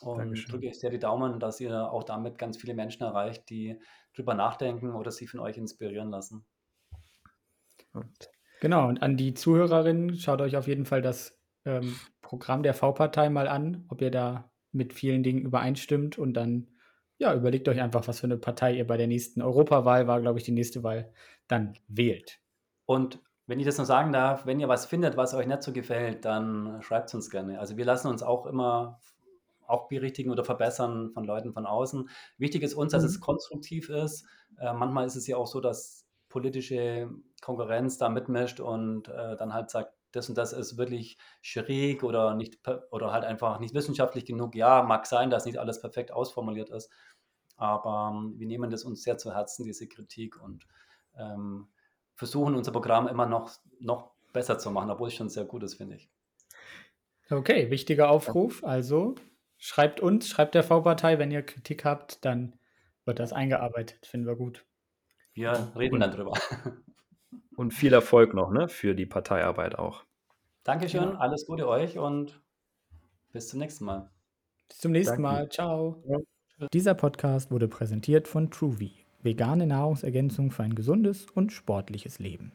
[0.00, 0.52] Und Dankeschön.
[0.52, 3.80] drücke ich sehr die Daumen, dass ihr auch damit ganz viele Menschen erreicht, die
[4.14, 6.46] drüber nachdenken oder sich von euch inspirieren lassen.
[7.92, 8.30] Und
[8.60, 11.37] genau, und an die Zuhörerinnen, schaut euch auf jeden Fall das
[11.68, 16.68] ähm, Programm der V-Partei mal an, ob ihr da mit vielen Dingen übereinstimmt und dann
[17.18, 20.38] ja, überlegt euch einfach, was für eine Partei ihr bei der nächsten Europawahl war, glaube
[20.38, 21.12] ich, die nächste Wahl
[21.48, 22.40] dann wählt.
[22.86, 25.72] Und wenn ich das noch sagen darf, wenn ihr was findet, was euch nicht so
[25.72, 27.58] gefällt, dann schreibt es uns gerne.
[27.58, 29.00] Also wir lassen uns auch immer
[29.66, 32.08] auch berichtigen oder verbessern von Leuten von außen.
[32.38, 33.08] Wichtig ist uns, dass mhm.
[33.08, 34.26] es konstruktiv ist.
[34.58, 37.10] Äh, manchmal ist es ja auch so, dass politische
[37.42, 42.34] Konkurrenz da mitmischt und äh, dann halt sagt, das und das ist wirklich schräg oder
[42.34, 42.58] nicht
[42.90, 44.54] oder halt einfach nicht wissenschaftlich genug.
[44.54, 46.90] Ja, mag sein, dass nicht alles perfekt ausformuliert ist,
[47.56, 50.66] aber ähm, wir nehmen das uns sehr zu Herzen, diese Kritik und
[51.16, 51.68] ähm,
[52.14, 55.74] versuchen unser Programm immer noch, noch besser zu machen, obwohl es schon sehr gut ist,
[55.74, 56.10] finde ich.
[57.30, 58.64] Okay, wichtiger Aufruf.
[58.64, 59.14] Also
[59.58, 62.58] schreibt uns, schreibt der V-Partei, wenn ihr Kritik habt, dann
[63.04, 64.06] wird das eingearbeitet.
[64.06, 64.64] Finden wir gut.
[65.34, 66.34] Wir reden dann drüber.
[67.58, 70.04] Und viel Erfolg noch ne, für die Parteiarbeit auch.
[70.62, 72.40] Dankeschön, alles Gute euch und
[73.32, 74.12] Bis zum nächsten Mal.
[74.68, 75.40] Bis zum nächsten Danke.
[75.40, 75.48] Mal.
[75.48, 76.00] Ciao.
[76.06, 76.68] Ja.
[76.72, 82.52] Dieser Podcast wurde präsentiert von Truvi, vegane Nahrungsergänzung für ein gesundes und sportliches Leben.